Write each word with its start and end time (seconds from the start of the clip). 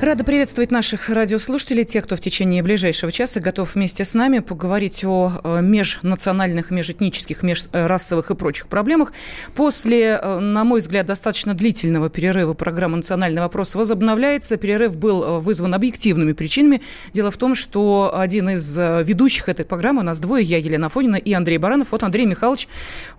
Рада 0.00 0.24
приветствовать 0.24 0.70
наших 0.70 1.10
радиослушателей, 1.10 1.84
тех, 1.84 2.04
кто 2.04 2.16
в 2.16 2.20
течение 2.20 2.62
ближайшего 2.62 3.12
часа 3.12 3.38
готов 3.38 3.74
вместе 3.74 4.06
с 4.06 4.14
нами 4.14 4.38
поговорить 4.38 5.04
о 5.04 5.30
э, 5.44 5.60
межнациональных, 5.60 6.70
межэтнических, 6.70 7.42
межрасовых 7.42 8.30
и 8.30 8.34
прочих 8.34 8.68
проблемах. 8.68 9.12
После, 9.54 10.18
э, 10.18 10.38
на 10.38 10.64
мой 10.64 10.80
взгляд, 10.80 11.04
достаточно 11.04 11.52
длительного 11.52 12.08
перерыва 12.08 12.54
программа 12.54 12.96
«Национальный 12.96 13.42
вопрос» 13.42 13.74
возобновляется. 13.74 14.56
Перерыв 14.56 14.96
был 14.96 15.22
э, 15.22 15.38
вызван 15.38 15.74
объективными 15.74 16.32
причинами. 16.32 16.80
Дело 17.12 17.30
в 17.30 17.36
том, 17.36 17.54
что 17.54 18.18
один 18.18 18.48
из 18.48 18.74
ведущих 18.78 19.50
этой 19.50 19.66
программы, 19.66 20.00
у 20.00 20.04
нас 20.04 20.18
двое, 20.18 20.42
я, 20.42 20.56
Елена 20.56 20.88
Фонина 20.88 21.16
и 21.16 21.34
Андрей 21.34 21.58
Баранов. 21.58 21.88
Вот 21.90 22.02
Андрей 22.04 22.24
Михайлович 22.24 22.68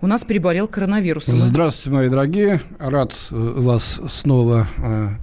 у 0.00 0.08
нас 0.08 0.24
переболел 0.24 0.66
коронавирусом. 0.66 1.36
Здравствуйте, 1.36 1.90
мои 1.90 2.08
дорогие. 2.08 2.60
Рад 2.80 3.14
вас 3.30 4.00
снова 4.08 4.66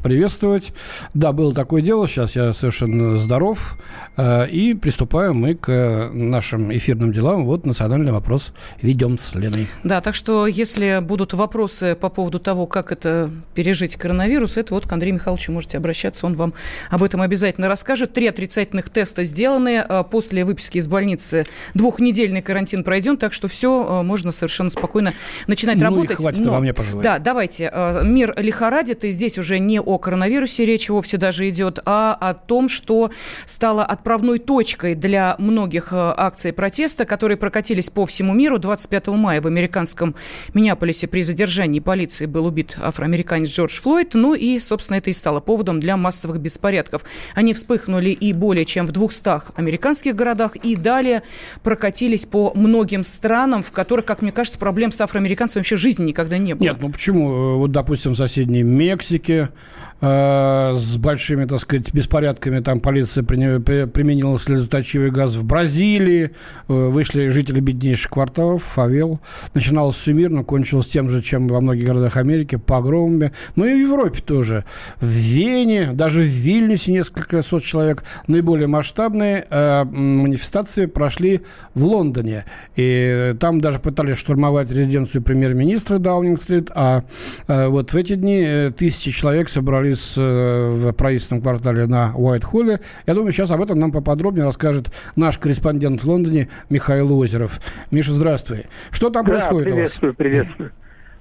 приветствовать. 0.01 0.71
Да, 1.13 1.33
был 1.33 1.48
было 1.49 1.55
такое 1.55 1.81
дело, 1.81 2.07
сейчас 2.07 2.35
я 2.35 2.53
совершенно 2.53 3.17
здоров, 3.17 3.75
э, 4.17 4.47
и 4.49 4.75
приступаем 4.75 5.37
мы 5.37 5.55
к 5.55 6.09
нашим 6.13 6.71
эфирным 6.71 7.11
делам. 7.11 7.45
Вот 7.45 7.65
национальный 7.65 8.11
вопрос 8.11 8.53
ведем 8.81 9.17
с 9.17 9.33
Леной. 9.33 9.67
Да, 9.83 9.99
так 10.01 10.13
что 10.13 10.45
если 10.45 10.99
будут 11.01 11.33
вопросы 11.33 11.95
по 11.99 12.09
поводу 12.09 12.39
того, 12.39 12.67
как 12.67 12.91
это 12.91 13.31
пережить 13.55 13.95
коронавирус, 13.95 14.57
это 14.57 14.75
вот 14.75 14.85
к 14.85 14.91
Андрею 14.91 15.15
Михайловичу 15.15 15.51
можете 15.51 15.77
обращаться, 15.77 16.27
он 16.27 16.35
вам 16.35 16.53
об 16.91 17.01
этом 17.01 17.21
обязательно 17.21 17.67
расскажет. 17.67 18.13
Три 18.13 18.27
отрицательных 18.27 18.89
теста 18.89 19.23
сделаны, 19.23 19.83
э, 19.87 20.03
после 20.09 20.45
выписки 20.45 20.77
из 20.77 20.87
больницы 20.87 21.47
двухнедельный 21.73 22.43
карантин 22.43 22.83
пройден, 22.83 23.17
так 23.17 23.33
что 23.33 23.47
все 23.47 24.01
э, 24.01 24.03
можно 24.03 24.31
совершенно 24.31 24.69
спокойно 24.69 25.13
начинать 25.47 25.77
ну 25.77 25.85
работать. 25.85 26.17
Хватит 26.17 26.45
Но, 26.45 26.51
во 26.51 26.59
мне 26.59 26.73
пожелать. 26.73 27.03
Да, 27.03 27.17
давайте. 27.17 27.71
Мир 28.03 28.35
лихорадит, 28.37 29.03
и 29.03 29.11
здесь 29.11 29.39
уже 29.39 29.57
не 29.57 29.79
о 29.79 29.97
коронавирусе 29.97 30.65
речь 30.65 30.89
вовсе 30.89 31.17
даже 31.17 31.38
даже 31.39 31.49
идет, 31.49 31.79
а 31.85 32.17
о 32.19 32.33
том, 32.33 32.67
что 32.67 33.11
стало 33.45 33.85
отправной 33.85 34.39
точкой 34.39 34.95
для 34.95 35.35
многих 35.37 35.93
э, 35.93 35.95
акций 35.95 36.51
протеста, 36.51 37.05
которые 37.05 37.37
прокатились 37.37 37.89
по 37.89 38.05
всему 38.05 38.33
миру. 38.33 38.59
25 38.59 39.07
мая 39.07 39.41
в 39.41 39.47
американском 39.47 40.15
Миннеаполисе 40.53 41.07
при 41.07 41.23
задержании 41.23 41.79
полиции 41.79 42.25
был 42.25 42.45
убит 42.45 42.77
афроамериканец 42.81 43.49
Джордж 43.49 43.79
Флойд. 43.79 44.15
Ну 44.15 44.33
и, 44.33 44.59
собственно, 44.59 44.97
это 44.97 45.09
и 45.09 45.13
стало 45.13 45.39
поводом 45.39 45.79
для 45.79 45.95
массовых 45.95 46.39
беспорядков. 46.39 47.03
Они 47.35 47.53
вспыхнули 47.53 48.09
и 48.09 48.33
более 48.33 48.65
чем 48.65 48.85
в 48.85 48.91
200 48.91 49.57
американских 49.57 50.15
городах, 50.15 50.57
и 50.57 50.75
далее 50.75 51.23
прокатились 51.63 52.25
по 52.25 52.51
многим 52.53 53.03
странам, 53.03 53.63
в 53.63 53.71
которых, 53.71 54.05
как 54.05 54.21
мне 54.21 54.31
кажется, 54.31 54.59
проблем 54.59 54.91
с 54.91 54.99
афроамериканцами 54.99 55.61
вообще 55.61 55.77
жизни 55.77 56.07
никогда 56.07 56.37
не 56.37 56.53
было. 56.53 56.67
Нет, 56.67 56.77
ну 56.81 56.91
почему? 56.91 57.59
Вот, 57.59 57.71
допустим, 57.71 58.11
в 58.11 58.17
соседней 58.17 58.63
Мексике 58.63 59.49
э, 59.49 59.88
с 60.01 60.97
большими, 60.97 61.45
так 61.45 61.59
сказать, 61.59 61.93
беспорядками. 61.93 62.59
Там 62.61 62.79
полиция 62.79 63.23
применила 63.23 64.37
слезоточивый 64.39 65.11
газ 65.11 65.35
в 65.35 65.43
Бразилии. 65.45 66.31
Э, 66.67 66.87
вышли 66.87 67.27
жители 67.27 67.59
беднейших 67.59 68.11
кварталов, 68.11 68.63
фавел. 68.63 69.19
Начиналось 69.53 69.95
все 69.95 70.13
мирно, 70.13 70.43
кончилось 70.43 70.87
тем 70.87 71.09
же, 71.09 71.21
чем 71.21 71.47
во 71.47 71.61
многих 71.61 71.87
городах 71.87 72.17
Америки, 72.17 72.55
погромами. 72.55 73.31
Ну 73.55 73.65
и 73.65 73.73
в 73.73 73.79
Европе 73.79 74.21
тоже. 74.21 74.65
В 74.99 75.07
Вене, 75.07 75.91
даже 75.93 76.21
в 76.21 76.25
Вильнюсе 76.25 76.91
несколько 76.91 77.41
сот 77.41 77.63
человек. 77.63 78.03
Наиболее 78.27 78.67
масштабные 78.67 79.45
э, 79.49 79.83
манифестации 79.83 80.85
прошли 80.85 81.41
в 81.73 81.83
Лондоне. 81.83 82.45
И 82.75 83.35
там 83.39 83.61
даже 83.61 83.79
пытались 83.79 84.17
штурмовать 84.17 84.71
резиденцию 84.71 85.23
премьер-министра 85.23 85.97
Даунинг-стрит. 85.97 86.69
А 86.73 87.03
э, 87.47 87.67
вот 87.67 87.91
в 87.91 87.95
эти 87.95 88.15
дни 88.15 88.43
э, 88.45 88.71
тысячи 88.71 89.11
человек 89.11 89.49
собрались 89.49 89.88
собрались 89.95 90.15
э, 90.17 90.69
в 90.69 90.93
правительственном 90.93 91.43
квартале 91.43 91.85
на 91.87 92.13
Уайт-Холле. 92.15 92.79
Я 93.05 93.13
думаю, 93.13 93.31
сейчас 93.31 93.51
об 93.51 93.61
этом 93.61 93.79
нам 93.79 93.91
поподробнее 93.91 94.45
расскажет 94.45 94.87
наш 95.15 95.37
корреспондент 95.37 96.01
в 96.01 96.07
Лондоне 96.07 96.49
Михаил 96.69 97.17
Озеров. 97.17 97.59
Миша, 97.91 98.11
здравствуй. 98.11 98.65
Что 98.91 99.09
там 99.09 99.25
да, 99.25 99.33
происходит 99.33 99.69
приветствую, 99.69 100.13
приветствую. 100.13 100.71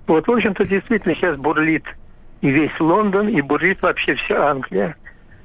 Вот, 0.06 0.26
в 0.26 0.30
общем-то, 0.30 0.64
действительно 0.64 1.14
сейчас 1.14 1.36
бурлит 1.36 1.84
и 2.40 2.50
весь 2.50 2.78
Лондон, 2.80 3.28
и 3.28 3.40
бурлит 3.42 3.82
вообще 3.82 4.14
вся 4.14 4.50
Англия. 4.50 4.96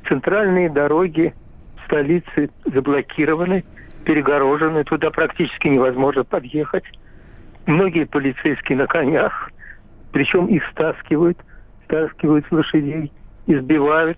Центральные 0.07 0.69
дороги 0.69 1.33
столицы 1.85 2.49
заблокированы, 2.65 3.63
перегорожены, 4.05 4.83
туда 4.83 5.09
практически 5.11 5.67
невозможно 5.67 6.23
подъехать. 6.23 6.83
Многие 7.65 8.05
полицейские 8.05 8.77
на 8.77 8.87
конях, 8.87 9.51
причем 10.11 10.47
их 10.47 10.63
стаскивают– 10.71 11.37
стаскивают 11.85 12.45
с 12.47 12.51
лошадей, 12.51 13.11
избивают. 13.47 14.17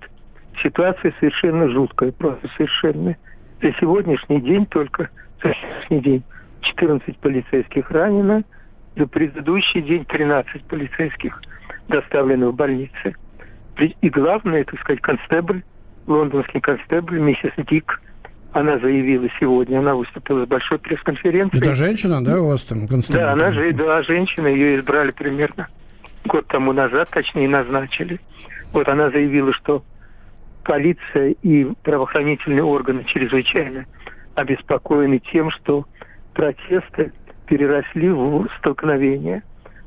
Ситуация 0.63 1.13
совершенно 1.19 1.69
жуткая, 1.69 2.11
просто 2.11 2.47
совершенно. 2.55 3.15
За 3.61 3.71
сегодняшний 3.79 4.41
день 4.41 4.65
только, 4.65 5.09
за 5.43 5.53
сегодняшний 5.53 6.01
день 6.01 6.23
14 6.61 7.17
полицейских 7.17 7.91
ранено, 7.91 8.43
за 8.95 9.07
предыдущий 9.07 9.81
день 9.81 10.05
13 10.05 10.63
полицейских 10.65 11.41
доставлено 11.87 12.51
в 12.51 12.55
больницы. 12.55 13.15
И 13.77 14.09
главное, 14.09 14.63
так 14.63 14.79
сказать, 14.79 15.01
констебль, 15.01 15.63
лондонский 16.07 16.61
констебль, 16.61 17.19
миссис 17.19 17.51
Дик, 17.69 18.01
она 18.53 18.79
заявила 18.79 19.27
сегодня, 19.37 19.79
она 19.79 19.95
выступила 19.95 20.45
с 20.45 20.47
большой 20.47 20.79
пресс-конференцией. 20.79 21.61
Это 21.61 21.75
женщина, 21.75 22.23
да, 22.23 22.39
у 22.39 22.47
вас 22.47 22.63
там 22.63 22.87
констебль? 22.87 23.19
Да, 23.19 23.33
она 23.33 23.51
же, 23.51 23.73
да, 23.73 24.01
женщина, 24.03 24.47
ее 24.47 24.79
избрали 24.79 25.11
примерно 25.11 25.67
год 26.25 26.47
тому 26.47 26.73
назад, 26.73 27.09
точнее, 27.11 27.47
назначили. 27.47 28.19
Вот 28.73 28.87
она 28.87 29.09
заявила, 29.09 29.53
что 29.53 29.83
полиция 30.63 31.35
и 31.41 31.65
правоохранительные 31.83 32.63
органы 32.63 33.03
чрезвычайно 33.05 33.85
обеспокоены 34.35 35.19
тем, 35.19 35.51
что 35.51 35.85
протесты 36.33 37.13
переросли 37.47 38.09
в 38.09 38.47
столкновения, 38.57 39.43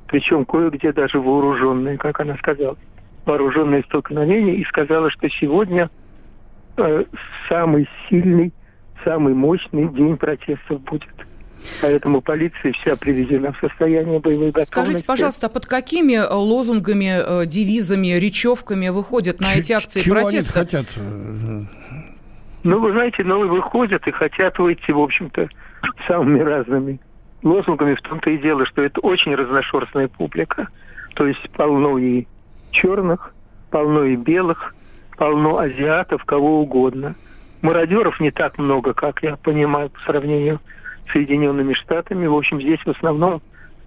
причем 0.07 0.45
кое-где 0.45 0.93
даже 0.93 1.21
вооруженные, 1.21 1.99
как 1.99 2.21
она 2.21 2.37
сказала, 2.37 2.77
вооруженные 3.27 3.83
столкновения, 3.83 4.55
и 4.55 4.65
сказала, 4.65 5.11
что 5.11 5.29
сегодня 5.29 5.91
э, 6.77 7.05
самый 7.49 7.89
сильный, 8.09 8.55
самый 9.05 9.35
мощный 9.35 9.89
день 9.89 10.17
протестов 10.17 10.81
будет. 10.83 11.28
Поэтому 11.81 12.21
полиция 12.21 12.73
вся 12.73 12.97
приведена 12.97 13.53
в 13.53 13.59
состояние 13.59 14.21
боевой 14.21 14.51
готовности. 14.51 14.73
Скажите, 14.73 15.05
пожалуйста, 15.05 15.47
а 15.47 15.51
под 15.51 15.67
какими 15.67 16.15
э, 16.15 16.33
лозунгами, 16.33 17.43
э, 17.43 17.47
девизами, 17.47 18.09
речевками 18.19 18.89
выходят 18.89 19.41
на 19.41 19.55
эти 19.55 19.73
акции 19.73 20.01
чего 20.01 20.17
протеста? 20.17 20.61
Они 20.61 20.67
хотят? 20.67 20.87
Ну, 22.65 22.81
вы 22.81 22.93
знаете, 22.93 23.25
ну, 23.25 23.47
выходят 23.47 24.07
и 24.07 24.11
хотят 24.11 24.59
выйти, 24.59 24.91
в 24.91 24.99
общем-то, 24.99 25.49
самыми 26.07 26.41
разными 26.41 27.01
лозунгами. 27.43 27.95
В 27.95 28.03
том-то 28.03 28.31
и 28.31 28.39
дело, 28.39 28.67
что 28.67 28.83
это 28.83 29.01
очень 29.01 29.35
разношерстная 29.35 30.09
публика. 30.09 30.69
То 31.15 31.27
есть 31.27 31.49
полно 31.51 31.99
и 31.99 32.27
черных, 32.71 33.35
полно 33.71 34.05
и 34.05 34.17
белых, 34.17 34.75
полно 35.17 35.59
азиатов, 35.59 36.25
кого 36.25 36.61
угодно. 36.61 37.15
Мародеров 37.63 38.21
не 38.21 38.31
так 38.31 38.59
много, 38.59 38.95
как 38.95 39.23
я 39.23 39.37
понимаю, 39.37 39.91
по 39.91 40.01
сравнению 40.01 40.61
Соединенными 41.13 41.75
Штатами. 41.75 42.27
В 42.27 42.35
общем, 42.35 42.61
здесь 42.61 42.81
в 42.81 42.91
основном 42.91 43.43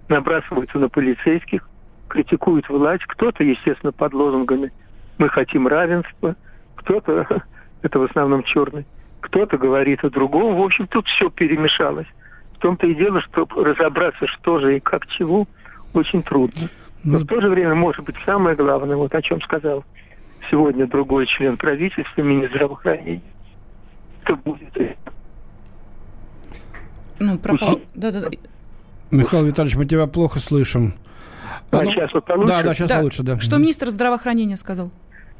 набрасываются 0.07 0.77
на 0.77 0.89
полицейских, 0.89 1.67
критикуют 2.07 2.67
власть. 2.69 3.03
Кто-то, 3.05 3.43
естественно, 3.43 3.91
под 3.91 4.13
лозунгами 4.13 4.71
«мы 5.17 5.29
хотим 5.29 5.67
равенства», 5.67 6.35
кто-то, 6.75 7.43
это 7.81 7.99
в 7.99 8.03
основном 8.03 8.43
черный, 8.43 8.85
кто-то 9.21 9.57
говорит 9.57 10.03
о 10.03 10.09
другом. 10.09 10.55
В 10.55 10.61
общем, 10.61 10.87
тут 10.87 11.07
все 11.07 11.29
перемешалось. 11.29 12.07
В 12.55 12.59
том-то 12.59 12.87
и 12.87 12.95
дело, 12.95 13.21
что 13.21 13.47
разобраться, 13.55 14.27
что 14.27 14.59
же 14.59 14.77
и 14.77 14.79
как 14.79 15.07
чего, 15.07 15.47
очень 15.93 16.21
трудно. 16.21 16.67
Но 17.03 17.19
в 17.19 17.25
то 17.25 17.41
же 17.41 17.49
время, 17.49 17.73
может 17.73 18.05
быть, 18.05 18.15
самое 18.25 18.55
главное, 18.55 18.95
вот 18.95 19.13
о 19.15 19.21
чем 19.21 19.41
сказал 19.41 19.83
сегодня 20.49 20.87
другой 20.87 21.25
член 21.27 21.57
правительства, 21.57 22.21
министр 22.21 22.55
здравоохранения, 22.55 23.21
это 24.23 24.35
будет 24.35 24.77
ну, 27.21 27.37
пропал. 27.37 27.79
Да, 27.93 28.11
да, 28.11 28.21
да. 28.21 28.27
Михаил 29.11 29.45
Витальевич, 29.45 29.75
мы 29.75 29.85
тебя 29.85 30.07
плохо 30.07 30.39
слышим. 30.39 30.93
А, 31.71 31.79
а 31.79 31.83
ну, 31.83 31.91
сейчас 31.91 32.13
вот 32.13 32.25
получше? 32.25 32.47
Да, 32.47 32.63
да, 32.63 32.73
сейчас 32.73 32.89
да. 32.89 33.01
лучше, 33.01 33.23
да. 33.23 33.39
Что 33.39 33.57
министр 33.57 33.89
здравоохранения 33.89 34.57
сказал? 34.57 34.91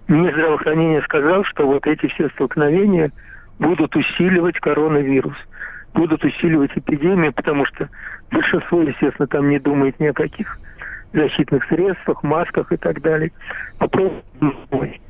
Министр 0.08 0.34
здравоохранения 0.34 1.02
сказал, 1.04 1.44
что 1.46 1.66
вот 1.66 1.88
эти 1.88 2.08
все 2.08 2.30
столкновения 2.30 3.12
будут 3.60 3.96
усиливать 3.96 4.60
коронавирус, 4.60 5.38
будут 5.94 6.24
усиливать 6.24 6.72
эпидемию, 6.76 7.34
потому 7.34 7.66
что 7.66 7.90
большинство, 8.32 8.82
естественно, 8.82 9.28
там 9.28 9.50
не 9.50 9.60
думает 9.60 10.00
ни 10.00 10.08
о 10.08 10.14
каких 10.14 10.58
защитных 11.14 11.64
средствах, 11.66 12.24
масках 12.24 12.72
и 12.72 12.78
так 12.78 13.02
далее. 13.02 13.32
Вопрос 13.80 14.12
другой. 14.40 15.02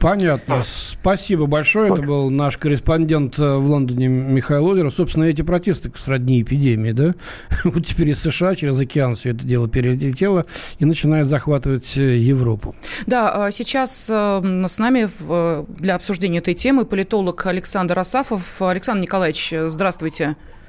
Понятно. 0.00 0.62
Спасибо 0.64 1.46
большое. 1.46 1.92
Это 1.92 2.02
был 2.02 2.30
наш 2.30 2.56
корреспондент 2.56 3.38
э, 3.38 3.56
в 3.56 3.66
Лондоне 3.68 4.08
Михаил 4.08 4.66
Озеров. 4.66 4.94
Собственно, 4.94 5.24
эти 5.24 5.42
протесты 5.42 5.92
сродни 5.94 6.42
эпидемии, 6.42 6.92
да? 6.92 7.14
Вот 7.64 7.86
теперь 7.86 8.08
из 8.08 8.20
США 8.20 8.54
через 8.54 8.78
океан 8.78 9.14
все 9.14 9.30
это 9.30 9.46
дело 9.46 9.68
перелетело 9.68 10.46
и 10.78 10.84
начинает 10.84 11.26
захватывать 11.26 11.96
э, 11.96 12.16
Европу. 12.16 12.74
Да, 13.06 13.46
а 13.46 13.50
сейчас 13.52 14.08
э, 14.10 14.66
с 14.68 14.78
нами 14.78 15.08
для 15.80 15.94
обсуждения 15.94 16.38
этой 16.38 16.54
темы 16.54 16.86
политолог 16.86 17.44
Александр 17.46 17.98
Асафов. 17.98 18.62
Александр 18.62 19.02
Николаевич, 19.02 19.52
здравствуйте. 19.66 19.90
Здравствуйте. 20.00 20.59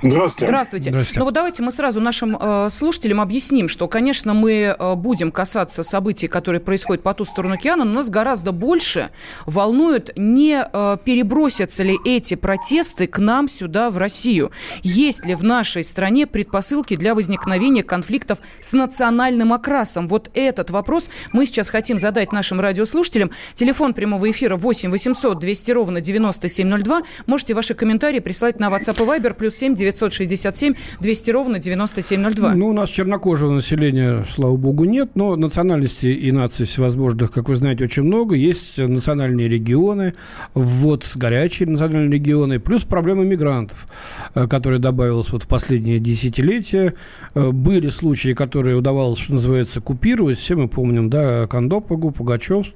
Здравствуйте. 0.00 0.46
Здравствуйте. 0.46 1.18
Ну 1.18 1.24
вот 1.24 1.34
давайте 1.34 1.62
мы 1.62 1.72
сразу 1.72 2.00
нашим 2.00 2.36
э, 2.36 2.68
слушателям 2.70 3.20
объясним, 3.20 3.68
что, 3.68 3.88
конечно, 3.88 4.32
мы 4.32 4.76
э, 4.78 4.94
будем 4.94 5.32
касаться 5.32 5.82
событий, 5.82 6.28
которые 6.28 6.60
происходят 6.60 7.02
по 7.02 7.12
ту 7.14 7.24
сторону 7.24 7.54
океана, 7.54 7.84
но 7.84 7.94
нас 7.94 8.08
гораздо 8.08 8.52
больше 8.52 9.10
волнует, 9.46 10.12
не 10.16 10.64
э, 10.64 10.96
перебросятся 11.04 11.82
ли 11.82 11.98
эти 12.04 12.34
протесты 12.34 13.08
к 13.08 13.18
нам 13.18 13.48
сюда, 13.48 13.90
в 13.90 13.98
Россию. 13.98 14.52
Есть 14.82 15.26
ли 15.26 15.34
в 15.34 15.42
нашей 15.42 15.82
стране 15.82 16.28
предпосылки 16.28 16.94
для 16.94 17.16
возникновения 17.16 17.82
конфликтов 17.82 18.38
с 18.60 18.74
национальным 18.74 19.52
окрасом? 19.52 20.06
Вот 20.06 20.30
этот 20.34 20.70
вопрос 20.70 21.10
мы 21.32 21.44
сейчас 21.44 21.70
хотим 21.70 21.98
задать 21.98 22.30
нашим 22.30 22.60
радиослушателям. 22.60 23.32
Телефон 23.54 23.94
прямого 23.94 24.30
эфира 24.30 24.56
8 24.56 24.92
800 24.92 25.40
200 25.40 25.70
ровно 25.72 26.00
9702. 26.00 27.02
Можете 27.26 27.54
ваши 27.54 27.74
комментарии 27.74 28.20
прислать 28.20 28.60
на 28.60 28.68
WhatsApp 28.68 29.02
и 29.02 29.20
Viber 29.20 29.34
плюс 29.34 29.56
7 29.56 29.74
967 29.92 30.74
200 31.00 31.30
ровно 31.30 31.58
9702. 31.58 32.54
Ну, 32.54 32.68
у 32.68 32.72
нас 32.72 32.90
чернокожего 32.90 33.52
населения, 33.52 34.24
слава 34.30 34.56
богу, 34.56 34.84
нет, 34.84 35.10
но 35.14 35.36
национальностей 35.36 36.14
и 36.14 36.32
наций 36.32 36.66
всевозможных, 36.66 37.32
как 37.32 37.48
вы 37.48 37.56
знаете, 37.56 37.84
очень 37.84 38.02
много. 38.02 38.34
Есть 38.34 38.78
национальные 38.78 39.48
регионы, 39.48 40.14
вот 40.54 41.04
горячие 41.14 41.68
национальные 41.68 42.12
регионы, 42.18 42.60
плюс 42.60 42.82
проблема 42.82 43.24
мигрантов, 43.24 43.88
э, 44.34 44.46
которая 44.46 44.78
добавилась 44.78 45.30
вот 45.30 45.44
в 45.44 45.48
последние 45.48 45.98
десятилетия. 45.98 46.94
Э, 47.34 47.50
были 47.50 47.88
случаи, 47.88 48.34
которые 48.34 48.76
удавалось, 48.76 49.18
что 49.18 49.34
называется, 49.34 49.80
купировать. 49.80 50.38
Все 50.38 50.56
мы 50.56 50.68
помним, 50.68 51.10
да, 51.10 51.46
Кондопогу, 51.46 52.10
Пугачев, 52.10 52.66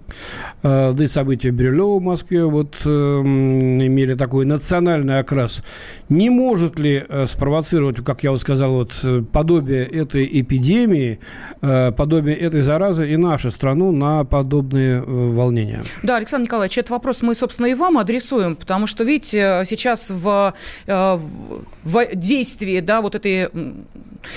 э, 0.62 0.92
да 0.94 1.04
и 1.04 1.06
события 1.06 1.50
Бирюлева 1.50 1.98
в 1.98 2.02
Москве 2.02 2.44
вот 2.44 2.76
имели 2.84 4.14
такой 4.14 4.44
национальный 4.44 5.18
окрас. 5.18 5.62
Не 6.08 6.30
может 6.30 6.78
ли 6.78 7.01
Э, 7.08 7.26
спровоцировать, 7.26 8.04
как 8.04 8.22
я 8.22 8.30
вот 8.30 8.40
сказал, 8.40 8.72
вот, 8.72 8.92
э, 9.02 9.22
подобие 9.32 9.84
этой 9.84 10.28
эпидемии, 10.40 11.18
э, 11.60 11.92
подобие 11.92 12.36
этой 12.36 12.60
заразы 12.60 13.12
и 13.12 13.16
нашу 13.16 13.50
страну 13.50 13.92
на 13.92 14.24
подобные 14.24 15.02
волнения. 15.02 15.84
Да, 16.02 16.16
Александр 16.16 16.44
Николаевич, 16.44 16.78
этот 16.78 16.90
вопрос 16.90 17.22
мы, 17.22 17.34
собственно, 17.34 17.66
и 17.66 17.74
вам 17.74 17.98
адресуем, 17.98 18.56
потому 18.56 18.86
что, 18.86 19.04
видите, 19.04 19.62
сейчас 19.66 20.10
в, 20.10 20.54
в 20.86 22.06
действии 22.14 22.80
да, 22.80 23.00
вот 23.00 23.14
этой 23.14 23.48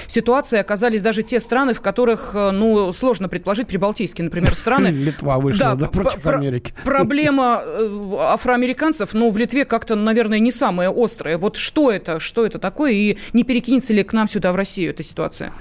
ситуации 0.08 0.60
оказались 0.60 1.02
даже 1.02 1.24
те 1.24 1.40
страны, 1.40 1.74
в 1.74 1.82
которых, 1.82 2.32
ну, 2.34 2.92
сложно 2.92 3.30
предположить, 3.30 3.68
прибалтийские, 3.68 4.26
например, 4.26 4.54
страны. 4.56 4.88
Литва 4.88 5.38
вышла, 5.38 5.72
да, 5.72 5.76
да 5.76 5.88
против 5.88 6.26
Америки. 6.26 6.74
Проблема 6.84 7.62
афроамериканцев, 8.20 9.14
ну, 9.14 9.30
в 9.32 9.38
Литве 9.38 9.66
как-то, 9.66 9.96
наверное, 9.96 10.40
не 10.40 10.52
самая 10.52 10.92
острая. 10.92 11.38
Вот 11.38 11.58
что 11.58 11.92
это? 11.92 12.20
Что 12.20 12.46
это 12.46 12.55
это 12.56 12.62
такое, 12.62 12.92
и 12.92 13.18
не 13.34 13.44
перекинется 13.44 13.94
ли 13.94 14.04
к 14.04 14.14
нам 14.14 14.28
сюда, 14.28 14.52
в 14.52 14.56
Россию, 14.56 14.92
эта 14.92 15.04
ситуация? 15.04 15.52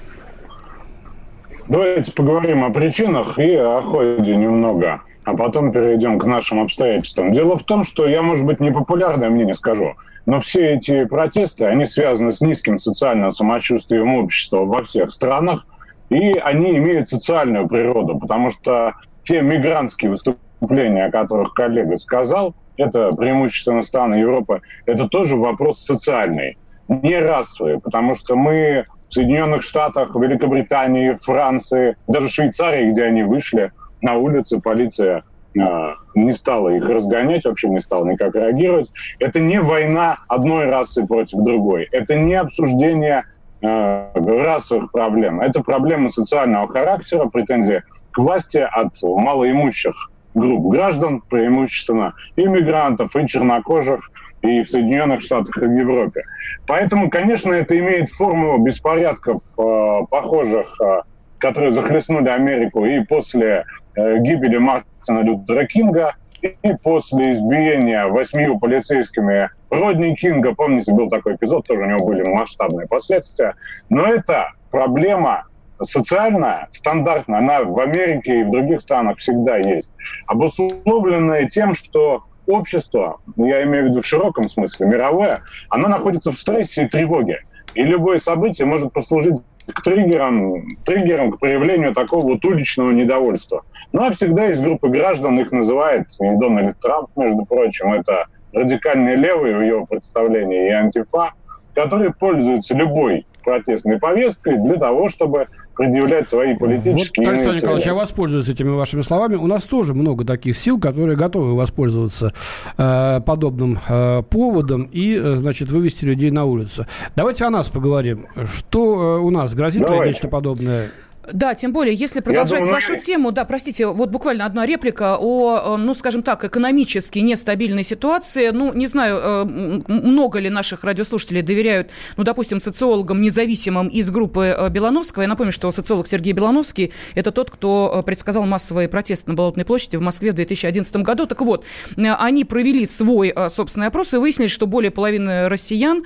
Давайте 1.67 2.13
поговорим 2.13 2.63
о 2.63 2.69
причинах 2.69 3.39
и 3.39 3.55
о 3.55 3.81
ходе 3.81 4.35
немного, 4.35 5.01
а 5.23 5.35
потом 5.35 5.71
перейдем 5.71 6.19
к 6.19 6.25
нашим 6.25 6.59
обстоятельствам. 6.59 7.33
Дело 7.33 7.57
в 7.57 7.63
том, 7.63 7.83
что 7.83 8.07
я, 8.07 8.21
может 8.21 8.45
быть, 8.45 8.59
непопулярное 8.59 9.29
мнение 9.29 9.55
скажу, 9.55 9.95
но 10.25 10.39
все 10.39 10.75
эти 10.75 11.05
протесты, 11.05 11.65
они 11.65 11.85
связаны 11.85 12.31
с 12.31 12.41
низким 12.41 12.77
социальным 12.77 13.31
самочувствием 13.31 14.13
общества 14.15 14.59
во 14.65 14.83
всех 14.83 15.11
странах, 15.11 15.65
и 16.09 16.33
они 16.33 16.77
имеют 16.77 17.09
социальную 17.09 17.67
природу, 17.67 18.19
потому 18.19 18.51
что 18.51 18.93
те 19.23 19.41
мигрантские 19.41 20.11
выступления, 20.11 21.05
о 21.05 21.11
которых 21.11 21.53
коллега 21.53 21.97
сказал, 21.97 22.55
это 22.77 23.11
преимущественно 23.11 23.81
страны 23.81 24.15
Европы, 24.15 24.61
это 24.85 25.07
тоже 25.07 25.35
вопрос 25.35 25.79
социальный 25.79 26.57
не 26.87 27.17
расовые, 27.17 27.79
потому 27.79 28.15
что 28.15 28.35
мы 28.35 28.85
в 29.09 29.13
Соединенных 29.13 29.63
Штатах, 29.63 30.15
Великобритании, 30.15 31.17
Франции, 31.21 31.95
даже 32.07 32.29
Швейцарии, 32.29 32.91
где 32.91 33.03
они 33.05 33.23
вышли 33.23 33.71
на 34.01 34.15
улицы, 34.15 34.59
полиция 34.59 35.23
э, 35.57 35.93
не 36.15 36.31
стала 36.31 36.69
их 36.69 36.87
разгонять, 36.87 37.45
вообще 37.45 37.69
не 37.69 37.79
стала 37.79 38.05
никак 38.05 38.35
реагировать. 38.35 38.91
Это 39.19 39.39
не 39.39 39.59
война 39.59 40.19
одной 40.27 40.65
расы 40.65 41.05
против 41.05 41.43
другой. 41.43 41.87
Это 41.91 42.15
не 42.15 42.35
обсуждение 42.35 43.23
э, 43.61 44.07
расовых 44.15 44.91
проблем. 44.91 45.41
Это 45.41 45.61
проблемы 45.63 46.09
социального 46.09 46.67
характера, 46.67 47.25
претензии 47.25 47.83
к 48.11 48.17
власти 48.17 48.57
от 48.57 48.93
малоимущих 49.01 49.93
групп 50.33 50.67
граждан, 50.67 51.21
преимущественно 51.21 52.13
иммигрантов 52.35 53.15
и 53.15 53.27
чернокожих– 53.27 54.11
и 54.45 54.63
в 54.63 54.69
Соединенных 54.69 55.21
Штатах, 55.21 55.57
и 55.61 55.65
в 55.65 55.71
Европе. 55.71 56.23
Поэтому, 56.67 57.09
конечно, 57.09 57.53
это 57.53 57.77
имеет 57.77 58.09
форму 58.09 58.57
беспорядков, 58.57 59.41
э, 59.57 59.99
похожих, 60.09 60.79
э, 60.81 61.01
которые 61.39 61.71
захлестнули 61.71 62.29
Америку 62.29 62.85
и 62.85 63.01
после 63.01 63.65
э, 63.95 64.17
гибели 64.19 64.57
Мартина 64.57 65.21
Лютера 65.21 65.65
Кинга, 65.65 66.15
и 66.41 66.73
после 66.83 67.31
избиения 67.31 68.05
восьмию 68.07 68.59
полицейскими 68.59 69.49
Родни 69.71 70.15
Кинга, 70.15 70.53
помните, 70.53 70.93
был 70.93 71.09
такой 71.09 71.35
эпизод, 71.35 71.65
тоже 71.65 71.83
у 71.83 71.87
него 71.87 72.05
были 72.05 72.23
масштабные 72.23 72.87
последствия. 72.87 73.55
Но 73.89 74.05
это 74.05 74.51
проблема 74.69 75.45
социальная, 75.81 76.67
стандартная, 76.71 77.39
она 77.39 77.63
в 77.63 77.79
Америке 77.79 78.41
и 78.41 78.43
в 78.43 78.51
других 78.51 78.81
странах 78.81 79.17
всегда 79.17 79.57
есть, 79.57 79.91
обусловленная 80.27 81.47
тем, 81.47 81.73
что 81.73 82.23
общество, 82.47 83.19
я 83.35 83.63
имею 83.63 83.85
в 83.85 83.87
виду 83.89 84.01
в 84.01 84.05
широком 84.05 84.49
смысле, 84.49 84.87
мировое, 84.87 85.41
оно 85.69 85.87
находится 85.87 86.31
в 86.31 86.37
стрессе 86.37 86.85
и 86.85 86.87
тревоге. 86.87 87.41
И 87.73 87.83
любое 87.83 88.17
событие 88.17 88.65
может 88.65 88.93
послужить 88.93 89.35
к 89.67 89.81
триггерам, 89.81 90.65
триггерам 90.85 91.31
к 91.31 91.39
проявлению 91.39 91.93
такого 91.93 92.23
вот 92.23 92.45
уличного 92.45 92.91
недовольства. 92.91 93.63
Ну 93.91 94.03
а 94.03 94.11
всегда 94.11 94.45
есть 94.45 94.63
группы 94.63 94.89
граждан, 94.89 95.39
их 95.39 95.51
называет 95.51 96.07
и 96.19 96.37
Дональд 96.37 96.79
Трамп, 96.79 97.09
между 97.15 97.45
прочим, 97.45 97.93
это 97.93 98.27
радикальные 98.53 99.15
левые 99.15 99.57
в 99.57 99.61
его 99.61 99.85
представлении 99.85 100.69
и 100.69 100.71
антифа, 100.71 101.33
которые 101.73 102.13
пользуются 102.13 102.75
любой 102.75 103.25
протестной 103.43 103.99
повесткой 103.99 104.57
для 104.57 104.77
того, 104.77 105.07
чтобы 105.07 105.47
предъявлять 105.75 106.29
свои 106.29 106.55
политические... 106.55 107.25
Вот, 107.25 107.33
Александр 107.33 107.57
Николаевич, 107.57 107.85
я 107.85 107.93
воспользуюсь 107.93 108.49
этими 108.49 108.69
вашими 108.69 109.01
словами. 109.01 109.35
У 109.35 109.47
нас 109.47 109.63
тоже 109.63 109.93
много 109.93 110.25
таких 110.25 110.57
сил, 110.57 110.79
которые 110.79 111.17
готовы 111.17 111.55
воспользоваться 111.55 112.33
э, 112.77 113.21
подобным 113.25 113.79
э, 113.87 114.23
поводом 114.29 114.89
и, 114.91 115.15
э, 115.15 115.35
значит, 115.35 115.69
вывести 115.71 116.05
людей 116.05 116.31
на 116.31 116.45
улицу. 116.45 116.85
Давайте 117.15 117.45
о 117.45 117.49
нас 117.49 117.69
поговорим. 117.69 118.27
Что 118.45 119.17
э, 119.17 119.21
у 119.21 119.29
нас? 119.29 119.53
Грозит 119.53 119.81
Давайте. 119.81 120.03
ли 120.03 120.09
нечто 120.09 120.27
подобное? 120.27 120.89
Да, 121.31 121.55
тем 121.55 121.71
более, 121.71 121.93
если 121.93 122.19
продолжать 122.19 122.59
думаю, 122.59 122.73
вашу 122.73 122.99
тему, 122.99 123.31
да, 123.31 123.45
простите, 123.45 123.87
вот 123.87 124.09
буквально 124.09 124.45
одна 124.45 124.65
реплика 124.65 125.17
о, 125.19 125.77
ну, 125.77 125.93
скажем 125.93 126.23
так, 126.23 126.43
экономически 126.43 127.19
нестабильной 127.19 127.83
ситуации. 127.83 128.49
Ну, 128.49 128.73
не 128.73 128.87
знаю, 128.87 129.17
э, 129.17 129.45
много 129.87 130.39
ли 130.39 130.49
наших 130.49 130.83
радиослушателей 130.83 131.41
доверяют, 131.41 131.89
ну, 132.17 132.23
допустим, 132.23 132.61
социологам 132.61 133.21
независимым 133.21 133.87
из 133.87 134.09
группы 134.09 134.55
э, 134.57 134.69
Белановского. 134.69 135.23
Я 135.23 135.27
напомню, 135.27 135.51
что 135.51 135.71
социолог 135.71 136.07
Сергей 136.07 136.33
Белановский– 136.33 136.91
это 137.15 137.31
тот, 137.31 137.51
кто 137.51 137.99
э, 137.99 138.03
предсказал 138.03 138.45
массовые 138.45 138.87
протесты 138.87 139.29
на 139.29 139.35
Болотной 139.35 139.65
площади 139.65 139.95
в 139.95 140.01
Москве 140.01 140.31
в 140.31 140.35
2011 140.35 140.95
году. 140.97 141.25
Так 141.25 141.41
вот, 141.41 141.65
они 141.97 142.45
провели 142.45 142.85
свой 142.85 143.33
собственный 143.49 143.87
опрос 143.87 144.13
и 144.13 144.17
выяснили, 144.17 144.47
что 144.47 144.67
более 144.67 144.91
половины 144.91 145.49
россиян, 145.49 146.03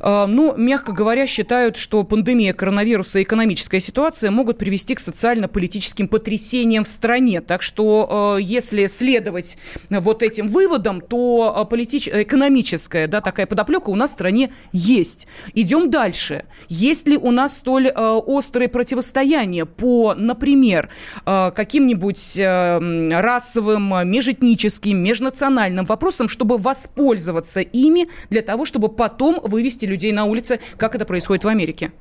ну, 0.00 0.54
мягко 0.56 0.92
говоря, 0.92 1.26
считают, 1.26 1.76
что 1.76 2.02
пандемия 2.04 2.52
коронавируса 2.52 3.18
и 3.18 3.22
экономическая 3.22 3.80
ситуация 3.80 4.30
могут 4.30 4.53
могут 4.54 4.58
привести 4.58 4.94
к 4.94 5.00
социально-политическим 5.00 6.08
потрясениям 6.08 6.84
в 6.84 6.88
стране. 6.88 7.40
Так 7.40 7.62
что, 7.62 8.36
э, 8.38 8.42
если 8.42 8.86
следовать 8.86 9.56
вот 9.90 10.22
этим 10.22 10.48
выводам, 10.48 11.00
то 11.00 11.54
э, 11.56 11.70
политич... 11.70 12.08
экономическая 12.08 13.06
да, 13.06 13.20
такая 13.20 13.46
подоплека 13.46 13.90
у 13.90 13.96
нас 13.96 14.10
в 14.10 14.12
стране 14.14 14.52
есть. 14.72 15.26
Идем 15.54 15.90
дальше. 15.90 16.44
Есть 16.68 17.08
ли 17.08 17.16
у 17.16 17.30
нас 17.30 17.56
столь 17.56 17.88
э, 17.88 18.20
острые 18.26 18.68
противостояния 18.68 19.64
по, 19.64 20.14
например, 20.14 20.88
каким-нибудь 21.24 22.38
расовым, 22.38 24.08
межэтническим, 24.08 24.98
межнациональным 25.02 25.84
вопросам, 25.84 26.28
чтобы 26.28 26.58
воспользоваться 26.58 27.60
ими 27.60 28.08
для 28.30 28.42
того, 28.42 28.64
чтобы 28.64 28.88
потом 28.88 29.40
вывести 29.42 29.86
людей 29.86 30.12
на 30.12 30.24
улицы, 30.24 30.60
как 30.76 30.94
это 30.94 31.04
происходит 31.04 31.44
в 31.44 31.48
Америке? 31.48 31.92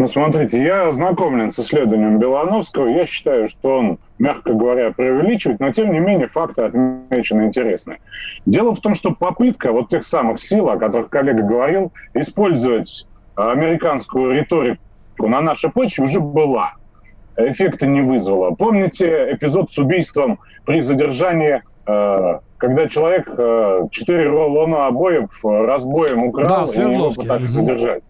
Ну, 0.00 0.08
смотрите, 0.08 0.64
я 0.64 0.88
ознакомлен 0.88 1.52
с 1.52 1.58
исследованием 1.58 2.18
Белановского. 2.18 2.88
Я 2.88 3.04
считаю, 3.04 3.48
что 3.48 3.76
он, 3.76 3.98
мягко 4.18 4.54
говоря, 4.54 4.92
преувеличивает, 4.92 5.60
но, 5.60 5.72
тем 5.72 5.92
не 5.92 5.98
менее, 5.98 6.26
факты 6.26 6.62
отмечены 6.62 7.42
интересные. 7.42 7.98
Дело 8.46 8.72
в 8.72 8.80
том, 8.80 8.94
что 8.94 9.10
попытка 9.10 9.72
вот 9.72 9.90
тех 9.90 10.06
самых 10.06 10.40
сил, 10.40 10.70
о 10.70 10.78
которых 10.78 11.10
коллега 11.10 11.42
говорил, 11.42 11.92
использовать 12.14 13.06
американскую 13.34 14.32
риторику 14.32 14.78
на 15.18 15.42
нашей 15.42 15.70
почве 15.70 16.04
уже 16.04 16.18
была. 16.18 16.76
Эффекта 17.36 17.86
не 17.86 18.00
вызвала. 18.00 18.52
Помните 18.52 19.34
эпизод 19.34 19.70
с 19.70 19.76
убийством 19.76 20.38
при 20.64 20.80
задержании 20.80 21.62
э, 21.86 22.38
когда 22.56 22.88
человек 22.88 23.28
э, 23.36 23.88
четыре 23.90 24.30
рулона 24.30 24.86
обоев 24.86 25.28
разбоем 25.42 26.24
украл 26.24 26.66
да, 26.66 26.82
и 26.82 26.94
его 26.94 27.10
пытались 27.10 27.50
задержать. 27.50 28.02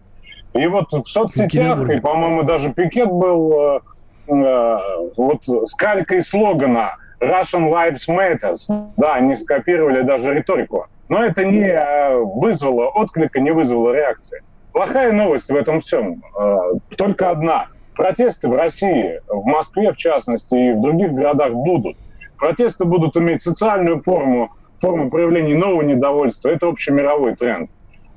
И 0.53 0.67
вот 0.67 0.91
в 0.91 1.03
соцсетях, 1.03 1.89
и, 1.89 1.99
по-моему, 1.99 2.43
даже 2.43 2.73
пикет 2.73 3.09
был 3.09 3.53
э, 3.53 3.79
э, 4.27 4.77
вот 5.15 5.43
с 5.47 5.75
калькой 5.75 6.21
слогана 6.21 6.95
Russian 7.21 7.71
Lives 7.71 8.09
Matters. 8.09 8.91
Да, 8.97 9.13
они 9.13 9.35
скопировали 9.35 10.01
даже 10.01 10.33
риторику. 10.33 10.87
Но 11.07 11.23
это 11.23 11.45
не 11.45 11.67
э, 11.67 12.17
вызвало 12.17 12.87
отклика, 12.87 13.39
не 13.39 13.51
вызвало 13.51 13.93
реакции. 13.93 14.41
Плохая 14.73 15.11
новость 15.11 15.49
в 15.49 15.55
этом 15.55 15.79
всем. 15.81 16.23
Э, 16.39 16.57
только 16.97 17.29
одна. 17.29 17.67
Протесты 17.95 18.47
в 18.47 18.55
России, 18.55 19.21
в 19.27 19.45
Москве 19.45 19.91
в 19.91 19.97
частности, 19.97 20.55
и 20.55 20.71
в 20.73 20.81
других 20.81 21.13
городах 21.13 21.51
будут. 21.51 21.97
Протесты 22.37 22.85
будут 22.85 23.15
иметь 23.17 23.41
социальную 23.41 24.01
форму, 24.01 24.51
форму 24.79 25.09
проявления 25.09 25.55
нового 25.55 25.81
недовольства. 25.83 26.49
Это 26.49 26.67
общемировой 26.67 27.35
тренд. 27.35 27.69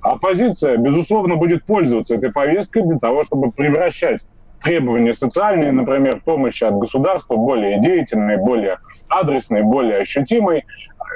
Оппозиция, 0.05 0.77
безусловно, 0.77 1.37
будет 1.37 1.65
пользоваться 1.65 2.17
этой 2.17 2.31
повесткой 2.31 2.83
для 2.83 2.99
того, 2.99 3.25
чтобы 3.25 3.51
превращать 3.53 4.21
требования 4.61 5.15
социальные, 5.15 5.73
например, 5.73 6.21
помощи 6.23 6.63
от 6.63 6.75
государства, 6.75 7.37
более 7.37 7.81
деятельные, 7.81 8.37
более 8.37 8.77
адресные, 9.09 9.63
более 9.63 10.01
ощутимые, 10.01 10.65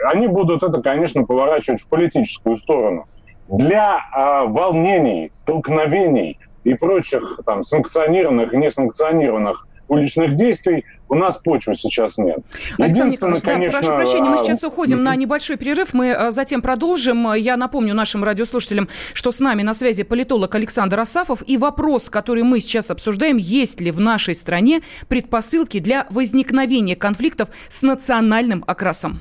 они 0.06 0.26
будут 0.26 0.62
это, 0.62 0.80
конечно, 0.80 1.24
поворачивать 1.24 1.82
в 1.82 1.86
политическую 1.86 2.56
сторону. 2.56 3.04
Для 3.48 3.98
э, 3.98 4.46
волнений, 4.46 5.30
столкновений 5.34 6.38
и 6.64 6.72
прочих 6.72 7.40
там, 7.44 7.64
санкционированных 7.64 8.54
несанкционированных 8.54 9.66
уличных 9.88 10.34
действий 10.34 10.86
у 11.08 11.14
нас 11.14 11.38
почвы 11.38 11.74
сейчас 11.74 12.18
нет. 12.18 12.38
Александр 12.78 13.14
Николаевич, 13.14 13.42
да, 13.42 13.52
конечно, 13.52 13.78
прошу 13.78 13.94
прощения, 13.94 14.28
мы 14.28 14.36
а, 14.36 14.44
сейчас 14.44 14.62
уходим 14.64 15.02
на 15.02 15.16
небольшой 15.16 15.56
перерыв, 15.56 15.94
мы 15.94 16.12
а, 16.12 16.30
затем 16.30 16.62
продолжим. 16.62 17.32
Я 17.34 17.56
напомню 17.56 17.94
нашим 17.94 18.24
радиослушателям, 18.24 18.88
что 19.14 19.32
с 19.32 19.40
нами 19.40 19.62
на 19.62 19.74
связи 19.74 20.02
политолог 20.02 20.54
Александр 20.54 21.00
Асафов, 21.00 21.42
и 21.46 21.56
вопрос, 21.56 22.10
который 22.10 22.42
мы 22.42 22.60
сейчас 22.60 22.90
обсуждаем, 22.90 23.36
есть 23.36 23.80
ли 23.80 23.90
в 23.90 24.00
нашей 24.00 24.34
стране 24.34 24.82
предпосылки 25.08 25.78
для 25.78 26.06
возникновения 26.10 26.96
конфликтов 26.96 27.48
с 27.68 27.82
национальным 27.82 28.64
окрасом? 28.66 29.20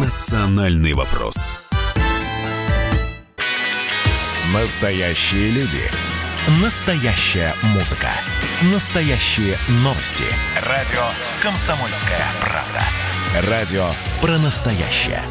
Национальный 0.00 0.92
вопрос. 0.92 1.34
Настоящие 4.54 5.50
люди. 5.50 6.11
Настоящая 6.48 7.54
музыка. 7.72 8.08
Настоящие 8.74 9.56
новости. 9.84 10.24
Радио 10.60 10.98
«Комсомольская 11.40 12.18
правда». 12.40 13.48
Радио 13.48 13.86
про 14.20 14.38
настоящее. 14.38 15.22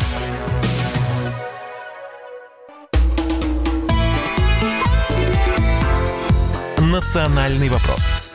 «Национальный 6.77 7.68
вопрос» 7.68 8.30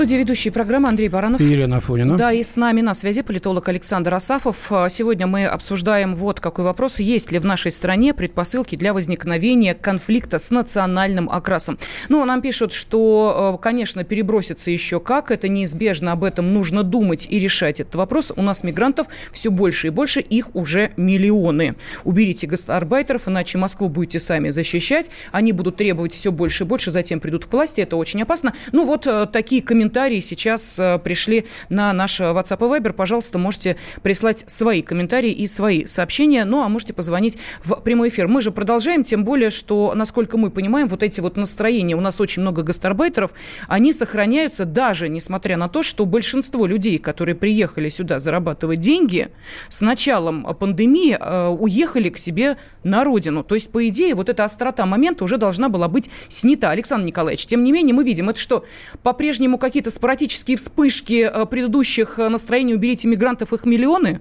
студии 0.00 0.16
ведущий 0.16 0.48
программы 0.48 0.88
Андрей 0.88 1.10
Баранов. 1.10 1.42
И 1.42 1.44
Елена 1.44 1.76
Афонина. 1.76 2.16
Да, 2.16 2.32
и 2.32 2.42
с 2.42 2.56
нами 2.56 2.80
на 2.80 2.94
связи 2.94 3.20
политолог 3.20 3.68
Александр 3.68 4.14
Асафов. 4.14 4.72
А, 4.72 4.88
сегодня 4.88 5.26
мы 5.26 5.44
обсуждаем 5.44 6.14
вот 6.14 6.40
какой 6.40 6.64
вопрос. 6.64 7.00
Есть 7.00 7.32
ли 7.32 7.38
в 7.38 7.44
нашей 7.44 7.70
стране 7.70 8.14
предпосылки 8.14 8.76
для 8.76 8.94
возникновения 8.94 9.74
конфликта 9.74 10.38
с 10.38 10.50
национальным 10.50 11.28
окрасом? 11.28 11.78
Ну, 12.08 12.24
нам 12.24 12.40
пишут, 12.40 12.72
что, 12.72 13.52
а, 13.52 13.58
конечно, 13.58 14.02
перебросится 14.02 14.70
еще 14.70 15.00
как. 15.00 15.30
Это 15.30 15.48
неизбежно, 15.48 16.12
об 16.12 16.24
этом 16.24 16.54
нужно 16.54 16.82
думать 16.82 17.26
и 17.28 17.38
решать 17.38 17.78
этот 17.78 17.96
вопрос. 17.96 18.32
У 18.34 18.40
нас 18.40 18.64
мигрантов 18.64 19.06
все 19.32 19.50
больше 19.50 19.88
и 19.88 19.90
больше, 19.90 20.20
их 20.20 20.56
уже 20.56 20.92
миллионы. 20.96 21.74
Уберите 22.04 22.46
гастарбайтеров, 22.46 23.28
иначе 23.28 23.58
Москву 23.58 23.90
будете 23.90 24.18
сами 24.18 24.48
защищать. 24.48 25.10
Они 25.30 25.52
будут 25.52 25.76
требовать 25.76 26.14
все 26.14 26.32
больше 26.32 26.64
и 26.64 26.66
больше, 26.66 26.90
затем 26.90 27.20
придут 27.20 27.44
к 27.44 27.52
власти. 27.52 27.82
Это 27.82 27.96
очень 27.96 28.22
опасно. 28.22 28.54
Ну, 28.72 28.86
вот 28.86 29.06
а, 29.06 29.26
такие 29.26 29.60
комментарии 29.60 29.89
комментарии 29.90 30.20
сейчас 30.20 30.78
э, 30.78 31.00
пришли 31.00 31.46
на 31.68 31.92
наш 31.92 32.20
WhatsApp 32.20 32.58
и 32.58 32.80
Viber. 32.80 32.92
Пожалуйста, 32.92 33.38
можете 33.38 33.76
прислать 34.02 34.44
свои 34.46 34.82
комментарии 34.82 35.32
и 35.32 35.48
свои 35.48 35.84
сообщения. 35.84 36.44
Ну, 36.44 36.62
а 36.62 36.68
можете 36.68 36.92
позвонить 36.92 37.38
в 37.64 37.74
прямой 37.80 38.08
эфир. 38.08 38.28
Мы 38.28 38.40
же 38.40 38.52
продолжаем, 38.52 39.02
тем 39.02 39.24
более, 39.24 39.50
что, 39.50 39.92
насколько 39.96 40.38
мы 40.38 40.50
понимаем, 40.50 40.86
вот 40.86 41.02
эти 41.02 41.18
вот 41.18 41.36
настроения, 41.36 41.96
у 41.96 42.00
нас 42.00 42.20
очень 42.20 42.42
много 42.42 42.62
гастарбайтеров, 42.62 43.32
они 43.66 43.92
сохраняются 43.92 44.64
даже 44.64 45.08
несмотря 45.08 45.56
на 45.56 45.68
то, 45.68 45.82
что 45.82 46.06
большинство 46.06 46.66
людей, 46.66 46.98
которые 46.98 47.34
приехали 47.34 47.88
сюда 47.88 48.20
зарабатывать 48.20 48.78
деньги, 48.78 49.32
с 49.68 49.80
началом 49.80 50.44
пандемии 50.54 51.18
э, 51.20 51.48
уехали 51.48 52.10
к 52.10 52.18
себе 52.18 52.58
на 52.84 53.02
родину. 53.02 53.42
То 53.42 53.56
есть, 53.56 53.72
по 53.72 53.88
идее, 53.88 54.14
вот 54.14 54.28
эта 54.28 54.44
острота 54.44 54.86
момента 54.86 55.24
уже 55.24 55.36
должна 55.36 55.68
была 55.68 55.88
быть 55.88 56.10
снята. 56.28 56.70
Александр 56.70 57.08
Николаевич, 57.08 57.46
тем 57.46 57.64
не 57.64 57.72
менее, 57.72 57.92
мы 57.92 58.04
видим, 58.04 58.28
это 58.30 58.38
что, 58.38 58.64
по-прежнему 59.02 59.58
какие 59.58 59.79
какие-то 59.80 59.96
спорадические 59.96 60.58
вспышки 60.58 61.24
э, 61.24 61.46
предыдущих 61.46 62.18
э, 62.18 62.28
настроений 62.28 62.74
«уберите 62.74 63.08
мигрантов, 63.08 63.54
их 63.54 63.64
миллионы»? 63.64 64.20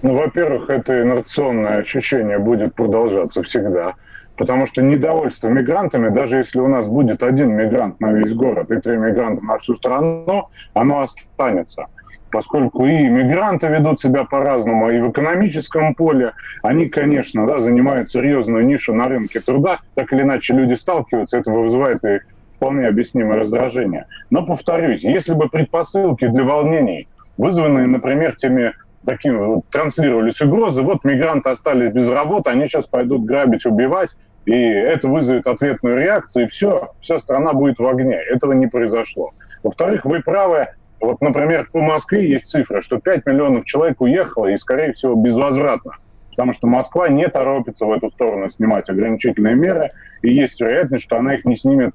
Ну, 0.00 0.14
во-первых, 0.14 0.70
это 0.70 1.02
инерционное 1.02 1.76
ощущение 1.80 2.38
будет 2.38 2.74
продолжаться 2.74 3.42
всегда. 3.42 3.92
Потому 4.38 4.64
что 4.64 4.80
недовольство 4.80 5.48
мигрантами, 5.48 6.08
даже 6.08 6.38
если 6.38 6.60
у 6.60 6.68
нас 6.68 6.88
будет 6.88 7.22
один 7.22 7.50
мигрант 7.50 8.00
на 8.00 8.12
весь 8.12 8.32
город 8.32 8.70
и 8.70 8.80
три 8.80 8.96
мигранта 8.96 9.44
на 9.44 9.58
всю 9.58 9.74
страну, 9.74 10.48
оно 10.72 11.00
останется. 11.00 11.84
Поскольку 12.30 12.86
и 12.86 13.06
мигранты 13.06 13.68
ведут 13.68 14.00
себя 14.00 14.24
по-разному, 14.24 14.90
и 14.90 14.98
в 14.98 15.10
экономическом 15.10 15.94
поле 15.94 16.32
они, 16.62 16.88
конечно, 16.88 17.46
да, 17.46 17.58
занимают 17.58 18.10
серьезную 18.10 18.64
нишу 18.64 18.94
на 18.94 19.08
рынке 19.08 19.40
труда, 19.40 19.80
так 19.94 20.10
или 20.14 20.22
иначе 20.22 20.54
люди 20.54 20.72
сталкиваются, 20.72 21.36
это 21.36 21.50
вызывает 21.50 22.02
и 22.06 22.20
вполне 22.58 22.88
объяснимое 22.88 23.38
раздражение. 23.38 24.06
Но, 24.30 24.44
повторюсь, 24.44 25.04
если 25.04 25.32
бы 25.32 25.48
предпосылки 25.48 26.26
для 26.26 26.44
волнений, 26.44 27.08
вызванные, 27.36 27.86
например, 27.86 28.34
теми 28.34 28.74
такими, 29.06 29.36
вот, 29.36 29.64
транслировались 29.70 30.42
угрозы, 30.42 30.82
вот 30.82 31.04
мигранты 31.04 31.50
остались 31.50 31.92
без 31.92 32.08
работы, 32.08 32.50
они 32.50 32.66
сейчас 32.66 32.86
пойдут 32.86 33.24
грабить, 33.24 33.64
убивать, 33.64 34.14
и 34.44 34.52
это 34.52 35.08
вызовет 35.08 35.46
ответную 35.46 35.98
реакцию, 35.98 36.46
и 36.46 36.48
все, 36.48 36.90
вся 37.00 37.18
страна 37.18 37.52
будет 37.52 37.78
в 37.78 37.86
огне. 37.86 38.16
Этого 38.16 38.52
не 38.52 38.66
произошло. 38.66 39.30
Во-вторых, 39.62 40.04
вы 40.04 40.20
правы, 40.20 40.68
вот, 41.00 41.20
например, 41.20 41.68
по 41.72 41.80
Москве 41.80 42.28
есть 42.28 42.46
цифра, 42.46 42.82
что 42.82 42.98
5 42.98 43.24
миллионов 43.26 43.66
человек 43.66 44.00
уехало, 44.00 44.46
и, 44.46 44.56
скорее 44.56 44.92
всего, 44.94 45.14
безвозвратно. 45.14 45.92
Потому 46.30 46.52
что 46.52 46.66
Москва 46.66 47.08
не 47.08 47.28
торопится 47.28 47.86
в 47.86 47.92
эту 47.92 48.10
сторону 48.10 48.50
снимать 48.50 48.88
ограничительные 48.88 49.54
меры, 49.54 49.90
и 50.22 50.32
есть 50.32 50.60
вероятность, 50.60 51.04
что 51.04 51.16
она 51.16 51.34
их 51.34 51.44
не 51.44 51.54
снимет 51.54 51.92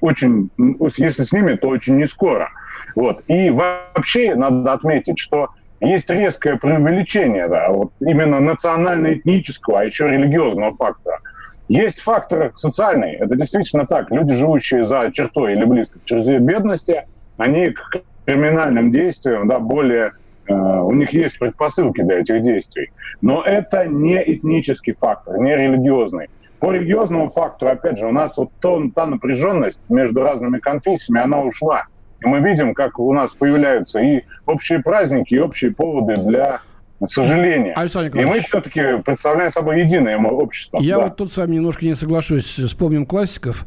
очень, 0.00 0.50
если 0.96 1.22
снимет, 1.22 1.60
то 1.60 1.68
очень 1.68 1.96
не 1.96 2.06
скоро. 2.06 2.50
Вот. 2.94 3.22
И 3.28 3.50
вообще 3.50 4.34
надо 4.34 4.72
отметить, 4.72 5.18
что 5.18 5.48
есть 5.80 6.10
резкое 6.10 6.56
преувеличение 6.56 7.48
да, 7.48 7.70
вот 7.70 7.92
именно 8.00 8.40
национально-этнического, 8.40 9.80
а 9.80 9.84
еще 9.84 10.08
религиозного 10.08 10.76
фактора. 10.76 11.20
Есть 11.68 12.00
фактор 12.00 12.52
социальный. 12.56 13.12
Это 13.12 13.36
действительно 13.36 13.86
так. 13.86 14.10
Люди, 14.10 14.32
живущие 14.34 14.84
за 14.84 15.10
чертой 15.12 15.52
или 15.52 15.64
близко 15.64 15.98
к 15.98 16.04
черте 16.04 16.38
бедности, 16.38 17.04
они 17.36 17.70
к 17.70 18.02
криминальным 18.24 18.90
действиям 18.90 19.46
да, 19.48 19.58
более 19.58 20.12
э, 20.48 20.54
у 20.54 20.92
них 20.92 21.12
есть 21.12 21.38
предпосылки 21.38 22.02
для 22.02 22.20
этих 22.20 22.42
действий. 22.42 22.90
Но 23.20 23.42
это 23.42 23.86
не 23.86 24.16
этнический 24.16 24.94
фактор, 24.98 25.38
не 25.38 25.54
религиозный. 25.54 26.28
По 26.60 26.72
религиозному 26.72 27.30
фактору, 27.30 27.72
опять 27.72 27.98
же, 27.98 28.06
у 28.06 28.12
нас 28.12 28.36
вот 28.36 28.50
то, 28.60 28.82
та 28.94 29.06
напряженность 29.06 29.78
между 29.88 30.22
разными 30.22 30.58
конфессиями, 30.58 31.22
она 31.22 31.40
ушла. 31.40 31.86
И 32.20 32.26
мы 32.26 32.40
видим, 32.40 32.74
как 32.74 32.98
у 32.98 33.12
нас 33.12 33.34
появляются 33.34 34.00
и 34.00 34.22
общие 34.44 34.80
праздники, 34.80 35.34
и 35.34 35.38
общие 35.38 35.70
поводы 35.70 36.14
для 36.20 36.60
сожаления. 37.06 37.74
И 38.14 38.24
мы 38.24 38.40
все-таки 38.40 39.00
представляем 39.04 39.50
собой 39.50 39.82
единое 39.82 40.18
общество. 40.18 40.78
Я 40.80 40.96
да. 40.96 41.04
вот 41.04 41.16
тут 41.16 41.32
с 41.32 41.36
вами 41.36 41.54
немножко 41.54 41.84
не 41.86 41.94
соглашусь. 41.94 42.58
Вспомним 42.58 43.06
классиков. 43.06 43.64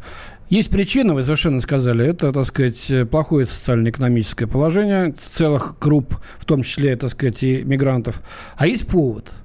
Есть 0.50 0.70
причина, 0.70 1.14
вы 1.14 1.22
совершенно 1.22 1.62
сказали, 1.62 2.06
это, 2.06 2.34
так 2.34 2.44
сказать, 2.44 2.92
плохое 3.10 3.46
социально-экономическое 3.46 4.48
положение 4.48 5.14
целых 5.14 5.80
групп, 5.80 6.18
в 6.38 6.44
том 6.44 6.64
числе, 6.64 6.94
так 6.98 7.10
сказать, 7.10 7.42
и 7.42 7.64
мигрантов. 7.64 8.22
А 8.58 8.68
есть 8.68 8.86
повод– 8.86 9.32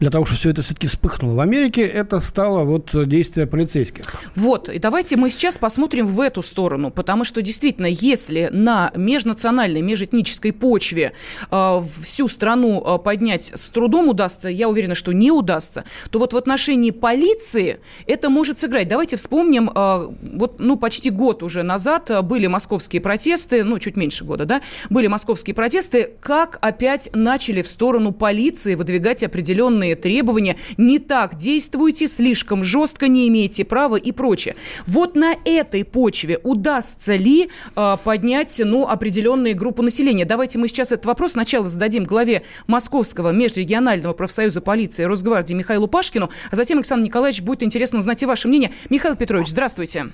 для 0.00 0.10
того, 0.10 0.24
чтобы 0.24 0.38
все 0.38 0.50
это 0.50 0.62
все-таки 0.62 0.86
вспыхнуло. 0.86 1.34
В 1.34 1.40
Америке 1.40 1.82
это 1.82 2.20
стало 2.20 2.64
вот 2.64 2.90
действие 3.08 3.46
полицейских. 3.46 4.04
Вот, 4.34 4.68
и 4.68 4.78
давайте 4.78 5.16
мы 5.16 5.30
сейчас 5.30 5.58
посмотрим 5.58 6.06
в 6.06 6.20
эту 6.20 6.42
сторону, 6.42 6.90
потому 6.90 7.24
что 7.24 7.42
действительно, 7.42 7.86
если 7.86 8.48
на 8.52 8.92
межнациональной, 8.96 9.82
межэтнической 9.82 10.52
почве 10.52 11.12
э, 11.50 11.82
всю 12.02 12.28
страну 12.28 12.82
э, 12.84 12.98
поднять 12.98 13.52
с 13.54 13.68
трудом 13.70 14.08
удастся, 14.08 14.48
я 14.48 14.68
уверена, 14.68 14.94
что 14.94 15.12
не 15.12 15.30
удастся, 15.30 15.84
то 16.10 16.18
вот 16.18 16.32
в 16.32 16.36
отношении 16.36 16.90
полиции 16.90 17.78
это 18.06 18.30
может 18.30 18.58
сыграть. 18.58 18.88
Давайте 18.88 19.16
вспомним, 19.16 19.70
э, 19.74 20.08
вот, 20.34 20.58
ну, 20.58 20.76
почти 20.76 21.10
год 21.10 21.42
уже 21.42 21.62
назад 21.62 22.10
были 22.24 22.46
московские 22.46 23.00
протесты, 23.00 23.64
ну, 23.64 23.78
чуть 23.78 23.96
меньше 23.96 24.24
года, 24.24 24.44
да, 24.44 24.60
были 24.90 25.06
московские 25.06 25.54
протесты, 25.54 26.12
как 26.20 26.58
опять 26.60 27.10
начали 27.14 27.62
в 27.62 27.68
сторону 27.68 28.12
полиции 28.12 28.74
выдвигать 28.74 29.22
определенные 29.22 29.93
требования. 29.96 30.56
Не 30.76 30.98
так 30.98 31.36
действуйте, 31.36 32.08
слишком 32.08 32.64
жестко 32.64 33.08
не 33.08 33.28
имеете 33.28 33.64
права 33.64 33.96
и 33.96 34.12
прочее. 34.12 34.56
Вот 34.86 35.16
на 35.16 35.34
этой 35.44 35.84
почве 35.84 36.38
удастся 36.42 37.16
ли 37.16 37.48
э, 37.76 37.96
поднять, 38.04 38.60
ну, 38.64 38.86
определенные 38.88 39.54
группы 39.54 39.82
населения? 39.82 40.24
Давайте 40.24 40.58
мы 40.58 40.68
сейчас 40.68 40.92
этот 40.92 41.06
вопрос 41.06 41.32
сначала 41.32 41.68
зададим 41.68 42.04
главе 42.04 42.42
Московского 42.66 43.30
межрегионального 43.30 44.12
профсоюза 44.12 44.60
полиции 44.60 45.04
Росгвардии 45.04 45.54
Михаилу 45.54 45.88
Пашкину, 45.88 46.30
а 46.50 46.56
затем, 46.56 46.78
Александр 46.78 47.06
Николаевич, 47.06 47.42
будет 47.42 47.62
интересно 47.62 47.98
узнать 47.98 48.22
и 48.22 48.26
ваше 48.26 48.48
мнение. 48.48 48.72
Михаил 48.90 49.16
Петрович, 49.16 49.48
здравствуйте. 49.48 50.06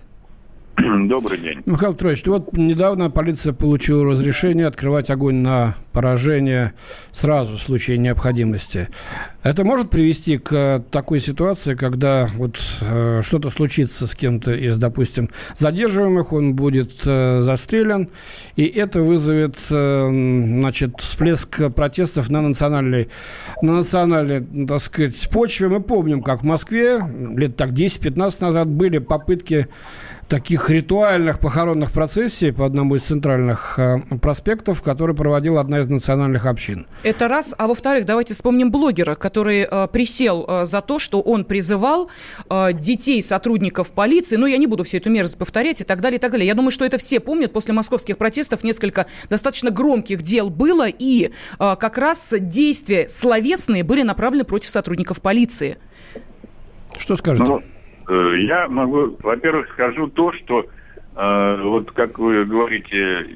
Добрый 1.09 1.39
день. 1.39 1.63
Михаил 1.67 1.95
Петрович, 1.95 2.25
вот 2.27 2.53
недавно 2.53 3.11
полиция 3.11 3.53
получила 3.53 4.05
разрешение 4.05 4.67
открывать 4.67 5.11
огонь 5.11 5.37
на 5.37 5.77
поражение 5.93 6.73
сразу 7.11 7.57
в 7.57 7.63
случае 7.63 7.99
необходимости. 7.99 8.89
Это 9.43 9.65
может 9.65 9.91
привести 9.91 10.39
к 10.39 10.85
такой 10.91 11.21
ситуации, 11.21 11.75
когда 11.75 12.27
вот 12.35 12.61
э, 12.83 13.23
что-то 13.25 13.51
случится 13.51 14.07
с 14.07 14.15
кем-то 14.15 14.55
из, 14.55 14.79
допустим, 14.79 15.31
задерживаемых, 15.59 16.33
он 16.33 16.55
будет 16.55 16.93
э, 17.05 17.41
застрелен, 17.43 18.11
и 18.57 18.65
это 18.65 19.03
вызовет, 19.03 19.57
э, 19.71 20.09
значит, 20.09 21.01
всплеск 21.01 21.73
протестов 21.73 22.29
на 22.29 22.41
национальной, 22.43 23.09
на 23.63 23.75
национальной, 23.75 24.67
так 24.67 24.81
сказать, 24.81 25.29
почве. 25.31 25.69
Мы 25.69 25.81
помним, 25.81 26.23
как 26.23 26.43
в 26.43 26.47
Москве 26.47 27.01
лет 27.37 27.57
так 27.57 27.71
10-15 27.71 28.37
назад 28.41 28.69
были 28.69 28.99
попытки 28.99 29.69
таких 30.31 30.71
ритуальных 30.71 31.41
похоронных 31.41 31.91
процессий 31.91 32.53
по 32.53 32.65
одному 32.65 32.95
из 32.95 33.03
центральных 33.03 33.79
э, 33.79 33.99
проспектов, 34.23 34.81
который 34.81 35.15
проводила 35.15 35.61
одна 35.61 35.81
из 35.81 35.89
национальных 35.89 36.47
общин. 36.47 36.87
Это 37.03 37.27
раз. 37.27 37.53
А 37.59 37.67
во-вторых, 37.67 38.07
давайте 38.07 38.35
вспомним 38.35 38.71
блогера, 38.71 39.17
который 39.17 39.67
э, 39.69 39.89
присел 39.89 40.47
э, 40.49 40.65
за 40.67 40.83
то, 40.83 41.01
что 41.01 41.21
он 41.21 41.45
призывал 41.45 42.11
э, 42.49 42.73
детей 42.73 43.21
сотрудников 43.23 43.91
полиции, 43.91 44.37
ну, 44.37 44.47
я 44.47 44.57
не 44.57 44.69
буду 44.69 44.85
всю 44.85 44.99
эту 44.99 45.11
мерзость 45.11 45.37
повторять 45.37 45.81
и 45.81 45.85
так 45.85 46.01
далее, 46.01 46.19
и 46.19 46.21
так 46.21 46.31
далее. 46.31 46.47
Я 46.47 46.55
думаю, 46.55 46.71
что 46.71 46.85
это 46.85 46.97
все 46.97 47.19
помнят. 47.19 47.53
После 47.53 47.75
московских 47.75 48.17
протестов 48.17 48.63
несколько 48.63 49.07
достаточно 49.29 49.71
громких 49.71 50.23
дел 50.23 50.49
было, 50.49 50.87
и 50.87 51.33
э, 51.59 51.77
как 51.77 51.99
раз 51.99 52.33
действия 52.39 53.09
словесные 53.09 53.83
были 53.83 54.03
направлены 54.03 54.45
против 54.45 54.71
сотрудников 54.71 55.21
полиции. 55.21 55.77
Что 56.97 57.17
скажете? 57.17 57.51
Ну, 57.51 57.63
я 58.15 58.69
могу, 58.69 59.17
во-первых, 59.23 59.69
скажу 59.73 60.09
то, 60.09 60.33
что 60.33 60.67
э, 61.17 61.63
вот 61.63 61.91
как 61.93 62.19
вы 62.19 62.45
говорите, 62.45 63.27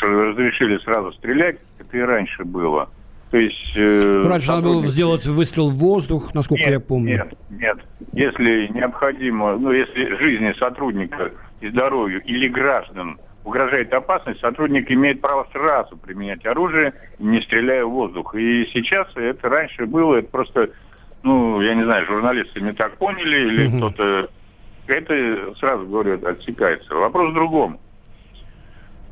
разрешили 0.00 0.78
сразу 0.78 1.12
стрелять, 1.12 1.58
это 1.78 1.96
и 1.96 2.00
раньше 2.00 2.44
было. 2.44 2.88
То 3.30 3.38
есть... 3.38 3.72
Э, 3.74 4.22
раньше 4.26 4.48
надо 4.48 4.62
было 4.62 4.86
сделать 4.86 5.26
выстрел 5.26 5.68
в 5.68 5.74
воздух, 5.74 6.34
насколько 6.34 6.64
нет, 6.64 6.72
я 6.72 6.80
помню. 6.80 7.16
Нет, 7.16 7.34
нет. 7.50 7.78
Если 8.12 8.68
необходимо, 8.72 9.56
ну, 9.56 9.72
если 9.72 10.16
жизни 10.16 10.54
сотрудника 10.58 11.32
и 11.60 11.68
здоровью 11.68 12.22
или 12.22 12.48
граждан 12.48 13.18
угрожает 13.42 13.92
опасность, 13.92 14.40
сотрудник 14.40 14.90
имеет 14.90 15.20
право 15.20 15.46
сразу 15.52 15.96
применять 15.96 16.46
оружие, 16.46 16.94
не 17.18 17.40
стреляя 17.42 17.84
в 17.84 17.90
воздух. 17.90 18.34
И 18.34 18.68
сейчас 18.72 19.08
это 19.16 19.48
раньше 19.48 19.86
было, 19.86 20.16
это 20.16 20.28
просто 20.30 20.70
ну, 21.24 21.60
я 21.62 21.74
не 21.74 21.84
знаю, 21.84 22.06
журналисты 22.06 22.60
не 22.60 22.72
так 22.72 22.98
поняли 22.98 23.48
или 23.48 23.66
угу. 23.66 23.78
кто-то... 23.78 24.28
Это, 24.86 25.54
сразу 25.58 25.86
говорю, 25.86 26.20
отсекается. 26.28 26.94
Вопрос 26.94 27.30
в 27.30 27.34
другом. 27.34 27.80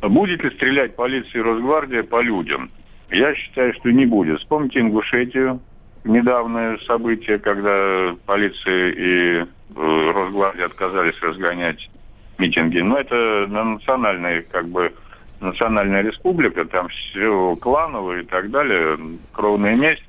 Будет 0.02 0.44
ли 0.44 0.50
стрелять 0.50 0.94
полиция 0.94 1.40
и 1.40 1.42
Росгвардия 1.42 2.02
по 2.02 2.20
людям? 2.20 2.70
Я 3.10 3.34
считаю, 3.34 3.72
что 3.74 3.90
не 3.90 4.04
будет. 4.04 4.40
Вспомните 4.40 4.80
Ингушетию, 4.80 5.60
недавнее 6.04 6.78
событие, 6.80 7.38
когда 7.38 8.14
полиция 8.26 8.90
и 8.90 9.46
э, 9.76 10.12
Росгвардия 10.14 10.66
отказались 10.66 11.18
разгонять 11.22 11.90
митинги. 12.36 12.80
Но 12.80 12.98
это 12.98 13.46
на 13.48 13.64
национальной, 13.64 14.42
как 14.42 14.68
бы, 14.68 14.92
национальная 15.40 16.02
республика, 16.02 16.66
там 16.66 16.88
все 16.88 17.56
кланово 17.56 18.20
и 18.20 18.24
так 18.24 18.50
далее, 18.50 18.98
кровная 19.32 19.76
месть. 19.76 20.04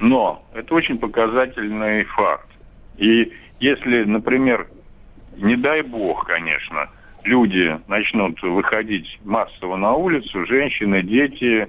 Но 0.00 0.44
это 0.54 0.74
очень 0.74 0.98
показательный 0.98 2.04
факт. 2.04 2.48
И 2.98 3.32
если, 3.60 4.04
например, 4.04 4.68
не 5.36 5.56
дай 5.56 5.82
бог, 5.82 6.26
конечно, 6.26 6.88
люди 7.24 7.78
начнут 7.88 8.40
выходить 8.42 9.18
массово 9.24 9.76
на 9.76 9.94
улицу, 9.94 10.46
женщины, 10.46 11.02
дети 11.02 11.68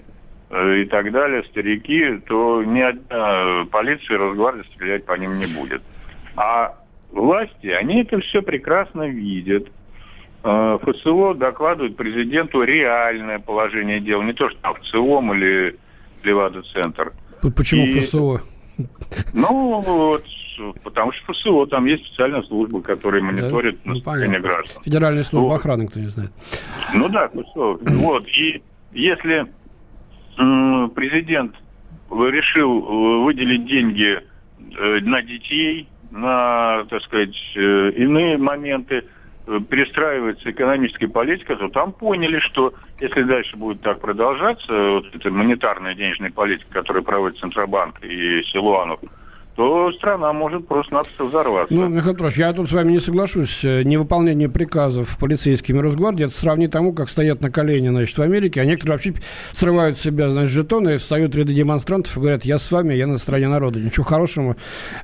э, 0.50 0.78
и 0.78 0.86
так 0.86 1.12
далее, 1.12 1.44
старики, 1.46 2.20
то 2.28 2.64
ни 2.64 2.82
одна 2.82 3.66
полиция 3.72 4.16
и 4.16 4.18
Росгвардия 4.18 4.64
стрелять 4.76 5.06
по 5.06 5.14
ним 5.14 5.38
не 5.40 5.48
будет. 5.48 5.82
А 6.36 6.76
власти, 7.12 7.68
они 7.68 8.02
это 8.02 8.20
все 8.20 8.42
прекрасно 8.42 9.08
видят. 9.08 9.68
Э, 10.44 10.78
ФСО 10.84 11.34
докладывает 11.34 11.98
президенту 11.98 12.64
реальное 12.64 13.40
положение 13.40 14.00
дел, 14.00 14.22
не 14.22 14.34
то 14.34 14.50
что 14.50 14.74
в 14.74 14.80
ЦИОМ 14.82 15.34
или 15.34 15.76
Левада-центр. 16.24 17.14
Почему 17.56 17.86
и... 17.86 18.00
ФСО? 18.00 18.42
Ну, 19.34 19.82
вот, 19.82 20.24
потому 20.84 21.12
что 21.12 21.34
ФСО, 21.34 21.66
там 21.66 21.86
есть 21.86 22.06
специальная 22.06 22.44
служба, 22.44 22.82
которая 22.82 23.22
мониторит 23.22 23.80
да? 23.84 23.92
настроение 23.92 24.40
ну, 24.40 24.44
граждан. 24.44 24.84
Федеральная 24.84 25.24
служба 25.24 25.48
вот. 25.48 25.56
охраны, 25.56 25.88
кто 25.88 26.00
не 26.00 26.08
знает. 26.08 26.32
Ну 26.94 27.10
да, 27.10 27.28
ФСО. 27.30 27.80
вот, 27.82 28.28
и 28.28 28.62
если 28.94 29.48
президент 30.96 31.56
решил 32.10 32.80
э, 32.80 33.24
выделить 33.24 33.66
деньги 33.66 34.20
э, 34.20 35.00
на 35.02 35.22
детей, 35.22 35.88
на, 36.12 36.86
так 36.90 37.02
сказать, 37.04 37.36
э, 37.56 37.92
иные 37.96 38.38
моменты, 38.38 39.04
перестраивается 39.70 40.52
экономическая 40.52 41.08
политика, 41.08 41.56
то 41.56 41.70
там 41.70 41.94
поняли, 41.94 42.40
что 42.40 42.74
если 43.00 43.24
дальше 43.24 43.58
будет 43.58 43.82
так 43.82 44.00
продолжаться, 44.00 44.72
вот 44.72 45.06
эта 45.14 45.32
монетарная 45.32 45.96
денежная 45.96 46.32
политика, 46.32 46.72
которую 46.72 47.04
проводит 47.04 47.40
Центробанк 47.40 48.04
и 48.04 48.44
Силуанов, 48.44 49.00
то 49.60 49.92
страна 49.92 50.32
может 50.32 50.66
просто-напросто 50.70 51.26
взорваться. 51.26 51.74
Ну, 51.74 51.90
Михаил 51.90 52.14
Петрович, 52.14 52.38
я 52.38 52.54
тут 52.54 52.70
с 52.70 52.72
вами 52.72 52.94
не 52.94 53.02
соглашусь. 53.02 53.62
Невыполнение 53.66 54.48
приказов 54.48 55.18
полицейскими 55.18 55.80
Росгвардии, 55.80 56.28
это 56.28 56.34
сравнить 56.34 56.72
тому, 56.72 56.94
как 56.94 57.10
стоят 57.10 57.42
на 57.42 57.52
колени, 57.52 57.90
значит, 57.90 58.18
в 58.18 58.22
Америке, 58.22 58.62
а 58.62 58.66
некоторые 58.66 58.94
вообще 58.94 59.14
срывают 59.52 59.98
с 59.98 60.02
себя, 60.02 60.30
значит, 60.30 60.54
жетоны, 60.54 60.98
встают 60.98 61.36
в 61.36 61.38
ряды 61.38 61.54
демонстрантов 61.54 62.16
и 62.16 62.22
говорят, 62.22 62.46
я 62.46 62.58
с 62.58 62.72
вами, 62.72 62.94
я 62.94 63.06
на 63.06 63.18
стороне 63.18 63.50
народа. 63.50 63.82
Ничего 63.82 64.06
хорошего 64.06 64.56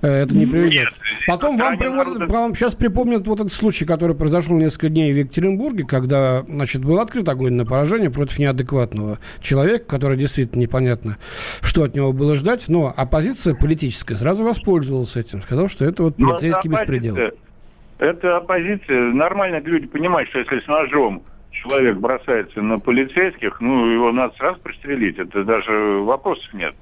э, 0.01 0.07
это 0.23 0.33
не 0.33 0.45
приведет. 0.45 0.85
Нет, 0.85 0.93
Потом 1.27 1.57
вам, 1.57 1.77
приводят, 1.77 2.19
народа... 2.19 2.33
вам 2.33 2.55
сейчас 2.55 2.75
припомнят 2.75 3.27
вот 3.27 3.41
этот 3.41 3.51
случай, 3.51 3.83
который 3.83 4.15
произошел 4.15 4.55
несколько 4.55 4.87
дней 4.87 5.11
в 5.11 5.17
Екатеринбурге, 5.17 5.83
когда, 5.85 6.45
значит, 6.47 6.85
был 6.85 7.01
открыт 7.01 7.27
огонь 7.27 7.55
на 7.55 7.65
поражение 7.65 8.09
против 8.09 8.39
неадекватного 8.39 9.19
человека, 9.41 9.83
который 9.83 10.15
действительно 10.15 10.61
непонятно, 10.61 11.17
что 11.59 11.83
от 11.83 11.93
него 11.93 12.13
было 12.13 12.37
ждать, 12.37 12.69
но 12.69 12.93
оппозиция 12.95 13.53
политическая 13.53 14.15
сразу 14.15 14.44
воспользовался 14.45 15.19
этим, 15.19 15.41
сказал, 15.41 15.67
что 15.67 15.86
это 15.86 16.03
вот 16.03 16.15
полицейский 16.15 16.69
это 16.71 16.81
беспредел. 16.81 17.17
Это 17.97 18.38
оппозиция. 18.38 19.13
Нормально 19.13 19.60
люди 19.60 19.88
понимают, 19.88 20.29
что 20.29 20.39
если 20.39 20.60
с 20.60 20.67
ножом 20.67 21.23
человек 21.51 21.97
бросается 21.97 22.62
на 22.62 22.79
полицейских, 22.79 23.62
ну, 23.62 23.89
его 23.89 24.12
надо 24.12 24.36
сразу 24.36 24.60
пристрелить. 24.60 25.17
Это 25.17 25.43
даже 25.43 25.71
вопросов 25.99 26.53
нет. 26.53 26.75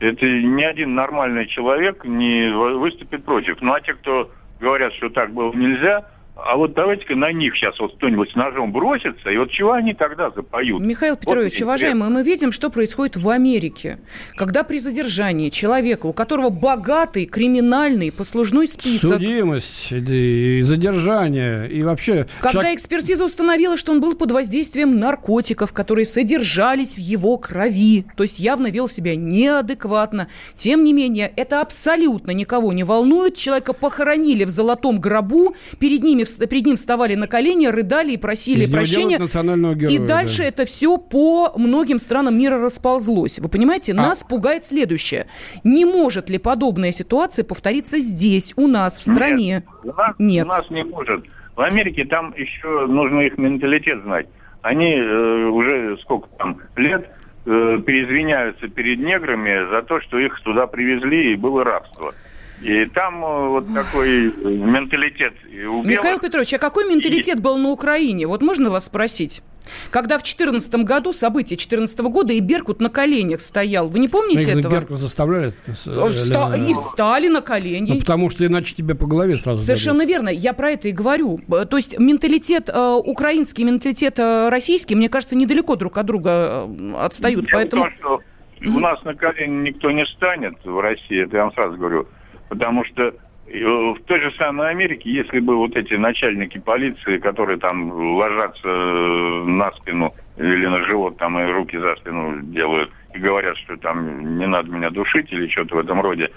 Это 0.00 0.26
ни 0.26 0.62
один 0.62 0.94
нормальный 0.94 1.46
человек 1.46 2.04
не 2.04 2.52
выступит 2.52 3.24
против. 3.24 3.60
Ну, 3.60 3.72
а 3.72 3.80
те, 3.80 3.94
кто 3.94 4.30
говорят, 4.60 4.92
что 4.94 5.10
так 5.10 5.32
было 5.32 5.52
нельзя, 5.52 6.06
а 6.44 6.56
вот 6.56 6.74
давайте-ка 6.74 7.14
на 7.16 7.32
них 7.32 7.56
сейчас 7.56 7.78
вот 7.78 7.96
кто-нибудь 7.96 8.30
с 8.30 8.34
ножом 8.34 8.72
бросится, 8.72 9.30
и 9.30 9.36
вот 9.36 9.50
чего 9.50 9.72
они 9.72 9.94
тогда 9.94 10.30
запоют? 10.30 10.80
Михаил 10.80 11.16
Петрович, 11.16 11.58
вот 11.60 11.66
уважаемый, 11.66 12.08
мы 12.08 12.22
видим, 12.22 12.52
что 12.52 12.70
происходит 12.70 13.16
в 13.16 13.28
Америке. 13.28 13.98
Когда 14.36 14.62
при 14.62 14.78
задержании 14.78 15.50
человека, 15.50 16.06
у 16.06 16.12
которого 16.12 16.50
богатый 16.50 17.26
криминальный 17.26 18.12
послужной 18.12 18.68
список... 18.68 19.14
Судимость, 19.14 19.92
и 19.92 20.62
задержание, 20.62 21.70
и 21.70 21.82
вообще... 21.82 22.26
Когда 22.40 22.60
человек... 22.60 22.78
экспертиза 22.78 23.24
установила, 23.24 23.76
что 23.76 23.92
он 23.92 24.00
был 24.00 24.14
под 24.14 24.32
воздействием 24.32 24.98
наркотиков, 24.98 25.72
которые 25.72 26.06
содержались 26.06 26.94
в 26.94 27.00
его 27.00 27.36
крови, 27.36 28.06
то 28.16 28.22
есть 28.22 28.38
явно 28.38 28.68
вел 28.68 28.88
себя 28.88 29.16
неадекватно, 29.16 30.28
тем 30.54 30.84
не 30.84 30.92
менее, 30.92 31.32
это 31.36 31.60
абсолютно 31.60 32.30
никого 32.30 32.72
не 32.72 32.84
волнует. 32.84 33.36
Человека 33.36 33.72
похоронили 33.72 34.44
в 34.44 34.50
золотом 34.50 35.00
гробу, 35.00 35.54
перед 35.78 36.02
ними 36.02 36.12
ними, 36.12 36.24
перед 36.36 36.66
ним 36.66 36.76
вставали 36.76 37.14
на 37.14 37.26
колени, 37.26 37.66
рыдали 37.66 38.12
и 38.12 38.16
просили 38.16 38.70
прощения. 38.70 39.18
Героя, 39.18 39.90
и 39.90 39.98
дальше 39.98 40.38
да. 40.38 40.44
это 40.44 40.64
все 40.64 40.98
по 40.98 41.52
многим 41.56 41.98
странам 41.98 42.38
мира 42.38 42.58
расползлось. 42.58 43.38
Вы 43.38 43.48
понимаете, 43.48 43.92
а... 43.92 43.96
нас 43.96 44.24
пугает 44.24 44.64
следующее. 44.64 45.26
Не 45.64 45.84
может 45.84 46.30
ли 46.30 46.38
подобная 46.38 46.92
ситуация 46.92 47.44
повториться 47.44 47.98
здесь, 47.98 48.52
у 48.56 48.66
нас, 48.66 48.98
в 48.98 49.02
стране? 49.02 49.64
Нет. 49.64 49.64
У 49.82 49.88
нас, 49.88 50.14
Нет. 50.18 50.46
У 50.46 50.48
нас 50.48 50.70
не 50.70 50.84
может. 50.84 51.24
В 51.56 51.60
Америке 51.60 52.04
там 52.04 52.34
еще 52.36 52.86
нужно 52.86 53.20
их 53.20 53.36
менталитет 53.38 54.02
знать. 54.02 54.26
Они 54.62 54.94
э, 54.94 55.44
уже 55.46 55.98
сколько 56.02 56.28
там 56.38 56.58
лет 56.76 57.10
э, 57.44 57.78
переизвиняются 57.84 58.68
перед 58.68 59.00
неграми 59.00 59.68
за 59.70 59.82
то, 59.82 60.00
что 60.00 60.18
их 60.18 60.40
туда 60.40 60.66
привезли 60.66 61.32
и 61.32 61.36
было 61.36 61.64
рабство. 61.64 62.14
И 62.62 62.86
там 62.86 63.24
э, 63.24 63.48
вот 63.48 63.74
такой 63.74 64.28
э, 64.28 64.30
менталитет. 64.30 65.34
Михаил 65.50 66.18
Петрович, 66.20 66.54
а 66.54 66.58
какой 66.58 66.88
менталитет 66.88 67.40
был 67.40 67.58
на 67.58 67.70
Украине? 67.70 68.26
Вот 68.26 68.40
можно 68.40 68.70
вас 68.70 68.86
спросить? 68.86 69.42
Когда 69.90 70.18
в 70.18 70.22
2014 70.22 70.74
году, 70.84 71.12
события 71.12 71.54
2014 71.56 72.00
года, 72.00 72.32
и 72.32 72.40
Беркут 72.40 72.80
на 72.80 72.88
коленях 72.88 73.40
стоял. 73.40 73.88
Вы 73.88 73.98
не 73.98 74.08
помните 74.08 74.52
ну, 74.54 74.60
этого? 74.60 74.72
Беркут 74.72 74.96
заставляли. 74.96 75.52
Вста- 75.66 76.58
и 76.58 76.74
встали 76.74 77.28
на 77.28 77.40
колени. 77.40 77.92
Ну, 77.92 78.00
потому 78.00 78.30
что 78.30 78.46
иначе 78.46 78.74
тебе 78.74 78.94
по 78.94 79.06
голове 79.06 79.36
сразу 79.36 79.62
Совершенно 79.62 80.00
дадут. 80.00 80.10
верно. 80.10 80.28
Я 80.28 80.52
про 80.52 80.70
это 80.70 80.88
и 80.88 80.92
говорю. 80.92 81.40
То 81.48 81.76
есть 81.76 81.98
менталитет 81.98 82.70
э, 82.72 83.00
украинский, 83.04 83.64
менталитет 83.64 84.18
э, 84.18 84.48
российский, 84.48 84.94
мне 84.94 85.08
кажется, 85.08 85.36
недалеко 85.36 85.76
друг 85.76 85.98
от 85.98 86.06
друга 86.06 86.66
э, 86.66 86.94
отстают. 86.98 87.46
Дело 87.46 87.58
поэтому... 87.58 87.84
том, 87.84 87.92
что 87.98 88.20
у 88.64 88.80
нас 88.80 89.02
на 89.04 89.14
колени 89.14 89.68
никто 89.68 89.90
не 89.90 90.06
станет 90.06 90.54
в 90.64 90.80
России, 90.80 91.24
это 91.24 91.36
я 91.36 91.44
вам 91.44 91.52
сразу 91.52 91.76
говорю. 91.76 92.08
Потому 92.52 92.84
что 92.84 93.14
э, 93.46 93.64
в 93.64 93.96
той 94.04 94.20
же 94.20 94.30
самой 94.32 94.68
Америке, 94.68 95.10
если 95.10 95.40
бы 95.40 95.56
вот 95.56 95.74
эти 95.74 95.94
начальники 95.94 96.58
полиции, 96.58 97.16
которые 97.16 97.56
там 97.56 97.90
ложатся 97.90 98.68
э, 98.68 99.44
на 99.46 99.72
спину 99.72 100.12
или 100.36 100.66
на 100.66 100.84
живот, 100.84 101.16
там 101.16 101.38
и 101.38 101.50
руки 101.50 101.78
за 101.78 101.96
спину 101.96 102.42
делают, 102.42 102.90
и 103.14 103.18
говорят, 103.18 103.56
что 103.56 103.78
там 103.78 104.36
не 104.36 104.46
надо 104.46 104.70
меня 104.70 104.90
душить 104.90 105.32
или 105.32 105.48
что-то 105.48 105.76
в 105.76 105.78
этом 105.78 106.02
роде, 106.02 106.30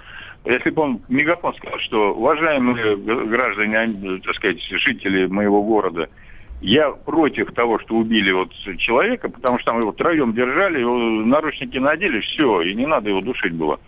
если 0.45 0.69
бы 0.69 0.83
он, 0.83 1.01
Мегафон 1.09 1.53
сказал, 1.55 1.79
что 1.79 2.13
уважаемые 2.13 2.95
граждане, 2.95 4.21
так 4.23 4.35
сказать, 4.35 4.61
жители 4.61 5.25
моего 5.25 5.63
города, 5.63 6.07
я 6.61 6.91
против 6.91 7.51
того, 7.51 7.77
что 7.79 7.95
убили 7.95 8.31
вот 8.31 8.53
человека, 8.77 9.27
потому 9.27 9.59
что 9.59 9.71
там 9.71 9.81
его 9.81 9.91
троем 9.91 10.33
держали, 10.33 10.79
его 10.79 10.97
наручники 10.97 11.77
надели, 11.77 12.21
все, 12.21 12.61
и 12.61 12.73
не 12.73 12.85
надо 12.85 13.09
его 13.09 13.19
душить 13.19 13.53
было. 13.53 13.81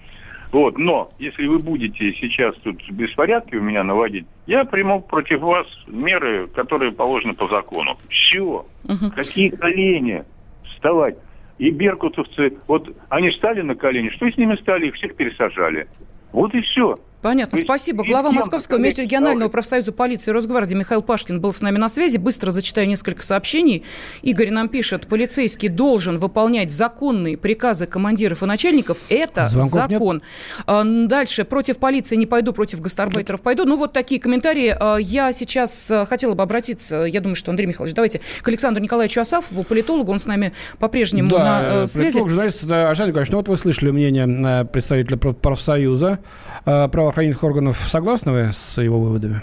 Вот, 0.52 0.78
но 0.78 1.12
если 1.20 1.46
вы 1.48 1.60
будете 1.60 2.14
сейчас 2.14 2.56
тут 2.64 2.82
беспорядки 2.90 3.56
у 3.56 3.62
меня 3.62 3.84
наводить, 3.84 4.26
я 4.46 4.64
приму 4.64 5.02
против 5.02 5.42
вас 5.42 5.68
меры, 5.88 6.48
которые 6.48 6.92
положены 6.92 7.34
по 7.34 7.48
закону. 7.48 7.98
Все. 8.10 8.66
Угу. 8.86 9.12
Какие 9.16 9.50
колени 9.50 10.24
вставать? 10.64 11.18
И 11.58 11.72
беркутовцы, 11.72 12.58
вот 12.68 12.96
они 13.10 13.32
стали 13.32 13.62
на 13.62 13.76
колени, 13.76 14.10
что 14.10 14.30
с 14.30 14.38
ними 14.38 14.56
стали? 14.56 14.88
Их 14.88 14.96
всех 14.96 15.16
пересажали. 15.16 15.88
Вот 16.32 16.54
и 16.54 16.62
все. 16.62 16.98
Понятно, 17.28 17.58
спасибо. 17.58 18.06
Глава 18.06 18.32
Московского 18.32 18.78
межрегионального 18.78 19.50
профсоюза 19.50 19.92
полиции 19.92 20.32
Росгвардии 20.32 20.76
Михаил 20.76 21.02
Пашкин 21.02 21.42
был 21.42 21.52
с 21.52 21.60
нами 21.60 21.78
на 21.78 21.90
связи. 21.90 22.16
Быстро 22.16 22.52
зачитаю 22.52 22.88
несколько 22.88 23.22
сообщений. 23.22 23.84
Игорь 24.22 24.50
нам 24.50 24.70
пишет, 24.70 25.08
полицейский 25.08 25.68
должен 25.68 26.20
выполнять 26.20 26.72
законные 26.72 27.36
приказы 27.36 27.86
командиров 27.86 28.44
и 28.44 28.46
начальников. 28.46 29.00
Это 29.10 29.50
Звонков 29.50 29.72
закон. 29.72 30.22
Нет? 30.66 31.08
Дальше, 31.10 31.44
против 31.44 31.80
полиции 31.80 32.16
не 32.16 32.28
пойду, 32.28 32.54
против 32.54 32.80
гастарбайтеров 32.80 33.42
пойду. 33.42 33.66
Ну, 33.66 33.76
вот 33.76 33.92
такие 33.92 34.22
комментарии. 34.22 34.74
А, 34.80 34.96
я 34.96 35.34
сейчас 35.34 35.92
э, 35.92 36.06
хотела 36.06 36.34
бы 36.34 36.44
обратиться, 36.44 37.04
я 37.04 37.20
думаю, 37.20 37.36
что, 37.36 37.52
Андрей 37.52 37.66
Михайлович, 37.66 37.94
давайте 37.94 38.22
к 38.42 38.48
Александру 38.48 38.82
Николаевичу 38.82 39.20
Асафову, 39.20 39.66
политологу. 39.66 40.14
Он 40.14 40.20
с 40.20 40.28
нами 40.28 40.54
по-прежнему 40.80 41.32
да, 41.32 41.40
на 41.40 41.62
э, 41.84 41.88
связи. 41.88 42.12
Политолог, 42.12 42.30
журналист, 42.30 42.64
да, 42.64 42.88
Александр 42.88 43.10
Николаевич, 43.10 43.32
ну 43.32 43.38
вот 43.40 43.50
вы 43.50 43.58
слышали 43.58 43.92
мнение 43.92 44.26
э, 44.62 44.64
представителя 44.64 45.18
профсоюза 45.18 46.20
правоохранительных 46.64 47.17
органов 47.42 47.78
согласны 47.78 48.32
вы 48.32 48.50
с 48.52 48.82
его 48.82 49.00
выводами? 49.00 49.42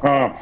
А, 0.00 0.36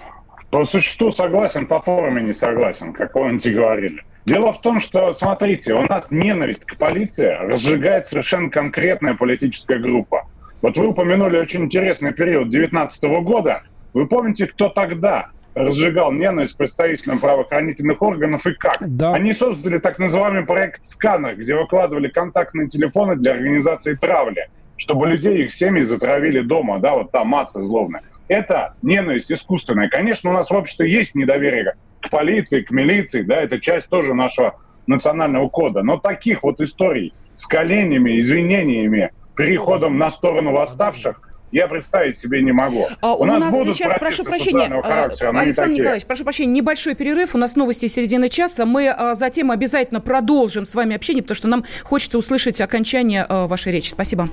по 0.51 0.65
существу 0.65 1.13
согласен, 1.13 1.67
по 1.67 1.81
форме 1.81 2.23
не 2.23 2.35
согласен, 2.35 2.93
как 2.93 3.13
помните 3.13 3.53
говорили. 3.53 4.03
Дело 4.27 4.53
в 4.53 4.61
том, 4.61 4.81
что, 4.81 5.13
смотрите, 5.13 5.75
у 5.75 5.83
нас 5.83 6.11
ненависть 6.11 6.65
к 6.65 6.77
полиции 6.77 7.27
разжигает 7.27 8.07
совершенно 8.07 8.51
конкретная 8.51 9.15
политическая 9.15 9.79
группа. 9.79 10.27
Вот 10.63 10.79
вы 10.79 10.89
упомянули 10.89 11.37
очень 11.39 11.65
интересный 11.65 12.13
период 12.13 12.51
2019 12.51 13.05
года. 13.23 13.63
Вы 13.93 14.07
помните, 14.07 14.47
кто 14.47 14.71
тогда 14.71 15.31
разжигал 15.55 16.13
ненависть 16.13 16.57
представителям 16.57 17.19
правоохранительных 17.19 18.01
органов 18.03 18.47
и 18.47 18.55
как. 18.55 18.79
Да. 18.81 19.13
Они 19.13 19.33
создали 19.33 19.79
так 19.79 19.99
называемый 19.99 20.45
проект 20.45 20.85
«Сканер», 20.85 21.37
где 21.37 21.55
выкладывали 21.55 22.09
контактные 22.09 22.69
телефоны 22.69 23.17
для 23.17 23.33
организации 23.33 23.95
травли, 23.95 24.49
чтобы 24.77 25.09
людей 25.09 25.45
их 25.45 25.53
семьи 25.53 25.83
затравили 25.83 26.41
дома, 26.41 26.79
да, 26.79 26.95
вот 26.95 27.13
та 27.13 27.25
масса 27.25 27.63
злобная. 27.63 28.03
Это 28.29 28.75
ненависть 28.83 29.31
искусственная. 29.31 29.89
Конечно, 29.89 30.31
у 30.31 30.33
нас 30.33 30.51
в 30.51 30.55
обществе 30.55 30.91
есть 30.91 31.15
недоверие 31.15 31.75
к 32.01 32.11
полиции, 32.11 32.63
к 32.63 32.71
милиции, 32.71 33.23
да, 33.23 33.41
это 33.41 33.61
часть 33.61 33.89
тоже 33.89 34.15
нашего 34.15 34.55
национального 34.87 35.49
кода. 35.49 35.83
Но 35.83 35.99
таких 35.99 36.43
вот 36.43 36.61
историй 36.61 37.13
с 37.37 37.47
коленями, 37.47 38.19
извинениями, 38.19 39.11
переходом 39.37 39.99
на 39.99 40.11
сторону 40.11 40.53
восставших– 40.53 41.21
я 41.55 41.69
представить 41.69 42.19
себе 42.19 42.43
не 42.43 42.51
могу. 42.51 42.89
А, 43.01 43.15
у, 43.15 43.23
у 43.23 43.25
нас, 43.27 43.41
нас 43.41 43.55
сейчас, 43.55 43.97
прошу 43.99 44.25
прощения, 44.25 44.69
а, 44.83 45.05
Александр 45.41 45.79
Николаевич, 45.79 46.05
прошу 46.05 46.25
прощения, 46.25 46.53
небольшой 46.53 46.97
перерыв. 46.97 47.37
У 47.37 47.39
нас 47.39 47.55
новости 47.55 47.87
середины 47.87 48.29
часа. 48.29 48.67
Мы 48.67 48.89
а, 48.89 49.15
затем 49.15 49.53
обязательно 49.53 50.01
продолжим 50.01 50.65
с 50.65 50.75
вами 50.75 50.97
общение, 50.97 51.23
потому 51.23 51.37
что 51.37 51.47
нам 51.47 51.65
хочется 51.85 52.19
услышать 52.19 52.61
окончание 52.61 53.25
а, 53.29 53.47
вашей 53.47 53.71
речи. 53.71 53.89
Спасибо. 53.89 54.29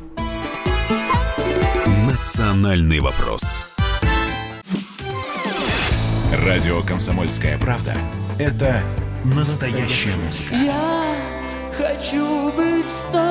Национальный 2.10 3.00
вопрос. 3.00 3.42
Радио 6.48 6.82
«Комсомольская 6.82 7.60
правда»— 7.60 7.94
это 8.40 8.82
настоящая 9.26 10.16
музыка. 10.26 10.56
Я 10.56 11.16
хочу 11.78 12.52
быть 12.54 12.88
с 12.88 13.14
тобой 13.14 13.31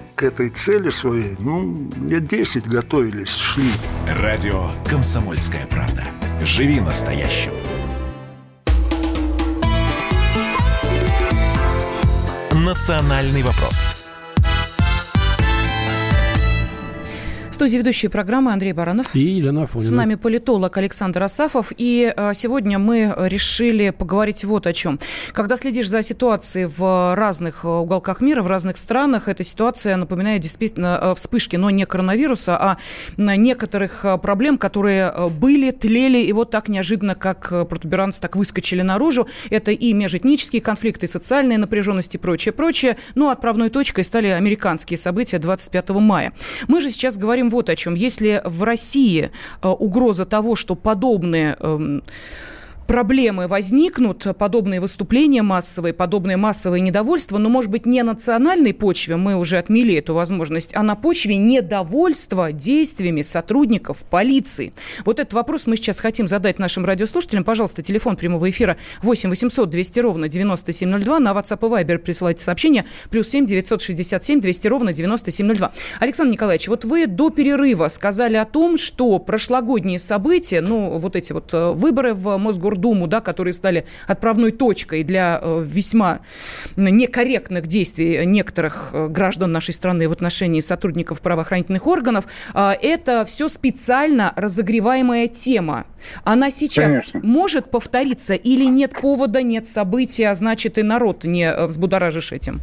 к 0.15 0.23
этой 0.23 0.49
цели 0.49 0.89
своей, 0.89 1.35
ну, 1.39 1.89
лет 2.07 2.27
10 2.27 2.67
готовились, 2.67 3.35
шли. 3.35 3.71
Радио 4.07 4.69
«Комсомольская 4.89 5.65
правда». 5.67 6.03
Живи 6.43 6.79
настоящим. 6.79 7.51
Национальный 12.51 13.43
вопрос 13.43 14.00
студии 17.61 17.77
ведущие 17.77 18.09
программы 18.09 18.53
Андрей 18.53 18.73
Баранов. 18.73 19.15
И 19.15 19.19
Елена 19.19 19.65
Афонина. 19.65 19.87
С 19.87 19.91
нами 19.91 20.15
политолог 20.15 20.75
Александр 20.77 21.21
Асафов. 21.21 21.71
И 21.77 22.11
э, 22.11 22.31
сегодня 22.33 22.79
мы 22.79 23.13
решили 23.15 23.91
поговорить 23.91 24.43
вот 24.45 24.65
о 24.65 24.73
чем. 24.73 24.97
Когда 25.31 25.57
следишь 25.57 25.87
за 25.87 26.01
ситуацией 26.01 26.65
в 26.65 27.13
разных 27.15 27.63
э, 27.63 27.67
уголках 27.67 28.19
мира, 28.19 28.41
в 28.41 28.47
разных 28.47 28.77
странах, 28.77 29.27
эта 29.27 29.43
ситуация 29.43 29.95
напоминает 29.95 30.41
действительно 30.41 30.97
э, 30.99 31.13
вспышки, 31.13 31.55
но 31.55 31.69
не 31.69 31.85
коронавируса, 31.85 32.57
а 32.57 32.77
некоторых 33.17 34.07
проблем, 34.23 34.57
которые 34.57 35.29
были, 35.29 35.69
тлели, 35.69 36.17
и 36.17 36.33
вот 36.33 36.49
так 36.49 36.67
неожиданно, 36.67 37.13
как 37.13 37.49
протуберанцы, 37.69 38.19
так 38.21 38.35
выскочили 38.35 38.81
наружу. 38.81 39.27
Это 39.51 39.69
и 39.69 39.93
межэтнические 39.93 40.63
конфликты, 40.63 41.05
и 41.05 41.09
социальные 41.09 41.59
напряженности, 41.59 42.17
и 42.17 42.19
прочее, 42.19 42.53
прочее. 42.53 42.97
Ну, 43.13 43.29
отправной 43.29 43.69
точкой 43.69 44.03
стали 44.03 44.29
американские 44.29 44.97
события 44.97 45.37
25 45.37 45.89
мая. 45.91 46.33
Мы 46.67 46.81
же 46.81 46.89
сейчас 46.89 47.19
говорим 47.19 47.50
вот 47.51 47.69
о 47.69 47.75
чем. 47.75 47.93
Если 47.93 48.41
в 48.45 48.63
России 48.63 49.29
э, 49.61 49.67
угроза 49.67 50.25
того, 50.25 50.55
что 50.55 50.75
подобные 50.75 51.55
эм, 51.59 52.03
проблемы 52.87 53.47
возникнут, 53.47 54.25
подобные 54.37 54.79
выступления 54.79 55.41
массовые, 55.41 55.93
подобное 55.93 56.37
массовое 56.37 56.79
недовольство, 56.79 57.37
но, 57.37 57.49
может 57.49 57.71
быть, 57.71 57.85
не 57.85 58.03
на 58.03 58.11
национальной 58.21 58.73
почве, 58.73 59.15
мы 59.15 59.35
уже 59.35 59.57
отмели 59.57 59.95
эту 59.95 60.13
возможность, 60.13 60.75
а 60.75 60.83
на 60.83 60.95
почве 60.95 61.37
недовольства 61.37 62.51
действиями 62.51 63.21
сотрудников 63.21 64.03
полиции. 64.09 64.73
Вот 65.05 65.19
этот 65.19 65.33
вопрос 65.33 65.65
мы 65.65 65.77
сейчас 65.77 65.99
хотим 65.99 66.27
задать 66.27 66.59
нашим 66.59 66.85
радиослушателям. 66.85 67.43
Пожалуйста, 67.43 67.81
телефон 67.81 68.15
прямого 68.17 68.49
эфира 68.49 68.77
8 69.01 69.29
800 69.29 69.69
200 69.69 69.99
ровно 70.01 70.27
9702. 70.27 71.19
На 71.19 71.31
WhatsApp 71.31 71.79
и 71.79 71.83
Viber 71.83 71.97
присылайте 71.97 72.43
сообщение. 72.43 72.85
Плюс 73.09 73.29
7 73.29 73.45
967 73.45 74.41
200 74.41 74.67
ровно 74.67 74.93
9702. 74.93 75.71
Александр 75.99 76.33
Николаевич, 76.33 76.67
вот 76.67 76.85
вы 76.85 77.07
до 77.07 77.29
перерыва 77.29 77.87
сказали 77.87 78.35
о 78.35 78.45
том, 78.45 78.77
что 78.77 79.17
прошлогодние 79.19 79.99
события, 79.99 80.61
ну, 80.61 80.97
вот 80.99 81.15
эти 81.15 81.31
вот 81.31 81.53
э, 81.53 81.71
выборы 81.71 82.13
в 82.13 82.37
Мосгордуму, 82.37 82.80
да, 83.07 83.21
которые 83.21 83.53
стали 83.53 83.85
отправной 84.07 84.51
точкой 84.51 85.03
для 85.03 85.39
э, 85.41 85.63
весьма 85.65 86.19
некорректных 86.75 87.67
действий 87.67 88.25
некоторых 88.25 88.89
э, 88.93 89.07
граждан 89.07 89.51
нашей 89.51 89.73
страны 89.73 90.09
в 90.09 90.11
отношении 90.11 90.61
сотрудников 90.61 91.21
правоохранительных 91.21 91.87
органов, 91.87 92.25
а, 92.53 92.73
это 92.73 93.25
все 93.25 93.47
специально 93.47 94.33
разогреваемая 94.35 95.27
тема. 95.27 95.85
Она 96.23 96.51
сейчас 96.51 96.91
Конечно. 96.91 97.19
может 97.23 97.69
повториться 97.69 98.33
или 98.33 98.65
нет 98.65 98.91
повода, 98.99 99.41
нет 99.43 99.67
события, 99.67 100.29
а 100.29 100.35
значит 100.35 100.77
и 100.77 100.83
народ 100.83 101.23
не 101.23 101.45
э, 101.45 101.65
взбудоражишь 101.65 102.31
этим? 102.31 102.59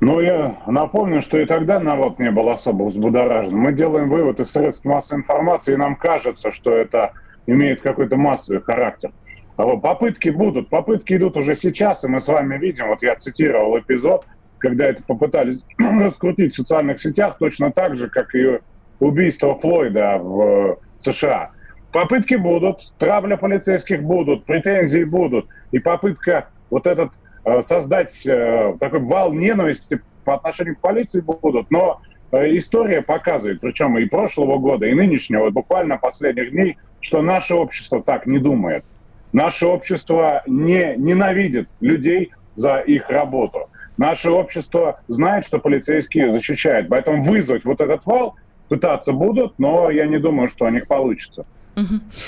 Ну, 0.00 0.20
я 0.20 0.56
напомню, 0.66 1.20
что 1.20 1.38
и 1.38 1.46
тогда 1.46 1.80
народ 1.80 2.18
не 2.18 2.30
был 2.30 2.48
особо 2.48 2.84
взбудоражен. 2.84 3.56
Мы 3.56 3.72
делаем 3.72 4.08
вывод 4.08 4.38
из 4.40 4.52
средств 4.52 4.84
массовой 4.84 5.20
информации, 5.20 5.74
и 5.74 5.76
нам 5.76 5.96
кажется, 5.96 6.52
что 6.52 6.72
это 6.72 7.12
имеет 7.48 7.80
какой-то 7.80 8.16
массовый 8.16 8.62
характер. 8.62 9.10
А 9.56 9.76
Попытки 9.76 10.28
будут, 10.28 10.68
попытки 10.68 11.14
идут 11.14 11.36
уже 11.36 11.56
сейчас, 11.56 12.04
и 12.04 12.08
мы 12.08 12.20
с 12.20 12.28
вами 12.28 12.58
видим, 12.58 12.88
вот 12.88 13.02
я 13.02 13.16
цитировал 13.16 13.76
эпизод, 13.78 14.24
когда 14.58 14.86
это 14.86 15.02
попытались 15.02 15.58
раскрутить 15.78 16.52
в 16.52 16.56
социальных 16.56 17.00
сетях, 17.00 17.38
точно 17.38 17.72
так 17.72 17.96
же, 17.96 18.08
как 18.08 18.34
и 18.34 18.60
убийство 19.00 19.58
Флойда 19.58 20.18
в 20.18 20.78
США. 21.00 21.50
Попытки 21.90 22.34
будут, 22.34 22.92
травля 22.98 23.36
полицейских 23.36 24.02
будут, 24.02 24.44
претензии 24.44 25.04
будут, 25.04 25.48
и 25.72 25.78
попытка 25.78 26.48
вот 26.70 26.86
этот 26.86 27.12
э, 27.44 27.62
создать 27.62 28.26
э, 28.26 28.76
такой 28.78 29.00
вал 29.00 29.32
ненависти 29.32 30.00
по 30.24 30.34
отношению 30.34 30.76
к 30.76 30.80
полиции 30.80 31.20
будут, 31.20 31.70
но 31.70 32.00
э, 32.02 32.17
история 32.32 33.02
показывает, 33.02 33.60
причем 33.60 33.98
и 33.98 34.04
прошлого 34.06 34.58
года, 34.58 34.86
и 34.86 34.94
нынешнего, 34.94 35.44
вот 35.44 35.52
буквально 35.52 35.96
последних 35.96 36.50
дней, 36.50 36.76
что 37.00 37.22
наше 37.22 37.54
общество 37.54 38.02
так 38.02 38.26
не 38.26 38.38
думает. 38.38 38.84
Наше 39.32 39.66
общество 39.66 40.42
не 40.46 40.94
ненавидит 40.96 41.68
людей 41.80 42.32
за 42.54 42.78
их 42.78 43.08
работу. 43.10 43.68
Наше 43.96 44.30
общество 44.30 45.00
знает, 45.08 45.44
что 45.44 45.58
полицейские 45.58 46.32
защищают. 46.32 46.88
Поэтому 46.88 47.22
вызвать 47.22 47.64
вот 47.64 47.80
этот 47.80 48.06
вал 48.06 48.36
пытаться 48.68 49.12
будут, 49.12 49.58
но 49.58 49.90
я 49.90 50.06
не 50.06 50.18
думаю, 50.18 50.48
что 50.48 50.66
у 50.66 50.70
них 50.70 50.86
получится. 50.86 51.46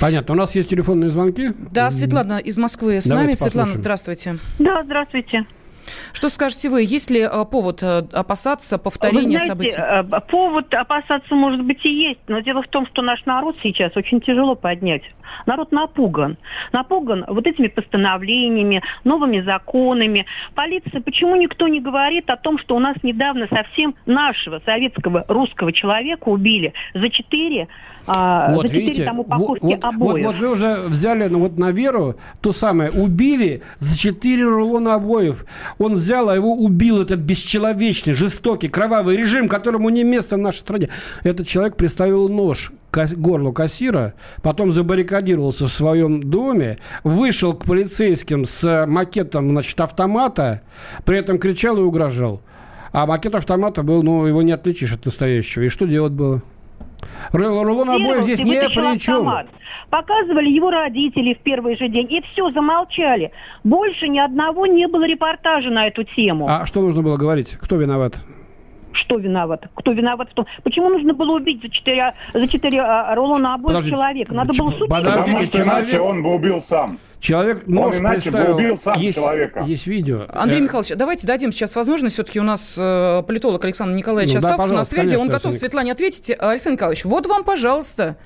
Понятно. 0.00 0.34
У 0.34 0.36
нас 0.36 0.54
есть 0.54 0.70
телефонные 0.70 1.10
звонки. 1.10 1.50
Да, 1.72 1.90
Светлана 1.90 2.38
из 2.38 2.56
Москвы 2.58 3.00
с 3.00 3.04
Давайте 3.04 3.26
нами. 3.26 3.36
Светлана, 3.36 3.66
послушаем. 3.66 3.80
здравствуйте. 3.80 4.38
Да, 4.58 4.82
здравствуйте. 4.84 5.46
Что 6.12 6.28
скажете 6.28 6.68
вы? 6.68 6.82
Есть 6.82 7.10
ли 7.10 7.20
э, 7.20 7.44
повод 7.50 7.82
э, 7.82 8.04
опасаться 8.12 8.78
повторения 8.78 9.38
Вы 9.38 9.44
знаете, 9.46 9.46
событий? 9.46 9.76
э, 9.78 10.20
повод 10.28 10.74
опасаться, 10.74 11.34
может 11.34 11.62
быть, 11.62 11.84
и 11.84 11.90
есть, 11.90 12.20
но 12.28 12.40
дело 12.40 12.62
в 12.62 12.68
том, 12.68 12.86
что 12.86 13.02
наш 13.02 13.24
народ 13.26 13.56
сейчас 13.62 13.96
очень 13.96 14.20
тяжело 14.20 14.54
поднять. 14.54 15.02
Народ 15.46 15.72
напуган. 15.72 16.36
Напуган 16.72 17.24
вот 17.28 17.46
этими 17.46 17.68
постановлениями, 17.68 18.82
новыми 19.04 19.40
законами. 19.40 20.26
Полиция, 20.54 21.00
почему 21.00 21.36
никто 21.36 21.68
не 21.68 21.80
говорит 21.80 22.28
о 22.30 22.36
том, 22.36 22.58
что 22.58 22.76
у 22.76 22.78
нас 22.78 22.96
недавно 23.02 23.46
совсем 23.48 23.94
нашего 24.06 24.60
советского 24.64 25.24
русского 25.28 25.72
человека 25.72 26.28
убили 26.28 26.72
за 26.94 27.08
четыре 27.10 27.68
а, 28.06 28.52
Вот 28.54 28.62
за 28.62 28.68
четыре 28.68 28.86
видите, 28.86 29.04
там 29.04 29.16
вот, 29.18 29.26
упаковки 29.26 29.62
вот, 29.62 29.72
вот, 29.72 29.84
обоев. 29.84 30.26
вот 30.26 30.36
вы 30.36 30.50
уже 30.50 30.82
взяли 30.82 31.26
ну, 31.28 31.40
вот 31.40 31.58
на 31.58 31.70
веру 31.70 32.16
то 32.40 32.52
самое, 32.52 32.90
убили 32.90 33.62
за 33.78 33.96
4 33.96 34.44
рулона 34.44 34.94
обоев. 34.94 35.44
Он 35.78 35.94
взял, 35.94 36.28
а 36.28 36.34
его 36.34 36.54
убил 36.54 37.02
этот 37.02 37.20
бесчеловечный, 37.20 38.12
жестокий, 38.12 38.68
кровавый 38.68 39.16
режим, 39.16 39.48
которому 39.48 39.88
не 39.90 40.04
место 40.04 40.36
в 40.36 40.40
нашей 40.40 40.58
стране. 40.58 40.88
Этот 41.22 41.46
человек 41.46 41.76
приставил 41.76 42.28
нож 42.28 42.72
к 42.90 43.06
горлу 43.14 43.52
кассира, 43.52 44.14
потом 44.42 44.72
забаррикадировался 44.72 45.66
в 45.66 45.72
своем 45.72 46.22
доме, 46.22 46.78
вышел 47.04 47.54
к 47.54 47.64
полицейским 47.64 48.44
с 48.44 48.86
макетом 48.86 49.50
значит, 49.50 49.80
автомата, 49.80 50.62
при 51.04 51.18
этом 51.18 51.38
кричал 51.38 51.76
и 51.78 51.82
угрожал. 51.82 52.42
А 52.92 53.06
макет 53.06 53.34
автомата 53.36 53.82
был, 53.82 54.02
ну, 54.02 54.26
его 54.26 54.42
не 54.42 54.52
отличишь 54.52 54.92
от 54.92 55.04
настоящего. 55.04 55.62
И 55.62 55.68
что 55.68 55.86
делать 55.86 56.12
было? 56.12 56.42
Ру- 57.32 57.62
Рулон 57.62 57.90
обоев 57.90 58.24
здесь 58.24 58.40
не 58.40 58.56
при 58.60 58.98
чем. 58.98 59.16
автомат. 59.28 59.46
Показывали 59.88 60.48
его 60.48 60.70
родители 60.70 61.34
в 61.34 61.38
первый 61.38 61.76
же 61.76 61.88
день, 61.88 62.06
и 62.10 62.22
все, 62.32 62.50
замолчали. 62.50 63.30
Больше 63.64 64.08
ни 64.08 64.18
одного 64.18 64.66
не 64.66 64.86
было 64.88 65.04
репортажа 65.06 65.70
на 65.70 65.86
эту 65.86 66.04
тему. 66.04 66.46
А 66.48 66.66
что 66.66 66.80
нужно 66.80 67.02
было 67.02 67.16
говорить? 67.16 67.56
Кто 67.60 67.76
виноват? 67.76 68.20
Что 68.92 69.16
виноват? 69.18 69.64
Кто 69.74 69.92
виноват 69.92 70.30
в 70.30 70.34
том? 70.34 70.46
Почему 70.64 70.88
нужно 70.88 71.14
было 71.14 71.36
убить 71.36 71.62
за 71.62 71.68
четыре, 71.70 72.14
за 72.34 72.46
четыре 72.48 72.80
а, 72.80 73.14
рулона 73.14 73.54
обоев 73.54 73.68
Подожди, 73.76 73.90
человека? 73.90 74.34
Надо 74.34 74.52
было 74.52 74.70
судить. 74.70 74.88
подождите, 74.88 75.20
Потому 75.20 75.42
что 75.42 75.52
человек- 75.58 75.72
иначе 75.74 76.00
он 76.00 76.22
бы 76.22 76.34
убил 76.34 76.60
сам. 76.62 76.98
Человек 77.20 77.66
нож 77.66 77.96
иначе 77.98 78.30
бы 78.30 78.54
убил 78.54 78.78
сам 78.78 78.94
есть, 78.98 79.18
человека. 79.18 79.62
Есть 79.66 79.86
видео. 79.86 80.24
Андрей 80.32 80.60
Э, 80.60 80.62
Михайлович, 80.62 80.92
давайте 80.96 81.26
дадим 81.26 81.52
сейчас 81.52 81.76
возможность. 81.76 82.14
Все-таки 82.14 82.40
у 82.40 82.42
нас 82.44 82.76
э, 82.80 83.22
политолог 83.26 83.62
Александр 83.64 83.94
Николаевич 83.94 84.34
Ну 84.34 84.40
да, 84.40 84.48
Асафов 84.48 84.72
на 84.72 84.84
связи. 84.84 85.14
Он 85.14 85.20
конечно, 85.20 85.26
готов 85.28 85.44
Александр 85.46 85.58
Светлане 85.58 85.92
ответить. 85.92 86.30
Александр 86.38 86.76
Николаевич, 86.76 87.04
вот 87.04 87.26
вам, 87.26 87.44
пожалуйста. 87.44 88.16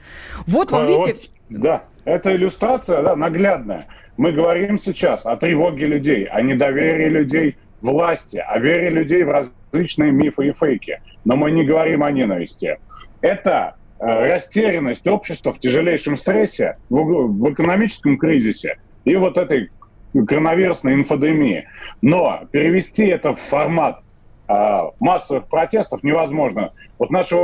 Вот 0.46 0.70
вам, 0.70 0.82
А, 0.82 0.86
видите, 0.86 1.28
вот, 1.50 1.60
да, 1.60 1.84
это 2.04 2.34
иллюстрация, 2.34 3.02
да, 3.02 3.16
наглядная. 3.16 3.86
Мы 4.16 4.30
говорим 4.30 4.78
сейчас 4.78 5.26
о 5.26 5.36
тревоге 5.36 5.86
людей, 5.86 6.24
о 6.26 6.40
недоверии 6.40 7.08
людей 7.08 7.56
власти, 7.82 8.36
о 8.36 8.58
вере 8.60 8.90
людей 8.90 9.24
в 9.24 9.30
различные 9.74 10.12
мифы 10.12 10.48
и 10.48 10.52
фейки. 10.52 11.00
Но 11.24 11.36
мы 11.36 11.50
не 11.50 11.64
говорим 11.64 12.02
о 12.02 12.10
ненависти. 12.10 12.78
Это 13.20 13.74
э, 13.98 14.04
растерянность 14.04 15.06
общества 15.06 15.52
в 15.52 15.58
тяжелейшем 15.58 16.16
стрессе, 16.16 16.76
в, 16.88 16.96
в 16.96 17.52
экономическом 17.52 18.16
кризисе 18.18 18.78
и 19.04 19.16
вот 19.16 19.36
этой 19.36 19.70
коронавирусной 20.12 20.94
инфодемии. 20.94 21.66
Но 22.02 22.42
перевести 22.52 23.06
это 23.06 23.34
в 23.34 23.40
формат 23.40 24.00
э, 24.48 24.80
массовых 25.00 25.48
протестов 25.48 26.02
невозможно. 26.02 26.72
Вот 26.98 27.10
наша 27.10 27.36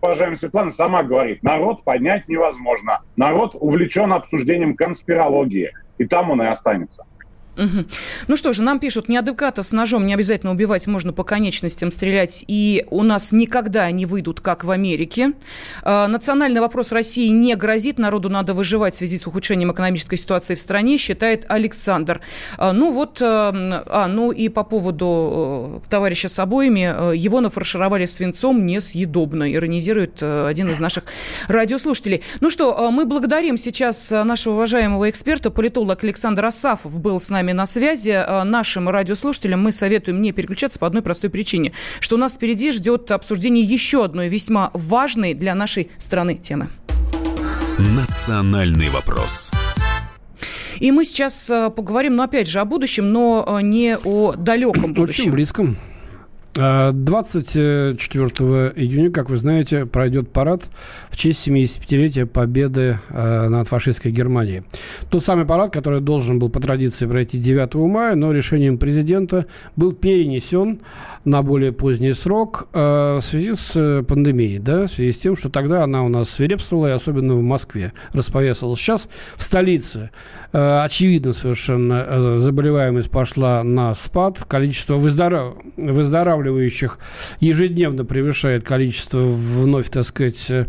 уважаемая 0.00 0.36
Светлана 0.36 0.70
сама 0.70 1.02
говорит, 1.02 1.42
народ 1.42 1.82
поднять 1.82 2.28
невозможно. 2.28 3.00
Народ 3.16 3.56
увлечен 3.58 4.12
обсуждением 4.12 4.76
конспирологии. 4.76 5.72
И 5.98 6.04
там 6.06 6.30
он 6.30 6.42
и 6.42 6.46
останется. 6.46 7.04
Мгм. 7.56 7.86
Ну 8.28 8.36
что 8.36 8.52
же, 8.52 8.62
нам 8.62 8.80
пишут, 8.80 9.08
неадеквата 9.08 9.62
с 9.62 9.72
ножом 9.72 10.06
не 10.06 10.14
обязательно 10.14 10.52
убивать, 10.52 10.86
можно 10.86 11.12
по 11.12 11.24
конечностям 11.24 11.92
стрелять, 11.92 12.44
и 12.48 12.84
у 12.90 13.02
нас 13.02 13.32
никогда 13.32 13.90
не 13.90 14.06
выйдут, 14.06 14.40
как 14.40 14.64
в 14.64 14.70
Америке. 14.70 15.32
А, 15.82 16.08
Национальный 16.08 16.60
вопрос 16.60 16.92
России 16.92 17.28
не 17.28 17.54
грозит, 17.54 17.98
народу 17.98 18.28
надо 18.28 18.54
выживать 18.54 18.94
в 18.94 18.98
связи 18.98 19.18
с 19.18 19.26
ухудшением 19.26 19.72
экономической 19.72 20.16
ситуации 20.16 20.54
в 20.54 20.58
стране, 20.58 20.98
считает 20.98 21.44
Александр. 21.48 22.20
А, 22.58 22.72
Ну 22.72 22.92
вот, 22.92 23.22
а, 23.22 23.52
а, 23.86 24.08
ну 24.08 24.32
и 24.32 24.48
по 24.48 24.64
поводу 24.64 25.80
э, 25.84 25.88
товарища 25.88 26.28
с 26.28 26.38
обоими, 26.38 27.12
э, 27.12 27.16
его 27.16 27.40
нафаршировали 27.40 28.06
свинцом 28.06 28.66
несъедобно, 28.66 29.52
иронизирует 29.52 30.18
э, 30.22 30.46
один 30.46 30.70
из 30.70 30.78
наших 30.78 31.04
радиослушателей. 31.48 32.22
Ну 32.40 32.50
что, 32.50 32.74
э, 32.76 32.90
мы 32.90 33.04
благодарим 33.04 33.56
сейчас 33.56 34.10
э, 34.10 34.24
нашего 34.24 34.54
уважаемого 34.54 35.08
эксперта, 35.08 35.50
политолог 35.50 36.02
Александр 36.02 36.46
Асафов 36.46 36.98
был 37.00 37.20
с 37.20 37.30
нами 37.30 37.43
нами 37.44 37.52
на 37.52 37.66
связи. 37.66 38.10
Э, 38.10 38.42
Нашим 38.44 38.88
радиослушателям 38.88 39.62
мы 39.62 39.72
советуем 39.72 40.22
не 40.22 40.32
переключаться 40.32 40.78
по 40.78 40.86
одной 40.86 41.02
простой 41.02 41.30
причине, 41.30 41.72
что 42.00 42.16
у 42.16 42.18
нас 42.18 42.34
впереди 42.34 42.72
ждет 42.72 43.10
обсуждение 43.10 43.62
еще 43.64 44.04
одной 44.04 44.28
весьма 44.28 44.70
важной 44.72 45.34
для 45.34 45.54
нашей 45.54 45.90
страны 45.98 46.34
темы. 46.36 46.68
«Национальный 47.78 48.88
вопрос». 48.88 49.50
И 50.80 50.90
мы 50.90 51.04
сейчас 51.04 51.48
э, 51.50 51.70
поговорим, 51.70 52.16
ну, 52.16 52.22
опять 52.24 52.48
же, 52.48 52.58
о 52.60 52.64
будущем, 52.64 53.12
но 53.12 53.44
э, 53.46 53.62
не 53.62 53.96
о 53.96 54.32
далеком 54.32 54.84
Очень 54.84 54.94
будущем. 54.94 55.30
близком. 55.30 55.76
А, 56.56 56.92
24 56.92 58.26
июня, 58.76 59.10
как 59.10 59.28
вы 59.28 59.36
знаете, 59.36 59.86
пройдет 59.86 60.30
парад 60.30 60.70
в 61.10 61.16
честь 61.16 61.48
75-летия 61.48 62.26
победы 62.26 63.00
э, 63.10 63.48
над 63.48 63.66
фашистской 63.66 64.12
Германией. 64.12 64.62
Тот 65.10 65.24
самый 65.24 65.46
парад, 65.46 65.72
который 65.72 66.00
должен 66.00 66.38
был 66.38 66.50
по 66.50 66.60
традиции 66.60 67.06
пройти 67.06 67.38
9 67.38 67.74
мая, 67.74 68.14
но 68.14 68.30
решением 68.30 68.78
президента 68.78 69.46
был 69.74 69.92
перенесен 69.94 70.80
на 71.24 71.42
более 71.42 71.72
поздний 71.72 72.12
срок 72.12 72.68
э, 72.72 73.18
в 73.20 73.24
связи 73.24 73.54
с 73.54 74.04
пандемией, 74.06 74.58
да, 74.58 74.86
в 74.86 74.90
связи 74.90 75.10
с 75.10 75.18
тем, 75.18 75.36
что 75.36 75.50
тогда 75.50 75.82
она 75.82 76.04
у 76.04 76.08
нас 76.08 76.30
свирепствовала, 76.30 76.86
и 76.86 76.92
особенно 76.92 77.34
в 77.34 77.42
Москве 77.42 77.92
распоясалась. 78.12 78.78
Сейчас 78.78 79.08
в 79.34 79.42
столице 79.42 80.10
очевидно 80.52 81.32
совершенно 81.32 82.38
заболеваемость 82.38 83.10
пошла 83.10 83.64
на 83.64 83.92
спад, 83.96 84.44
количество 84.44 84.94
выздоров... 84.94 85.56
выздоравливающих 85.76 86.43
ежедневно 87.40 88.04
превышает 88.04 88.64
количество 88.64 89.18
вновь, 89.18 89.88
так 89.90 90.04
сказать, 90.04 90.46
э, 90.50 90.66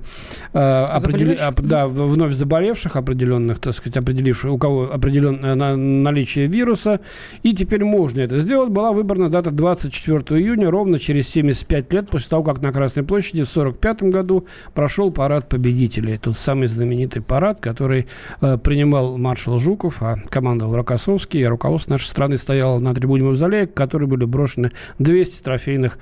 определи- 0.53 1.35
оп- 1.49 1.61
да, 1.61 1.87
вновь 1.87 2.33
заболевших 2.33 2.95
определенных, 2.95 3.59
так 3.59 3.73
сказать, 3.73 3.97
определивших, 3.97 4.51
у 4.51 4.57
кого 4.57 4.91
определенное 4.91 5.55
на- 5.55 5.75
наличие 5.75 6.47
вируса. 6.47 6.99
И 7.43 7.53
теперь 7.53 7.83
можно 7.83 8.21
это 8.21 8.39
сделать. 8.39 8.69
Была 8.69 8.91
выбрана 8.91 9.29
дата 9.29 9.51
24 9.51 10.39
июня, 10.39 10.69
ровно 10.71 10.99
через 10.99 11.27
75 11.29 11.91
лет 11.93 12.09
после 12.09 12.29
того, 12.29 12.43
как 12.43 12.61
на 12.61 12.71
Красной 12.71 13.03
площади 13.03 13.43
в 13.43 13.47
45 13.47 14.09
году 14.11 14.45
прошел 14.73 15.11
парад 15.11 15.49
победителей. 15.49 16.17
Тот 16.17 16.37
самый 16.37 16.67
знаменитый 16.67 17.21
парад, 17.21 17.59
который 17.59 18.07
э, 18.41 18.57
принимал 18.57 19.17
маршал 19.17 19.57
Жуков, 19.57 20.01
а 20.01 20.17
командовал 20.29 20.75
Рокоссовский, 20.75 21.41
и 21.41 21.45
руководство 21.45 21.91
нашей 21.91 22.05
страны 22.07 22.37
стояло 22.37 22.79
на 22.79 22.93
трибуне 22.93 23.23
Мавзолея, 23.23 23.65
к 23.65 23.73
которой 23.73 24.05
были 24.05 24.25
брошены 24.25 24.71
200 24.99 25.35
трофейных 25.65 25.97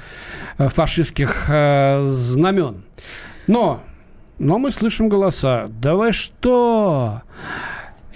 э, 0.57 0.69
фашистских 0.69 1.45
э, 1.49 2.03
знамен. 2.05 2.83
Но, 3.47 3.81
но 4.39 4.59
мы 4.59 4.71
слышим 4.71 5.09
голоса. 5.09 5.67
Да 5.69 5.95
вы 5.95 6.11
что? 6.11 7.21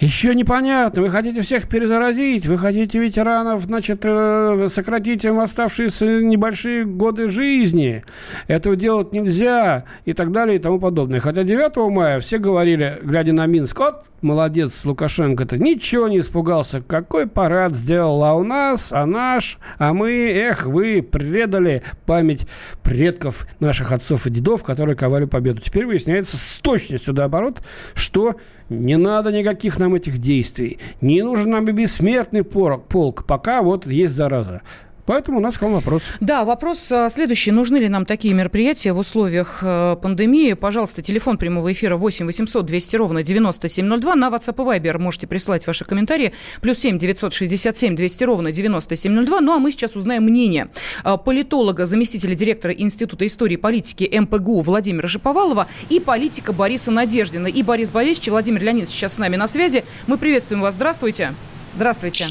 Еще 0.00 0.32
непонятно. 0.36 1.02
Вы 1.02 1.10
хотите 1.10 1.40
всех 1.40 1.68
перезаразить, 1.68 2.46
вы 2.46 2.56
хотите 2.56 3.00
ветеранов, 3.00 3.62
значит, 3.62 4.00
э, 4.04 4.68
сократить 4.68 5.24
им 5.24 5.40
оставшиеся 5.40 6.22
небольшие 6.22 6.84
годы 6.84 7.26
жизни. 7.26 8.04
Этого 8.46 8.76
делать 8.76 9.12
нельзя 9.12 9.84
и 10.04 10.12
так 10.12 10.30
далее 10.30 10.56
и 10.56 10.60
тому 10.60 10.78
подобное. 10.78 11.18
Хотя 11.18 11.42
9 11.42 11.90
мая 11.90 12.20
все 12.20 12.38
говорили, 12.38 13.00
глядя 13.02 13.32
на 13.32 13.46
Минск, 13.46 13.76
вот 13.80 14.04
молодец 14.22 14.84
Лукашенко-то, 14.84 15.58
ничего 15.58 16.08
не 16.08 16.20
испугался. 16.20 16.80
Какой 16.80 17.26
парад 17.26 17.74
сделал, 17.74 18.24
а 18.24 18.34
у 18.34 18.44
нас, 18.44 18.92
а 18.92 19.06
наш, 19.06 19.58
а 19.78 19.92
мы, 19.92 20.10
эх, 20.10 20.66
вы 20.66 21.02
предали 21.02 21.82
память 22.06 22.46
предков 22.82 23.46
наших 23.60 23.92
отцов 23.92 24.26
и 24.26 24.30
дедов, 24.30 24.64
которые 24.64 24.96
ковали 24.96 25.24
победу. 25.24 25.60
Теперь 25.60 25.86
выясняется 25.86 26.36
с 26.36 26.58
точностью 26.58 27.14
наоборот, 27.14 27.62
что 27.94 28.36
не 28.68 28.96
надо 28.96 29.32
никаких 29.32 29.78
нам 29.78 29.87
этих 29.94 30.18
действий. 30.18 30.78
Не 31.00 31.22
нужен 31.22 31.50
нам 31.50 31.68
и 31.68 31.72
бессмертный 31.72 32.44
порок, 32.44 32.86
полк, 32.86 33.24
пока 33.26 33.62
вот 33.62 33.86
есть 33.86 34.14
зараза. 34.14 34.62
Поэтому 35.08 35.38
у 35.38 35.40
нас 35.40 35.56
к 35.56 35.62
вам 35.62 35.72
вопрос. 35.72 36.02
Да, 36.20 36.44
вопрос 36.44 36.92
а, 36.92 37.08
следующий. 37.08 37.50
Нужны 37.50 37.78
ли 37.78 37.88
нам 37.88 38.04
такие 38.04 38.34
мероприятия 38.34 38.92
в 38.92 38.98
условиях 38.98 39.60
э, 39.62 39.96
пандемии? 40.02 40.52
Пожалуйста, 40.52 41.00
телефон 41.00 41.38
прямого 41.38 41.72
эфира 41.72 41.96
8 41.96 42.26
800 42.26 42.66
200 42.66 42.96
ровно 42.96 43.22
9702. 43.22 44.14
На 44.16 44.28
WhatsApp 44.28 44.76
и 44.76 44.78
Viber 44.78 44.98
можете 44.98 45.26
прислать 45.26 45.66
ваши 45.66 45.86
комментарии. 45.86 46.34
Плюс 46.60 46.78
7 46.80 46.98
967 46.98 47.96
200 47.96 48.24
ровно 48.24 48.52
9702. 48.52 49.40
Ну, 49.40 49.54
а 49.54 49.58
мы 49.58 49.72
сейчас 49.72 49.96
узнаем 49.96 50.24
мнение 50.24 50.68
а, 51.04 51.16
политолога, 51.16 51.86
заместителя 51.86 52.34
директора 52.34 52.74
Института 52.74 53.26
истории 53.26 53.54
и 53.54 53.56
политики 53.56 54.14
МПГУ 54.14 54.60
Владимира 54.60 55.08
Шиповалова 55.08 55.68
и 55.88 56.00
политика 56.00 56.52
Бориса 56.52 56.90
Надеждина. 56.90 57.46
И 57.46 57.62
Борис 57.62 57.88
Борисович, 57.88 58.28
и 58.28 58.30
Владимир 58.30 58.62
Леонидович 58.62 58.90
сейчас 58.90 59.14
с 59.14 59.18
нами 59.18 59.36
на 59.36 59.48
связи. 59.48 59.84
Мы 60.06 60.18
приветствуем 60.18 60.60
вас. 60.60 60.74
Здравствуйте. 60.74 61.32
Здравствуйте. 61.76 62.26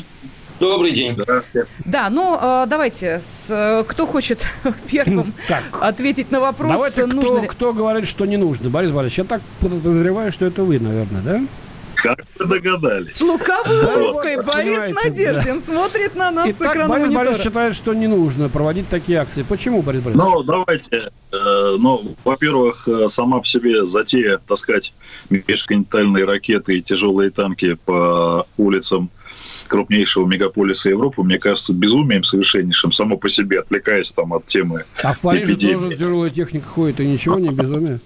Добрый 0.59 0.91
день. 0.91 1.13
Здравствуйте. 1.17 1.69
Да, 1.85 2.09
ну 2.09 2.37
э, 2.41 2.65
давайте, 2.67 3.21
с, 3.23 3.47
э, 3.49 3.83
кто 3.87 4.05
хочет 4.07 4.45
первым 4.91 5.33
Так. 5.47 5.63
ответить 5.81 6.31
на 6.31 6.39
вопрос, 6.39 6.71
Давайте, 6.71 7.05
нужно 7.05 7.21
кто, 7.21 7.41
ли- 7.41 7.47
кто 7.47 7.73
говорит, 7.73 8.07
что 8.07 8.25
не 8.25 8.37
нужно. 8.37 8.69
Борис 8.69 8.91
Борисович, 8.91 9.19
я 9.19 9.23
так 9.25 9.41
подозреваю, 9.61 10.31
что 10.31 10.45
это 10.45 10.63
вы, 10.63 10.79
наверное, 10.79 11.21
да? 11.21 11.41
Как 11.95 12.19
вы 12.39 12.45
догадались? 12.47 13.15
С 13.15 13.21
лукавой 13.21 13.81
Да, 13.81 13.95
улыбкой 13.97 14.37
Борис 14.43 14.95
Надеждин 15.03 15.59
смотрит 15.59 16.15
на 16.15 16.29
нас 16.29 16.51
с 16.51 16.55
Итак, 16.61 16.73
экрана 16.73 16.89
Борис 16.89 17.05
монитора. 17.07 17.25
Борисович 17.25 17.43
считает, 17.47 17.75
что 17.75 17.93
не 17.95 18.05
нужно 18.07 18.49
проводить 18.49 18.87
такие 18.87 19.17
акции. 19.19 19.41
Почему, 19.41 19.81
Борис 19.81 20.01
Борисович? 20.01 20.31
Ну, 20.31 20.43
давайте. 20.43 21.09
э, 21.31 21.75
ну, 21.79 22.15
во-первых, 22.23 22.87
э, 22.87 23.07
сама 23.09 23.39
по 23.39 23.45
себе 23.47 23.85
затея 23.87 24.37
таскать 24.47 24.93
межконтинентальные 25.31 26.25
ракеты 26.25 26.77
и 26.77 26.81
тяжелые 26.81 27.31
танки 27.31 27.73
по 27.85 28.45
улицам 28.57 29.09
крупнейшего 29.67 30.25
мегаполиса 30.27 30.89
Европы, 30.89 31.23
мне 31.23 31.39
кажется, 31.39 31.73
безумием 31.73 32.23
совершеннейшим, 32.23 32.91
само 32.91 33.17
по 33.17 33.29
себе, 33.29 33.59
отвлекаясь 33.59 34.11
там 34.11 34.33
от 34.33 34.45
темы 34.45 34.85
а 35.03 35.13
в 35.13 35.19
Париже 35.19 35.53
эпидемии. 35.53 35.73
тоже 35.73 35.95
тяжелая 35.95 36.29
техника 36.29 36.67
ходит, 36.67 36.99
и 36.99 37.07
ничего, 37.07 37.39
не 37.39 37.49
безумие. 37.49 37.99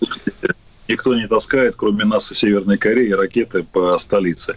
Никто 0.87 1.15
не 1.15 1.25
таскает, 1.25 1.75
кроме 1.77 2.03
нас 2.03 2.31
и 2.33 2.35
Северной 2.35 2.77
Кореи, 2.77 3.11
ракеты 3.11 3.63
по 3.63 3.97
столице. 3.97 4.55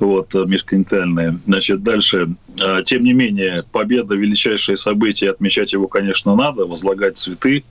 Вот, 0.00 0.34
э, 0.34 0.44
межконтинентальные. 0.44 1.38
Значит, 1.46 1.84
дальше. 1.84 2.28
А, 2.60 2.82
Тем 2.82 3.04
не 3.04 3.12
менее, 3.12 3.64
победа– 3.70 4.14
величайшее 4.16 4.76
событие. 4.78 5.30
Отмечать 5.30 5.72
его, 5.72 5.86
конечно, 5.86 6.34
надо. 6.34 6.66
Возлагать 6.66 7.18
цветы, 7.18 7.62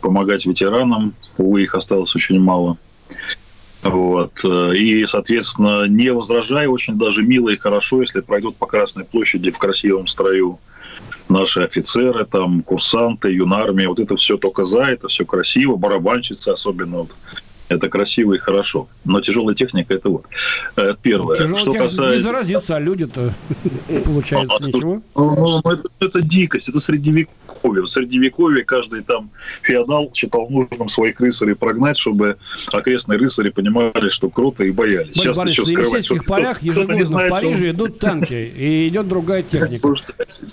помогать 0.00 0.46
ветеранам. 0.46 1.14
Увы, 1.36 1.62
их 1.64 1.74
осталось 1.74 2.14
очень 2.14 2.38
мало. 2.38 2.76
Вот. 3.84 4.40
э, 4.44 4.74
И, 4.76 5.06
соответственно, 5.06 5.86
не 5.86 6.12
возражаю, 6.12 6.72
очень 6.72 6.98
даже 6.98 7.22
мило 7.22 7.50
и 7.50 7.56
хорошо, 7.56 8.00
если 8.00 8.20
пройдут 8.20 8.56
по 8.56 8.66
Красной 8.66 9.04
площади 9.04 9.50
в 9.50 9.58
красивом 9.58 10.06
строю 10.06 10.58
наши 11.28 11.60
офицеры, 11.60 12.24
там, 12.24 12.62
курсанты, 12.62 13.32
юнармия, 13.32 13.88
вот 13.88 13.98
это 13.98 14.16
все 14.16 14.36
только 14.36 14.64
за, 14.64 14.82
это 14.82 15.08
все 15.08 15.24
красиво, 15.24 15.76
барабанщицы 15.76 16.50
особенно, 16.50 16.98
вот, 16.98 17.10
это 17.68 17.88
красиво 17.88 18.34
и 18.34 18.38
хорошо. 18.38 18.88
Но 19.04 19.20
тяжелая 19.20 19.54
техника 19.54 19.94
это 19.94 20.08
вот. 20.10 20.24
Э, 20.76 20.94
Первое. 21.02 21.36
Тяжело 21.38 21.58
что 21.58 21.72
тех- 21.72 21.80
не 21.82 21.86
касается... 21.88 22.22
заразиться, 22.28 22.76
а 22.76 22.80
люди-то, 22.80 23.34
получается, 24.04 24.56
А, 24.60 24.66
ничего. 24.66 25.02
Ну, 25.14 25.60
ну, 25.64 25.70
это, 25.70 25.88
это 26.00 26.20
дикость, 26.22 26.68
это 26.68 26.80
средневековье. 26.80 27.82
В 27.82 27.86
средневековье 27.88 28.64
каждый 28.64 29.02
там 29.02 29.30
феодал 29.62 30.10
считал 30.14 30.48
нужным 30.50 30.88
своих 30.88 31.20
рыцарей 31.20 31.54
прогнать, 31.54 31.96
чтобы 31.98 32.36
окрестные 32.72 33.18
рыцари 33.18 33.50
понимали, 33.50 34.08
что 34.10 34.28
круто 34.28 34.64
и 34.64 34.70
боялись. 34.70 35.16
Борис 35.16 35.36
Борисович, 35.36 35.58
ничего 35.68 35.76
на 35.76 35.80
Елисейских 35.82 36.24
полях 36.26 36.62
ежегодно 36.62 37.04
в 37.04 37.06
знает, 37.08 37.34
что 37.34 37.40
Париже 37.46 37.68
он- 37.70 37.74
идут 37.76 37.98
танки, 37.98 38.52
и 38.56 38.88
идет 38.88 39.08
другая 39.08 39.42
техника. 39.50 39.88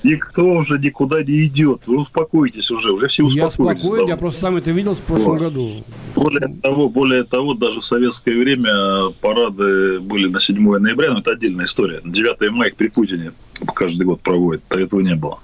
Никто 0.04 0.44
уже 0.46 0.78
никуда 0.80 1.22
не 1.24 1.46
идет. 1.46 1.82
Вы 1.86 1.98
успокойтесь 2.02 2.72
уже, 2.72 2.92
уже 2.92 3.08
все 3.08 3.28
Я 3.28 3.48
успокоились. 3.48 3.82
спокоен, 3.84 4.08
я 4.08 4.18
просто 4.18 4.42
сам 4.42 4.56
это 4.58 4.72
видел 4.72 4.96
в 4.96 5.02
прошлом 5.02 5.36
году. 5.38 5.84
Более 6.16 6.48
того, 6.62 6.90
более 7.02 7.24
того, 7.24 7.56
даже 7.56 7.80
в 7.80 7.86
советское 7.86 8.38
время 8.38 9.10
парады 9.22 10.00
были 10.00 10.28
на 10.28 10.40
7 10.40 10.78
ноября, 10.78 11.14
но 11.14 11.20
это 11.20 11.32
отдельная 11.32 11.66
история. 11.66 12.00
9 12.06 12.52
мая 12.52 12.72
при 12.78 12.90
Путине 12.90 13.32
каждый 13.74 14.04
год 14.04 14.22
проводят, 14.22 14.62
а 14.70 14.80
этого 14.80 15.00
не 15.00 15.16
было. 15.16 15.40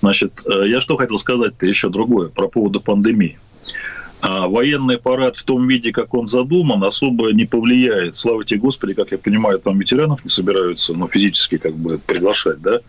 Значит, 0.00 0.32
э, 0.44 0.64
я 0.66 0.80
что 0.80 0.96
хотел 0.96 1.20
сказать-то 1.20 1.66
еще 1.66 1.88
другое 1.88 2.30
про 2.30 2.48
поводу 2.48 2.80
пандемии. 2.80 3.38
А 4.20 4.48
военный 4.48 4.98
парад 4.98 5.36
в 5.36 5.44
том 5.44 5.68
виде, 5.68 5.92
как 5.92 6.14
он 6.14 6.26
задуман, 6.26 6.82
особо 6.82 7.32
не 7.32 7.44
повлияет. 7.44 8.16
Слава 8.16 8.44
тебе, 8.44 8.58
Господи, 8.58 8.94
как 8.94 9.12
я 9.12 9.18
понимаю, 9.18 9.60
там 9.60 9.78
ветеранов 9.78 10.24
не 10.24 10.30
собираются, 10.30 10.94
ну, 10.94 11.06
физически 11.06 11.58
как 11.58 11.76
бы 11.76 11.98
приглашать, 11.98 12.60
да? 12.60 12.80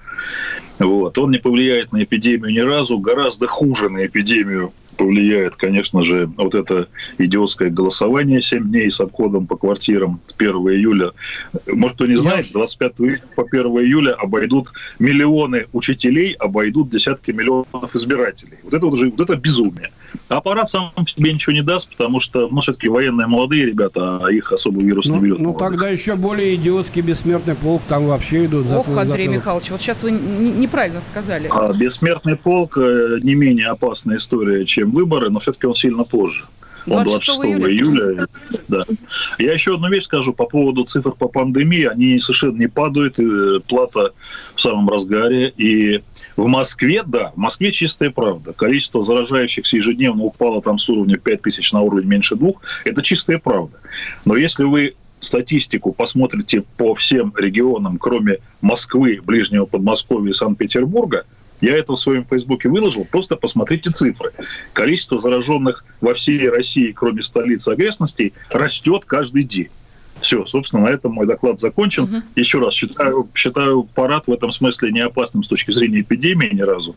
Вот. 0.80 1.16
Он 1.20 1.30
не 1.30 1.38
повлияет 1.38 1.92
на 1.92 2.04
эпидемию 2.04 2.52
ни 2.52 2.60
разу. 2.60 2.98
Гораздо 2.98 3.46
хуже 3.46 3.90
на 3.90 4.04
эпидемию 4.08 4.74
повлияет, 5.00 5.56
конечно 5.56 6.04
же, 6.04 6.30
вот 6.36 6.54
это 6.56 6.88
идиотское 7.18 7.70
голосование 7.70 8.42
7 8.42 8.70
дней 8.70 8.92
с 8.92 9.00
обходом 9.00 9.48
по 9.48 9.56
квартирам 9.56 10.20
1 10.38 10.52
июля. 10.74 11.12
Может, 11.68 11.96
кто 11.96 12.06
не 12.06 12.18
знает, 12.18 12.46
уж- 12.46 12.52
25 12.52 12.94
июля 13.00 13.22
по 13.36 13.44
1 13.44 13.62
июля 13.82 14.12
обойдут 14.12 14.74
миллионы 15.00 15.68
учителей, 15.72 16.34
обойдут 16.34 16.90
десятки 16.90 17.32
миллионов 17.32 17.96
избирателей. 17.96 18.58
Вот 18.64 18.74
это 18.74 18.86
вот 18.86 18.96
уже 18.96 19.10
вот 19.10 19.22
это 19.22 19.38
безумие. 19.38 19.90
Аппарат 20.28 20.70
сам 20.70 20.92
себе 21.08 21.34
ничего 21.34 21.54
не 21.54 21.62
даст, 21.62 21.90
потому 21.90 22.20
что, 22.20 22.48
ну, 22.50 22.62
все-таки 22.62 22.88
военные 22.88 23.28
молодые 23.28 23.66
ребята, 23.66 24.20
а 24.24 24.32
их 24.32 24.52
особо 24.52 24.82
вирус 24.82 25.08
ну, 25.08 25.16
не 25.16 25.22
берет. 25.22 25.40
Ну, 25.40 25.54
тогда 25.54 25.90
еще 25.90 26.16
более 26.16 26.56
идиотский 26.56 27.02
бессмертный 27.02 27.56
полк 27.56 27.82
там 27.88 28.06
вообще 28.06 28.46
идут. 28.46 28.68
Ох, 28.72 28.88
за, 28.88 29.02
Андрей 29.02 29.28
за 29.28 29.34
Михайлович, 29.34 29.72
вот 29.72 29.82
сейчас 29.82 30.04
вы 30.04 30.12
неправильно 30.12 31.02
сказали. 31.02 31.50
А, 31.52 31.72
бессмертный 31.74 32.36
полк 32.36 32.78
э, 32.78 33.20
не 33.22 33.36
менее 33.36 33.68
опасная 33.68 34.18
история, 34.18 34.66
чем 34.66 34.92
выборы, 34.92 35.30
но 35.30 35.40
все-таки 35.40 35.68
он 35.68 35.76
сильно 35.76 36.04
позже. 36.04 36.46
Он 36.88 37.04
26 37.04 37.40
июля. 37.40 37.72
июля. 37.72 38.28
Да. 38.68 38.84
Я 39.38 39.54
еще 39.54 39.76
одну 39.76 39.90
вещь 39.90 40.04
скажу 40.04 40.34
по 40.34 40.46
поводу 40.46 40.84
цифр 40.84 41.12
по 41.12 41.28
пандемии. 41.28 41.86
Они 41.86 42.20
совершенно 42.20 42.58
не 42.58 42.68
падают, 42.68 43.20
и 43.20 43.60
плата 43.68 44.14
в 44.56 44.62
самом 44.62 44.90
разгаре. 44.90 45.54
И 45.58 46.02
в 46.36 46.46
Москве, 46.48 47.04
да, 47.06 47.32
в 47.36 47.38
Москве 47.38 47.72
чистая 47.72 48.12
правда. 48.12 48.54
Количество 48.54 49.04
заражающихся 49.04 49.78
ежедневно 49.78 50.24
упало 50.24 50.62
там 50.62 50.78
с 50.78 50.90
уровня 50.90 51.18
5 51.18 51.42
тысяч 51.42 51.72
на 51.72 51.82
уровень 51.82 52.08
меньше 52.08 52.36
двух. 52.36 52.62
Это 52.86 53.02
чистая 53.02 53.40
правда. 53.40 53.78
Но 54.26 54.36
если 54.36 54.64
вы 54.64 54.96
статистику 55.20 55.92
посмотрите 55.92 56.64
по 56.78 56.96
всем 56.96 57.34
регионам, 57.38 57.98
кроме 57.98 58.38
Москвы, 58.62 59.20
Ближнего 59.22 59.66
Подмосковья 59.66 60.32
и 60.32 60.34
Санкт-Петербурга– 60.34 61.26
я 61.62 61.78
это 61.78 61.94
в 61.94 62.00
своем 62.00 62.26
фейсбуке 62.26 62.70
выложил, 62.70 63.06
просто 63.06 63.36
посмотрите 63.36 63.90
цифры. 63.92 64.32
Количество 64.74 65.20
зараженных 65.20 65.84
во 66.02 66.14
всей 66.14 66.50
России, 66.50 66.92
кроме 66.92 67.24
столицы 67.24 67.70
окрестностей, 67.70 68.34
растет 68.50 69.06
каждый 69.06 69.44
день. 69.44 69.70
Все, 70.22 70.46
собственно, 70.46 70.84
на 70.84 70.90
этом 70.90 71.14
мой 71.14 71.28
доклад 71.28 71.60
закончен. 71.60 72.04
Угу. 72.04 72.24
Еще 72.36 72.60
раз, 72.60 72.74
считаю, 72.74 73.28
считаю 73.34 73.84
парад 73.84 74.28
в 74.28 74.32
этом 74.32 74.52
смысле 74.52 74.92
не 74.92 75.00
опасным 75.00 75.44
с 75.44 75.48
точки 75.48 75.72
зрения 75.72 76.02
эпидемии 76.02 76.50
ни 76.54 76.62
разу. 76.62 76.96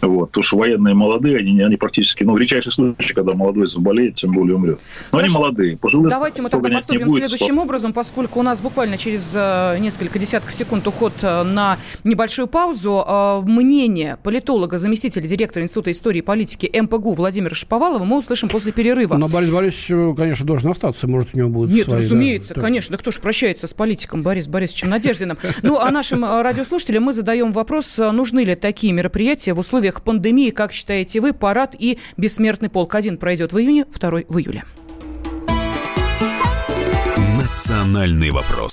Вот, 0.00 0.30
потому 0.30 0.44
что 0.44 0.56
военные 0.58 0.94
молодые, 0.94 1.38
они, 1.38 1.60
они 1.62 1.76
практически, 1.76 2.24
ну, 2.24 2.34
в 2.34 2.38
редчайший 2.38 2.72
случай, 2.72 3.14
когда 3.14 3.34
молодой 3.34 3.66
заболеет, 3.66 4.14
тем 4.14 4.32
более 4.32 4.56
умрет. 4.56 4.78
Но 5.12 5.18
Хорошо. 5.18 5.36
они 5.36 5.42
молодые. 5.42 5.76
Пожилых 5.76 6.10
Давайте 6.10 6.42
мы 6.42 6.50
тогда 6.50 6.70
поступим 6.70 7.08
будет, 7.08 7.18
следующим 7.18 7.46
слава. 7.54 7.60
образом, 7.62 7.92
поскольку 7.92 8.40
у 8.40 8.42
нас 8.42 8.60
буквально 8.60 8.98
через 8.98 9.32
э, 9.34 9.78
несколько 9.78 10.18
десятков 10.18 10.54
секунд 10.54 10.86
уход 10.86 11.12
э, 11.22 11.42
на 11.42 11.78
небольшую 12.04 12.48
паузу. 12.48 13.04
Э, 13.06 13.40
мнение 13.42 14.18
политолога, 14.22 14.78
заместителя 14.78 15.26
директора 15.26 15.64
Института 15.64 15.90
истории 15.90 16.18
и 16.18 16.22
политики 16.22 16.70
МПГУ 16.80 17.14
Владимира 17.14 17.54
Шаповалова 17.54 18.04
мы 18.04 18.18
услышим 18.18 18.48
после 18.48 18.72
перерыва. 18.72 19.16
Но 19.16 19.28
Борис 19.28 19.50
Борисович, 19.50 20.16
конечно, 20.16 20.46
должен 20.46 20.70
остаться, 20.70 21.08
может, 21.08 21.30
у 21.34 21.38
него 21.38 21.48
будут 21.48 21.70
Нет, 21.70 21.86
свои, 21.86 21.98
разумеется, 21.98 22.41
разумеется, 22.42 22.54
так. 22.54 22.64
конечно. 22.64 22.92
Да 22.92 22.98
кто 22.98 23.10
же 23.10 23.20
прощается 23.20 23.66
с 23.66 23.74
политиком 23.74 24.22
Борис 24.22 24.48
Борисовичем 24.48 24.90
Надеждиным? 24.90 25.38
Ну, 25.62 25.78
а 25.78 25.90
нашим 25.90 26.24
э, 26.24 26.42
радиослушателям 26.42 27.04
мы 27.04 27.12
задаем 27.12 27.52
вопрос, 27.52 27.98
э, 27.98 28.10
нужны 28.10 28.44
ли 28.44 28.54
такие 28.54 28.92
мероприятия 28.92 29.54
в 29.54 29.58
условиях 29.58 30.02
пандемии, 30.02 30.50
как 30.50 30.72
считаете 30.72 31.20
вы, 31.20 31.32
парад 31.32 31.74
и 31.78 31.98
бессмертный 32.16 32.68
полк. 32.68 32.94
Один 32.94 33.16
пройдет 33.16 33.52
в 33.52 33.58
июне, 33.58 33.86
второй 33.90 34.26
в 34.28 34.38
июле. 34.38 34.64
Национальный 37.38 38.30
вопрос. 38.30 38.72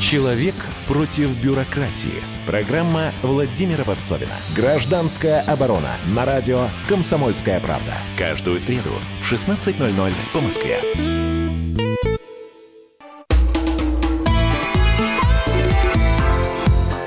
Человек 0.00 0.54
против 0.86 1.30
бюрократии. 1.42 2.22
Программа 2.46 3.10
Владимира 3.22 3.84
Варсовина. 3.84 4.34
Гражданская 4.54 5.40
оборона. 5.40 5.96
На 6.14 6.24
радио 6.24 6.68
«Комсомольская 6.88 7.58
правда». 7.58 7.94
Каждую 8.16 8.60
среду 8.60 8.90
в 9.20 9.32
16.00 9.32 10.12
по 10.32 10.40
Москве. 10.40 10.80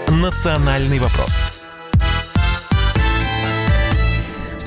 Национальный 0.10 1.00
вопрос 1.00 1.57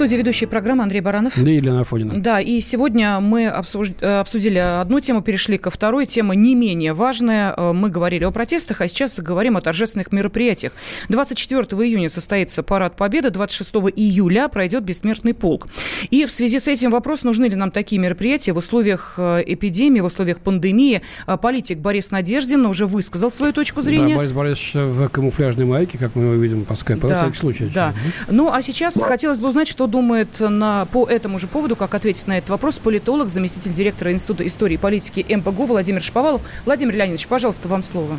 студии 0.01 0.17
ведущий 0.17 0.47
программы 0.47 0.83
Андрей 0.83 1.03
Баранов. 1.03 1.35
Да, 1.37 1.51
Елена 1.51 1.83
Афонина. 1.83 2.15
Да, 2.17 2.41
и 2.41 2.59
сегодня 2.61 3.21
мы 3.21 3.49
обсудили 3.49 4.57
одну 4.57 4.99
тему, 5.01 5.21
перешли 5.21 5.59
ко 5.59 5.69
второй. 5.69 6.07
Тема 6.07 6.35
не 6.35 6.55
менее 6.55 6.95
важная. 6.95 7.53
Э, 7.55 7.75
мы 7.75 7.91
говорили 7.91 8.25
о 8.25 8.31
протестах, 8.31 8.81
а 8.81 8.89
сейчас 8.89 9.21
говорим 9.21 9.59
о 9.59 9.61
торжественных 9.61 10.11
мероприятиях. 10.11 10.73
24 11.11 11.65
июня 11.87 12.09
состоится 12.09 12.63
парад 12.63 12.97
Победы, 12.97 13.29
26 13.29 13.75
июля 13.95 14.49
пройдет 14.49 14.85
Бессмертный 14.85 15.35
полк. 15.35 15.67
И 16.09 16.25
в 16.25 16.31
связи 16.31 16.59
с 16.59 16.67
этим 16.67 16.93
вопрос, 16.93 17.23
нужны 17.23 17.45
ли 17.45 17.57
нам 17.57 17.71
такие 17.71 18.01
мероприятия 18.01 18.53
в 18.53 18.57
условиях 18.57 19.17
э, 19.19 19.43
эпидемии, 19.45 20.01
в 20.01 20.07
условиях 20.07 20.41
пандемии. 20.41 21.03
Э, 21.27 21.37
политик 21.37 21.77
Борис 21.77 22.11
Надеждин 22.11 22.65
уже 22.65 22.87
высказал 22.87 23.31
свою 23.31 23.53
точку 23.53 23.83
зрения. 23.83 24.15
Да, 24.15 24.17
Борис 24.17 24.33
Борисович 24.33 24.75
в 24.77 25.09
камуфляжной 25.11 25.67
майке, 25.67 25.99
как 25.99 26.15
мы 26.15 26.23
его 26.23 26.33
видим 26.37 26.65
по 26.65 26.75
скайпу, 26.75 27.07
да, 27.07 27.17
на 27.17 27.21
всякий 27.21 27.37
случай. 27.37 27.71
Да. 27.75 27.93
Ну, 28.29 28.51
а 28.51 28.63
сейчас 28.63 28.99
хотелось 28.99 29.43
бы 29.43 29.49
узнать, 29.49 29.69
что 29.69 29.90
думает 29.91 30.41
на, 30.41 30.87
по 30.87 31.07
этому 31.07 31.39
же 31.39 31.47
поводу, 31.47 31.77
как 31.77 31.95
ответить 31.95 32.27
на 32.27 32.39
этот 32.39 32.51
вопрос, 32.51 32.79
политолог, 32.79 33.29
заместитель 33.29 33.73
директора 33.73 34.13
Института 34.13 34.47
истории 34.47 34.75
и 34.75 34.79
политики 34.79 35.27
МПГУ 35.29 35.67
Владимир 35.67 36.03
Шповалов. 36.03 36.43
Владимир 36.65 36.95
Леонидович, 36.95 37.27
пожалуйста, 37.27 37.69
вам 37.69 37.83
слово. 37.83 38.19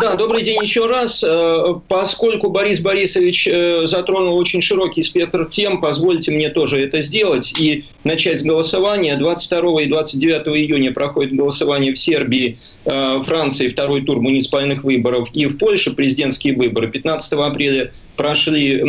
Да, 0.00 0.14
добрый 0.14 0.42
день 0.42 0.58
еще 0.60 0.86
раз. 0.86 1.24
Э, 1.26 1.74
поскольку 1.88 2.50
Борис 2.50 2.80
Борисович 2.80 3.48
э, 3.48 3.86
затронул 3.86 4.36
очень 4.36 4.60
широкий 4.60 5.02
спектр 5.02 5.44
тем, 5.44 5.80
позвольте 5.80 6.30
мне 6.30 6.48
тоже 6.48 6.80
это 6.80 7.00
сделать 7.00 7.58
и 7.58 7.84
начать 8.04 8.40
с 8.40 8.42
голосования. 8.42 9.16
22 9.16 9.82
и 9.82 9.86
29 9.86 10.48
июня 10.48 10.92
проходит 10.92 11.34
голосование 11.34 11.92
в 11.92 11.98
Сербии, 11.98 12.58
э, 12.84 13.22
Франции, 13.22 13.68
второй 13.68 14.02
тур 14.02 14.20
муниципальных 14.20 14.84
выборов, 14.84 15.28
и 15.32 15.46
в 15.46 15.58
Польше 15.58 15.92
президентские 15.92 16.54
выборы. 16.54 16.88
15 16.88 17.32
апреля 17.34 17.92
прошли 18.16 18.82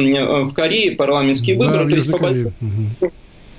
в 0.44 0.54
Корее 0.54 0.92
парламентские 0.92 1.58
выборы. 1.58 1.86
Да, 1.86 1.90
То 1.90 1.96
есть, 1.96 2.12
по 2.12 2.18
большому, 2.18 2.54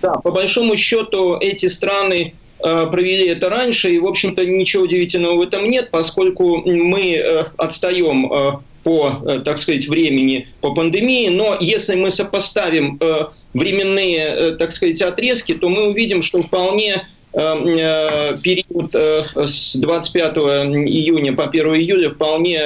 да, 0.02 0.14
по 0.14 0.30
большому 0.30 0.76
счету 0.76 1.36
эти 1.40 1.66
страны 1.66 2.34
провели 2.62 3.26
это 3.26 3.48
раньше, 3.48 3.90
и, 3.90 3.98
в 3.98 4.06
общем-то, 4.06 4.44
ничего 4.44 4.84
удивительного 4.84 5.36
в 5.36 5.40
этом 5.40 5.68
нет, 5.68 5.90
поскольку 5.90 6.62
мы 6.64 7.14
э, 7.14 7.44
отстаем 7.56 8.32
э, 8.32 8.52
по, 8.82 9.40
так 9.44 9.58
сказать, 9.58 9.88
времени 9.88 10.48
по 10.60 10.74
пандемии, 10.74 11.28
но 11.28 11.56
если 11.60 11.96
мы 11.96 12.08
сопоставим 12.08 12.98
временные, 13.52 14.56
так 14.56 14.72
сказать, 14.72 15.02
отрезки, 15.02 15.52
то 15.52 15.68
мы 15.68 15.88
увидим, 15.88 16.22
что 16.22 16.40
вполне 16.40 17.06
период 17.32 18.92
с 18.92 19.76
25 19.76 20.36
июня 20.36 21.32
по 21.32 21.44
1 21.44 21.66
июля 21.76 22.10
вполне 22.10 22.60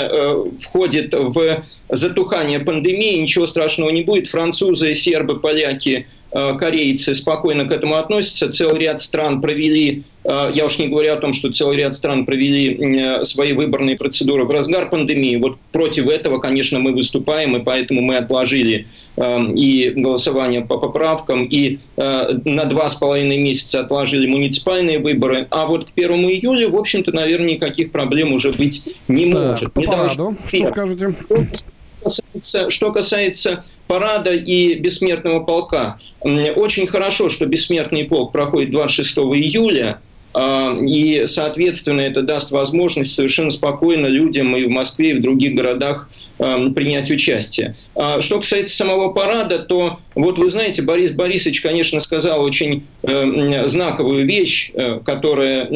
входит 0.59 1.15
в 1.15 1.63
затухание 1.91 2.61
пандемии, 2.61 3.21
ничего 3.21 3.47
страшного 3.47 3.91
не 3.91 4.03
будет. 4.03 4.29
Французы, 4.29 4.95
сербы, 4.95 5.39
поляки 5.39 6.07
Э, 6.35 6.57
корейцы 6.59 7.15
спокойно 7.15 7.65
к 7.65 7.71
этому 7.71 7.95
относятся. 7.95 8.51
Целый 8.51 8.81
ряд 8.81 9.01
стран 9.01 9.41
провели, 9.41 10.01
э, 10.01 10.03
я 10.25 10.65
уж 10.65 10.79
не 10.79 10.89
говорю 10.89 11.13
о 11.13 11.17
том, 11.17 11.33
что 11.33 11.53
целый 11.53 11.77
ряд 11.77 11.95
стран 11.95 12.25
провели 12.25 13.21
э, 13.21 13.25
свои 13.25 13.53
выборные 13.53 13.97
процедуры 13.97 14.45
в 14.45 14.51
разгар 14.51 14.89
пандемии. 14.89 15.37
Вот 15.37 15.59
против 15.73 16.09
этого, 16.09 16.39
конечно, 16.39 16.79
мы 16.79 16.93
выступаем, 16.93 17.57
и 17.57 17.63
поэтому 17.63 18.01
мы 18.01 18.17
отложили 18.17 18.87
и 19.17 19.93
голосование 19.95 20.63
по 20.63 20.79
поправкам, 20.79 21.45
и 21.45 21.79
на 21.97 22.65
два 22.65 22.89
с 22.89 22.95
половиной 22.95 23.39
месяца 23.39 23.81
отложили 23.81 24.27
муниципальные 24.27 24.99
выборы. 24.99 25.47
А 25.51 25.67
вот 25.67 25.85
к 25.85 25.93
первому 25.93 26.31
июля, 26.31 26.69
в 26.69 26.77
общем-то, 26.77 27.13
наверное, 27.13 27.55
никаких 27.55 27.93
проблем 27.93 28.33
уже 28.33 28.51
быть 28.51 28.99
не 29.09 29.31
так, 29.31 29.43
может. 29.43 29.73
По 29.73 29.83
параду, 29.83 30.37
что 30.47 30.67
скажете? 30.67 31.15
касается, 32.05 32.71
что 32.71 32.93
касается 32.93 33.65
парада 33.87 34.33
и 34.33 34.75
бессмертного 34.75 35.41
полка, 35.41 35.99
очень 36.21 36.87
хорошо, 36.87 37.29
что 37.29 37.47
бессмертный 37.47 38.05
полк 38.05 38.33
проходит 38.33 38.71
26 38.71 39.19
июля, 39.19 40.01
И, 40.37 41.25
соответственно, 41.27 42.01
это 42.01 42.23
даст 42.23 42.51
возможность 42.51 43.15
совершенно 43.15 43.51
спокойно 43.51 44.07
людям 44.07 44.57
и 44.57 44.65
в 44.65 44.69
Москве, 44.69 45.11
и 45.11 45.15
в 45.15 45.21
других 45.21 45.55
городах 45.55 46.09
а, 46.39 46.71
принять 46.71 47.11
участие. 47.11 47.77
А 47.95 48.21
Что 48.21 48.41
касается 48.41 48.77
самого 48.77 49.13
парада, 49.13 49.61
то 49.61 49.99
вот 50.17 50.39
вы 50.39 50.51
знаете, 50.51 50.83
Борис 50.83 51.13
Борисович, 51.13 51.61
конечно, 51.61 52.01
сказал 52.01 52.43
очень 52.43 52.87
э, 53.03 53.69
знаковую 53.69 54.27
вещь, 54.27 54.73
э, 54.75 55.01
которая 55.05 55.69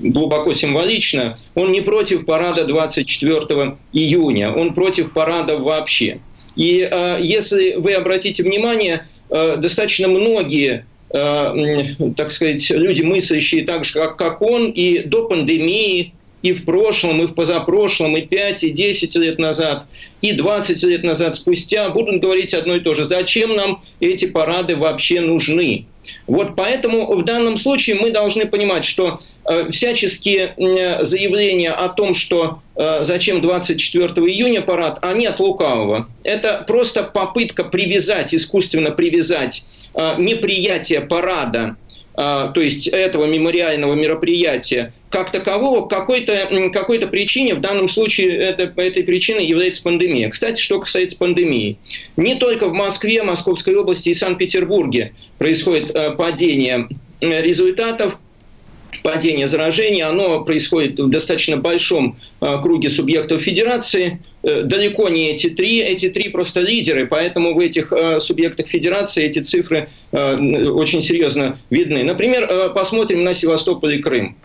глубоко 0.00 0.52
символична. 0.52 1.36
Он 1.54 1.72
не 1.72 1.80
против 1.80 2.26
парада 2.26 2.64
24 2.64 3.76
июня, 3.92 4.52
он 4.52 4.74
против 4.74 5.12
парада 5.12 5.56
вообще. 5.56 6.20
И 6.56 6.88
э, 6.90 7.18
если 7.20 7.74
вы 7.76 7.94
обратите 7.94 8.42
внимание, 8.42 9.06
э, 9.30 9.56
достаточно 9.56 10.08
многие 10.08 10.84
так 11.10 12.30
сказать, 12.30 12.70
люди, 12.70 13.02
мыслящие 13.02 13.64
так 13.64 13.84
же, 13.84 13.94
как, 13.94 14.16
как 14.16 14.42
он, 14.42 14.70
и 14.70 15.00
до 15.00 15.26
пандемии, 15.26 16.12
и 16.42 16.52
в 16.52 16.64
прошлом, 16.64 17.22
и 17.22 17.26
в 17.26 17.34
позапрошлом, 17.34 18.16
и 18.16 18.22
5, 18.22 18.64
и 18.64 18.70
10 18.70 19.16
лет 19.16 19.38
назад, 19.38 19.86
и 20.22 20.32
20 20.32 20.82
лет 20.84 21.02
назад 21.02 21.34
спустя 21.34 21.90
будут 21.90 22.22
говорить 22.22 22.54
одно 22.54 22.76
и 22.76 22.80
то 22.80 22.94
же. 22.94 23.04
Зачем 23.04 23.54
нам 23.56 23.82
эти 24.00 24.26
парады 24.26 24.76
вообще 24.76 25.20
нужны? 25.20 25.86
Вот 26.26 26.56
поэтому 26.56 27.14
в 27.14 27.24
данном 27.24 27.56
случае 27.56 27.96
мы 27.96 28.10
должны 28.10 28.46
понимать, 28.46 28.84
что 28.84 29.18
э, 29.48 29.70
всяческие 29.70 30.54
э, 30.56 31.04
заявления 31.04 31.70
о 31.72 31.88
том, 31.88 32.14
что 32.14 32.60
э, 32.76 32.98
зачем 33.02 33.40
24 33.40 34.08
июня 34.26 34.62
парад, 34.62 34.98
они 35.02 35.26
от 35.26 35.40
лукавого. 35.40 36.08
Это 36.24 36.64
просто 36.66 37.02
попытка 37.02 37.64
привязать, 37.64 38.34
искусственно 38.34 38.90
привязать 38.90 39.64
э, 39.94 40.14
неприятие 40.18 41.00
парада 41.00 41.76
то 42.14 42.52
есть 42.56 42.88
этого 42.88 43.24
мемориального 43.24 43.94
мероприятия, 43.94 44.92
как 45.10 45.30
такового, 45.30 45.86
какой-то 45.86 46.32
м, 46.32 46.72
какой-то 46.72 47.06
причине, 47.06 47.54
в 47.54 47.60
данном 47.60 47.88
случае 47.88 48.36
это, 48.36 48.72
этой 48.76 49.04
причиной 49.04 49.46
является 49.46 49.82
пандемия. 49.82 50.28
Кстати, 50.28 50.60
что 50.60 50.80
касается 50.80 51.16
пандемии. 51.16 51.78
Не 52.16 52.34
только 52.34 52.68
в 52.68 52.72
Москве, 52.72 53.22
Московской 53.22 53.74
области 53.74 54.10
и 54.10 54.14
Санкт-Петербурге 54.14 55.12
происходит 55.38 55.90
э, 55.94 56.10
падение 56.12 56.88
э, 57.20 57.42
результатов, 57.42 58.18
падение 59.02 59.46
заражения, 59.46 60.08
оно 60.08 60.44
происходит 60.44 60.98
в 60.98 61.08
достаточно 61.08 61.56
большом 61.56 62.16
э, 62.40 62.58
круге 62.62 62.90
субъектов 62.90 63.42
федерации. 63.42 64.20
Э, 64.42 64.62
далеко 64.62 65.08
не 65.08 65.30
эти 65.30 65.48
три, 65.48 65.80
эти 65.80 66.08
три 66.08 66.30
просто 66.30 66.60
лидеры, 66.60 67.06
поэтому 67.06 67.54
в 67.54 67.58
этих 67.60 67.92
э, 67.92 68.20
субъектах 68.20 68.66
федерации 68.66 69.24
эти 69.24 69.40
цифры 69.40 69.88
э, 70.12 70.34
очень 70.68 71.02
серьезно 71.02 71.58
видны. 71.70 72.02
Например, 72.02 72.72
посмотрим 72.74 73.24
на 73.24 73.34
Севастополь 73.34 73.94
и 73.94 73.98
Крым. 73.98 74.36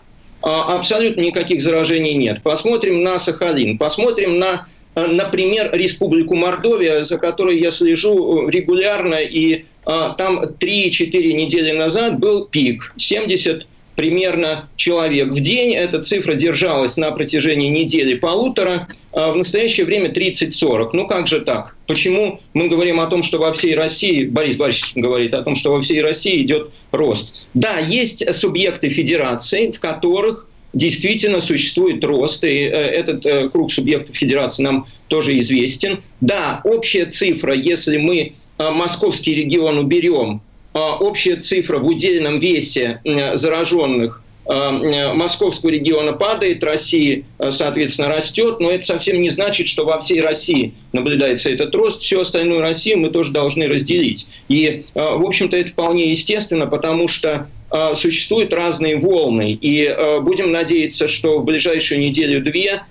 А, 0.42 0.76
Абсолютно 0.76 1.22
никаких 1.22 1.60
заражений 1.60 2.14
нет. 2.14 2.42
Посмотрим 2.42 3.02
на 3.02 3.18
Сахалин, 3.18 3.78
посмотрим 3.78 4.38
на 4.38 4.66
например, 4.94 5.70
Республику 5.74 6.34
Мордовия, 6.34 7.02
за 7.02 7.18
которой 7.18 7.58
я 7.58 7.70
слежу 7.70 8.48
э, 8.48 8.50
регулярно, 8.50 9.16
и 9.16 9.66
а, 9.84 10.14
там 10.14 10.42
3-4 10.42 11.32
недели 11.32 11.72
назад 11.72 12.18
был 12.18 12.46
пик, 12.46 12.94
70 12.96 13.66
примерно 13.96 14.68
человек 14.76 15.28
в 15.28 15.40
день. 15.40 15.74
Эта 15.74 16.00
цифра 16.00 16.34
держалась 16.34 16.96
на 16.96 17.10
протяжении 17.10 17.68
недели-полутора. 17.68 18.88
А 19.12 19.32
в 19.32 19.36
настоящее 19.36 19.86
время 19.86 20.12
30-40. 20.12 20.90
Ну 20.92 21.06
как 21.06 21.26
же 21.26 21.40
так? 21.40 21.74
Почему 21.86 22.38
мы 22.54 22.68
говорим 22.68 23.00
о 23.00 23.06
том, 23.06 23.22
что 23.22 23.38
во 23.38 23.52
всей 23.52 23.74
России, 23.74 24.24
Борис 24.24 24.56
Борисович 24.56 24.92
говорит 24.94 25.34
о 25.34 25.42
том, 25.42 25.56
что 25.56 25.72
во 25.72 25.80
всей 25.80 26.02
России 26.02 26.42
идет 26.42 26.70
рост? 26.92 27.46
Да, 27.54 27.78
есть 27.78 28.32
субъекты 28.34 28.90
федерации, 28.90 29.70
в 29.70 29.80
которых 29.80 30.48
действительно 30.76 31.40
существует 31.40 32.04
рост, 32.04 32.44
и 32.44 32.64
э, 32.64 32.68
этот 32.68 33.24
э, 33.24 33.48
круг 33.48 33.72
субъектов 33.72 34.14
федерации 34.14 34.62
нам 34.62 34.86
тоже 35.08 35.38
известен. 35.40 36.02
Да, 36.20 36.60
общая 36.64 37.06
цифра, 37.06 37.54
если 37.54 37.96
мы 37.96 38.34
э, 38.58 38.70
московский 38.70 39.34
регион 39.34 39.78
уберем, 39.78 40.42
общая 40.76 41.36
цифра 41.36 41.78
в 41.78 41.86
удельном 41.86 42.38
весе 42.38 43.00
зараженных 43.34 44.22
московского 44.48 45.70
региона 45.70 46.12
падает, 46.12 46.62
России, 46.62 47.24
соответственно, 47.50 48.08
растет, 48.08 48.60
но 48.60 48.70
это 48.70 48.86
совсем 48.86 49.20
не 49.20 49.28
значит, 49.30 49.66
что 49.66 49.84
во 49.84 49.98
всей 49.98 50.20
России 50.20 50.72
наблюдается 50.92 51.50
этот 51.50 51.74
рост. 51.74 52.02
Всю 52.02 52.20
остальную 52.20 52.60
Россию 52.60 53.00
мы 53.00 53.10
тоже 53.10 53.32
должны 53.32 53.66
разделить. 53.66 54.28
И, 54.48 54.84
в 54.94 55.26
общем-то, 55.26 55.56
это 55.56 55.70
вполне 55.72 56.10
естественно, 56.10 56.68
потому 56.68 57.08
что 57.08 57.48
существуют 57.94 58.52
разные 58.52 58.98
волны. 58.98 59.58
И 59.60 59.92
будем 60.22 60.52
надеяться, 60.52 61.08
что 61.08 61.40
в 61.40 61.44
ближайшую 61.44 62.00
неделю-две 62.00 62.82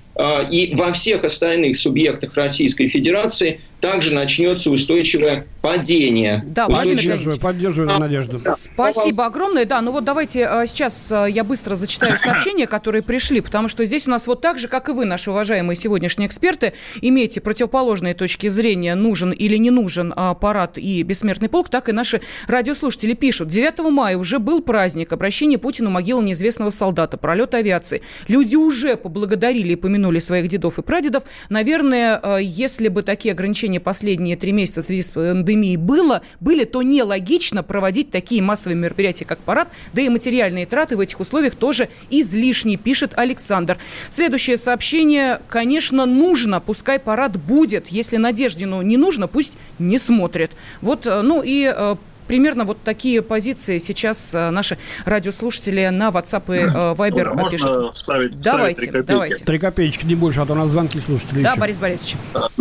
и 0.51 0.73
во 0.75 0.91
всех 0.91 1.23
остальных 1.23 1.77
субъектах 1.77 2.36
Российской 2.36 2.89
Федерации 2.89 3.61
также 3.80 4.13
начнется 4.13 4.69
устойчивое 4.71 5.47
падение. 5.61 6.43
Да, 6.45 6.67
поддерживаю, 6.67 7.39
поддерживаю 7.39 7.99
надежду. 7.99 8.38
Спасибо 8.39 9.26
огромное. 9.26 9.65
Да, 9.65 9.82
ну 9.82 9.91
вот 9.91 10.03
давайте 10.03 10.45
а, 10.45 10.65
сейчас 10.65 11.11
а, 11.11 11.26
я 11.26 11.43
быстро 11.43 11.76
зачитаю 11.76 12.17
сообщения, 12.17 12.67
которые 12.67 13.01
пришли, 13.01 13.41
потому 13.41 13.67
что 13.67 13.86
здесь 13.86 14.07
у 14.07 14.11
нас 14.11 14.28
вот 14.28 14.41
так 14.41 14.59
же, 14.59 14.67
как 14.67 14.89
и 14.89 14.91
вы, 14.91 15.05
наши 15.05 15.32
уважаемые 15.32 15.76
сегодняшние 15.76 16.28
эксперты, 16.28 16.73
имеете 17.01 17.41
противоположные 17.41 18.13
точки 18.13 18.49
зрения, 18.49 18.95
нужен 18.95 19.32
или 19.32 19.57
не 19.57 19.71
нужен 19.71 20.13
аппарат 20.15 20.78
и 20.78 21.01
бессмертный 21.03 21.49
полк, 21.49 21.69
так 21.69 21.89
и 21.89 21.91
наши 21.91 22.21
радиослушатели 22.47 23.13
пишут. 23.13 23.47
9 23.47 23.80
мая 23.91 24.17
уже 24.17 24.39
был 24.39 24.61
праздник, 24.61 25.13
обращение 25.13 25.57
Путину 25.57 25.89
могила 25.89 26.21
неизвестного 26.21 26.69
солдата, 26.69 27.17
пролет 27.17 27.55
авиации. 27.55 28.01
Люди 28.28 28.55
уже 28.55 28.97
поблагодарили 28.97 29.73
и 29.73 29.76
помянули 29.76 30.19
своих 30.19 30.47
дедов 30.47 30.80
и 30.80 30.82
прадедов. 30.82 31.23
Наверное, 31.49 32.19
а, 32.21 32.38
если 32.38 32.88
бы 32.88 33.03
такие 33.03 33.32
ограничения 33.32 33.74
последние 33.80 34.38
три 34.38 34.51
месяца 34.51 34.82
в 34.82 34.86
связи 34.86 35.01
с 35.01 35.11
пандемией 35.11 35.78
было, 35.78 36.21
были, 36.39 36.63
то 36.63 36.82
нелогично 36.82 37.63
проводить 37.63 38.11
такие 38.11 38.41
массовые 38.41 38.78
мероприятия, 38.78 39.26
как 39.26 39.39
парад, 39.39 39.69
да 39.93 40.01
и 40.01 40.09
материальные 40.09 40.65
траты 40.65 40.97
в 40.97 40.99
этих 40.99 41.19
условиях 41.19 41.55
тоже 41.55 41.89
излишни, 42.09 42.76
пишет 42.76 43.13
Александр. 43.15 43.78
Следующее 44.09 44.57
сообщение. 44.57 45.41
Конечно, 45.49 46.05
нужно, 46.05 46.59
пускай 46.59 46.99
парад 46.99 47.38
будет. 47.38 47.88
Если 47.88 48.17
Надеждину 48.17 48.82
не 48.82 48.97
нужно, 48.97 49.28
пусть 49.28 49.53
не 49.80 49.97
смотрит. 49.97 50.51
Вот, 50.82 51.05
э, 51.05 51.21
ну 51.21 51.41
и 51.43 51.71
э, 51.76 51.95
Примерно 52.28 52.65
вот 52.65 52.82
такие 52.84 53.21
позиции 53.21 53.78
сейчас 53.78 54.34
э, 54.34 54.49
наши 54.49 54.80
радиослушатели 55.05 55.88
на 55.89 56.09
WhatsApp 56.09 56.43
и 56.47 56.65
Viber 56.65 57.36
Можно 57.36 57.49
пишут. 57.51 57.95
вставить, 57.95 58.39
давайте, 58.39 58.41
вставить 58.41 58.78
три 58.78 58.88
копейки? 58.88 59.07
давайте. 59.07 59.45
Три 59.45 59.59
копеечки, 59.59 60.05
не 60.05 60.15
больше, 60.15 60.41
а 60.41 60.45
то 60.47 60.53
у 60.53 60.55
нас 60.55 60.69
звонки 60.69 60.99
слушателей 60.99 61.43
Да, 61.43 61.51
еще. 61.51 61.59
Борис 61.59 61.78
Борисович. 61.78 62.15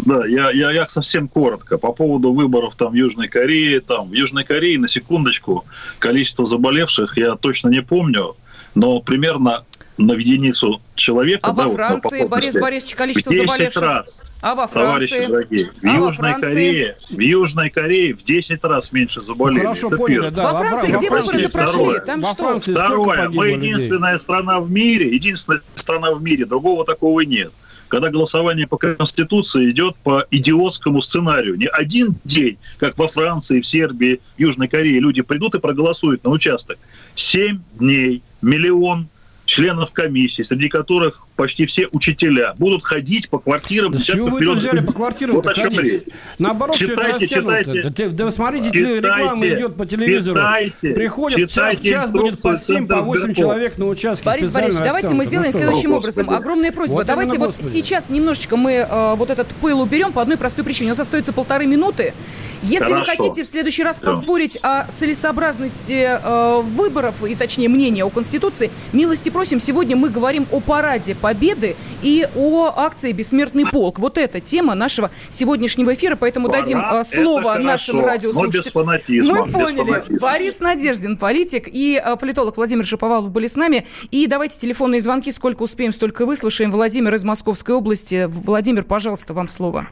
Да, 0.04 0.26
я, 0.26 0.50
я, 0.50 0.70
я 0.70 0.88
совсем 0.88 1.28
коротко. 1.28 1.78
По 1.78 1.92
поводу 1.92 2.32
выборов 2.32 2.74
там 2.76 2.92
в 2.92 2.94
Южной 2.94 3.28
Корее. 3.28 3.80
Там, 3.80 4.10
в 4.10 4.12
Южной 4.12 4.44
Корее, 4.44 4.78
на 4.78 4.88
секундочку, 4.88 5.64
количество 5.98 6.44
заболевших 6.46 7.16
я 7.16 7.36
точно 7.36 7.68
не 7.68 7.80
помню, 7.80 8.36
но 8.74 9.00
примерно 9.00 9.64
на 9.96 10.12
единицу 10.14 10.82
человека... 10.96 11.50
А 11.50 11.52
да, 11.52 11.62
во 11.62 11.68
вот, 11.68 11.76
Франции, 11.76 12.00
плотности, 12.08 12.30
Борис 12.30 12.54
Борисович, 12.54 12.94
количество 12.96 13.30
в 13.30 13.32
10 13.34 13.46
заболевших? 13.46 13.82
раз, 13.82 14.22
А 14.42 14.54
во 14.56 14.66
товарищи 14.66 15.10
Франции? 15.14 15.30
дорогие. 15.30 15.70
В 15.80 15.84
А 15.84 15.88
во 16.00 16.06
Южной 16.06 16.30
Франции? 16.32 16.50
Корее, 16.52 16.96
в 17.10 17.18
Южной 17.20 17.70
Корее 17.70 18.14
в 18.14 18.22
10 18.24 18.64
раз 18.64 18.90
меньше 18.92 19.22
заболели. 19.22 19.60
хорошо 19.60 19.86
Это 19.86 19.96
поняли, 19.96 20.14
первое. 20.16 20.30
да. 20.32 20.52
Во 20.52 20.58
Франции, 20.58 20.90
Во 20.92 20.98
где 20.98 21.10
выборы 21.10 21.48
прошли? 21.48 21.72
второе. 21.78 22.00
Там 22.00 22.20
Во 22.22 22.32
что? 22.32 22.42
Франции 22.42 22.72
Второе. 22.74 23.28
Мы 23.28 23.46
людей? 23.50 23.68
единственная 23.68 24.18
страна 24.18 24.58
в 24.58 24.68
мире, 24.70 25.14
единственная 25.14 25.60
страна 25.76 26.12
в 26.12 26.20
мире, 26.20 26.44
другого 26.44 26.84
такого 26.84 27.20
нет. 27.20 27.52
Когда 27.94 28.10
голосование 28.10 28.66
по 28.66 28.76
Конституции 28.76 29.70
идет 29.70 29.94
по 30.02 30.26
идиотскому 30.32 31.00
сценарию. 31.00 31.54
Не 31.54 31.68
один 31.68 32.16
день, 32.24 32.58
как 32.78 32.98
во 32.98 33.06
Франции, 33.06 33.60
в 33.60 33.66
Сербии, 33.68 34.20
Южной 34.36 34.66
Корее, 34.66 34.98
люди 34.98 35.22
придут 35.22 35.54
и 35.54 35.60
проголосуют 35.60 36.24
на 36.24 36.30
участок. 36.30 36.76
Семь 37.14 37.60
дней, 37.78 38.20
миллион 38.42 39.06
членов 39.44 39.92
комиссии, 39.92 40.42
среди 40.42 40.68
которых 40.68 41.20
почти 41.36 41.66
все 41.66 41.88
учителя, 41.92 42.54
будут 42.58 42.84
ходить 42.84 43.28
по 43.28 43.38
квартирам. 43.38 43.92
Да 43.92 43.98
чего 44.00 44.26
вы 44.26 44.30
это 44.30 44.40
миллионов 44.40 44.62
взяли 44.62 44.80
по 44.86 44.92
квартирам 44.92 45.34
Вот 45.36 45.46
о 45.46 45.54
чем 45.54 45.74
ходить? 45.74 45.92
речь. 45.92 46.02
Наоборот, 46.38 46.76
все 46.76 46.86
это 46.86 46.94
Читайте, 46.94 47.28
читайте. 47.28 47.82
Да, 47.82 47.90
ты- 47.90 48.08
да 48.10 48.24
вы 48.26 48.30
смотрите, 48.30 48.70
Читайте, 48.70 49.00
реклама 49.00 49.46
идет 49.48 49.76
по 49.76 49.86
телевизору. 49.86 50.36
читайте, 50.38 50.90
Приходят, 50.94 51.38
час, 51.38 51.50
читайте 51.50 51.88
час 51.88 52.10
будет 52.10 52.40
по 52.40 52.50
инструкцию 52.52 52.76
7, 52.78 52.86
по 52.86 52.94
8 53.02 53.20
Центробанка. 53.20 53.40
человек 53.40 53.78
на 53.78 53.86
участке. 53.88 54.24
Борис 54.24 54.50
Борисович, 54.50 54.84
давайте 54.84 55.08
мы 55.14 55.24
растянуто. 55.24 55.26
сделаем 55.28 55.52
Ну 55.52 55.58
вы. 55.58 55.64
следующим 55.64 55.92
О, 55.92 55.96
образом. 55.96 56.26
Господи. 56.26 56.42
Огромная 56.42 56.72
просьба. 56.72 56.94
Вот 56.94 57.06
давайте 57.06 57.38
вот 57.38 57.46
Господи. 57.48 57.66
сейчас 57.68 58.08
немножечко 58.10 58.56
мы 58.56 58.72
э, 58.72 59.14
вот 59.16 59.30
этот 59.30 59.48
пыл 59.60 59.80
уберем 59.80 60.12
по 60.12 60.22
одной 60.22 60.36
простой 60.36 60.64
причине. 60.64 60.88
У 60.90 60.92
нас 60.92 61.00
остается 61.00 61.32
полторы 61.32 61.66
минуты. 61.66 62.14
Если 62.62 62.86
вы 62.86 63.00
Хорошо. 63.02 63.10
хотите 63.24 63.42
в 63.42 63.46
следующий 63.46 63.82
раз 63.82 64.00
поспорить 64.00 64.58
о 64.62 64.86
целесообразности 64.94 66.18
э, 66.22 66.60
выборов, 66.62 67.24
и 67.24 67.34
точнее 67.34 67.68
мнения 67.68 68.04
о 68.04 68.10
Конституции, 68.10 68.70
милости 68.92 69.28
просим. 69.34 69.58
Сегодня 69.58 69.96
мы 69.96 70.08
говорим 70.10 70.46
о 70.52 70.60
параде 70.60 71.14
Победы 71.14 71.74
и 72.02 72.26
о 72.36 72.72
акции 72.76 73.12
«Бессмертный 73.12 73.66
полк». 73.66 73.98
Вот 73.98 74.16
это 74.16 74.40
тема 74.40 74.74
нашего 74.76 75.10
сегодняшнего 75.28 75.92
эфира, 75.92 76.14
поэтому 76.16 76.48
Парад 76.48 76.62
дадим 76.62 76.78
а, 76.78 77.00
это 77.00 77.04
слово 77.04 77.42
хорошо, 77.42 77.62
нашим 77.64 77.96
но 77.96 78.06
радиослушателям. 78.06 78.64
без 78.64 78.72
фанатизма, 78.72 79.34
Мы 79.34 79.44
без 79.46 79.52
поняли. 79.52 79.76
фанатизма. 79.90 80.18
Борис 80.20 80.60
Надеждин, 80.60 81.16
политик 81.18 81.64
и 81.66 82.00
а, 82.02 82.14
политолог 82.16 82.56
Владимир 82.56 82.86
Шаповалов 82.86 83.30
были 83.32 83.48
с 83.48 83.56
нами. 83.56 83.86
И 84.12 84.26
давайте 84.28 84.58
телефонные 84.58 85.00
звонки, 85.00 85.32
сколько 85.32 85.64
успеем, 85.64 85.92
столько 85.92 86.24
выслушаем. 86.26 86.70
Владимир 86.70 87.12
из 87.14 87.24
Московской 87.24 87.74
области. 87.74 88.26
Владимир, 88.28 88.84
пожалуйста, 88.84 89.34
вам 89.34 89.48
слово. 89.48 89.88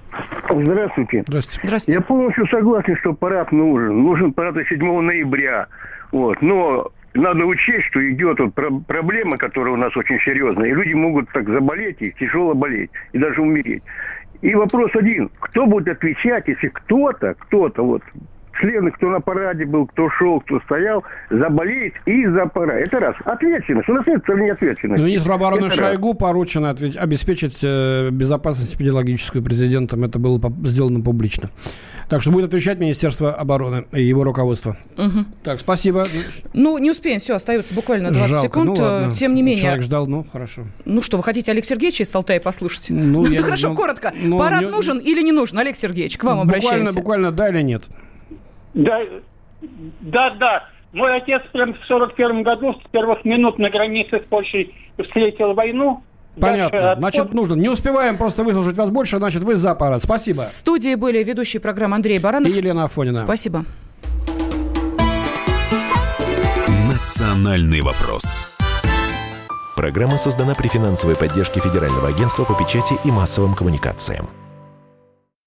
Здравствуйте. 0.49 1.25
Здравствуйте. 1.27 1.93
Я 1.93 2.01
полностью 2.01 2.47
согласен, 2.47 2.97
что 3.01 3.13
парад 3.13 3.51
нужен. 3.51 4.03
Нужен 4.03 4.33
парад 4.33 4.57
и 4.57 4.65
7 4.69 5.01
ноября. 5.01 5.67
Вот. 6.13 6.41
Но 6.43 6.93
надо 7.15 7.45
учесть, 7.45 7.87
что 7.87 8.11
идет 8.11 8.39
вот 8.41 8.55
про- 8.55 8.81
проблема, 8.87 9.37
которая 9.37 9.75
у 9.75 9.77
нас 9.77 9.97
очень 9.97 10.19
серьезная, 10.21 10.71
и 10.71 10.75
люди 10.75 10.95
могут 10.95 11.29
так 11.31 11.49
заболеть 11.49 12.01
и 12.01 12.13
тяжело 12.13 12.55
болеть, 12.55 12.91
и 13.13 13.19
даже 13.19 13.41
умереть. 13.43 13.83
И 14.41 14.55
вопрос 14.55 14.91
один. 14.95 15.31
Кто 15.39 15.67
будет 15.67 15.89
отвечать, 15.89 16.49
если 16.49 16.69
кто-то, 16.69 17.35
кто-то, 17.39 17.83
вот, 17.83 18.03
члены, 18.61 18.91
кто 18.93 19.09
на 19.09 19.21
параде 19.21 19.65
был, 19.65 19.87
кто 19.87 20.09
шел, 20.19 20.41
кто 20.41 20.61
стоял, 20.61 21.03
заболеет 21.31 21.95
из-за 22.07 22.47
парада. 22.47 22.79
Это 22.81 23.01
раз. 23.01 23.17
Ответственность. 23.25 23.89
У 23.89 23.93
нас 23.95 24.07
нет 24.07 24.21
страны 24.23 24.51
ответственности. 24.51 25.03
Министру 25.05 25.33
обороны 25.35 25.67
Это 25.67 25.69
раз. 25.69 25.91
Шойгу 25.91 26.15
поручено 26.15 26.71
отве- 26.71 26.97
обеспечить 26.99 27.59
э, 27.63 28.11
безопасность 28.11 28.75
эпидемиологическую 28.75 29.43
президентом. 29.43 30.05
Это 30.05 30.19
было 30.19 30.41
сделано 30.65 31.01
публично. 31.03 31.51
Так 32.09 32.21
что 32.21 32.31
будет 32.31 32.47
отвечать 32.47 32.79
Министерство 32.79 33.33
обороны 33.33 33.87
и 33.93 34.03
его 34.03 34.23
руководство. 34.25 34.77
Мгм. 34.99 35.27
Так, 35.43 35.61
спасибо. 35.61 36.07
Ну, 36.53 36.77
не 36.77 36.91
успеем, 36.91 37.21
все, 37.21 37.35
остается 37.37 37.73
буквально 37.75 38.11
20 38.11 38.29
Жалко. 38.31 38.47
секунд. 38.49 38.67
Ну, 38.79 38.85
ладно. 38.85 39.15
Тем 39.15 39.35
не 39.35 39.43
менее, 39.43 39.63
Человек 39.63 39.83
ждал, 39.83 40.07
ну, 40.07 40.27
хорошо. 40.31 40.63
Ну 40.85 41.01
что, 41.01 41.17
вы 41.17 41.23
хотите 41.23 41.51
Олег 41.53 41.65
Сергеевича 41.65 42.03
из 42.03 42.15
Алтая 42.15 42.39
послушать? 42.41 42.89
Ну, 42.91 43.25
я 43.27 43.39
да 43.39 43.45
хорошо, 43.45 43.61
знаю. 43.69 43.77
коротко. 43.77 44.13
Ну, 44.23 44.39
Парад 44.39 44.61
не- 44.63 44.69
нужен 44.69 44.99
или 44.99 45.23
не 45.23 45.33
нужен? 45.33 45.59
Олег 45.59 45.75
Сергеевич, 45.77 46.19
к 46.19 46.25
вам 46.25 46.41
буквально, 46.41 46.59
обращаемся. 46.59 46.95
буквально 46.95 47.31
да 47.33 47.49
или 47.49 47.63
нет? 47.63 47.85
Да, 48.75 49.01
да, 50.01 50.31
да. 50.31 50.69
Мой 50.93 51.17
отец 51.17 51.43
прям 51.53 51.75
в 51.75 51.85
сорок 51.87 52.15
первом 52.15 52.43
году 52.43 52.75
с 52.75 52.91
первых 52.91 53.25
минут 53.25 53.59
на 53.59 53.71
границе 53.71 54.21
с 54.21 54.29
Польшей 54.29 54.75
встретил 55.03 55.55
войну. 55.55 56.03
Понятно. 56.41 56.97
Значит, 56.99 57.35
нужно. 57.35 57.55
Не 57.55 57.69
успеваем 57.69 58.17
просто 58.17 58.43
выслушать 58.45 58.77
вас 58.77 58.91
больше, 58.91 59.19
значит, 59.19 59.43
вы 59.45 59.57
за 59.57 59.75
парад. 59.75 60.03
Спасибо. 60.03 60.39
В 60.39 60.45
студии 60.45 60.95
были 60.95 61.23
ведущие 61.23 61.61
программы 61.61 61.97
Андрей 61.97 62.19
Баранов. 62.19 62.51
И 62.51 62.57
Елена 62.57 62.85
Афонина. 62.85 63.15
Спасибо. 63.15 63.65
«Национальный 66.91 67.81
вопрос». 67.81 68.23
Программа 69.77 70.19
создана 70.19 70.55
при 70.55 70.69
финансовой 70.69 71.17
поддержке 71.17 71.61
Федерального 71.61 72.09
агентства 72.09 72.45
по 72.45 72.55
печати 72.55 72.95
и 73.05 73.11
массовым 73.11 73.55
коммуникациям. 73.55 74.29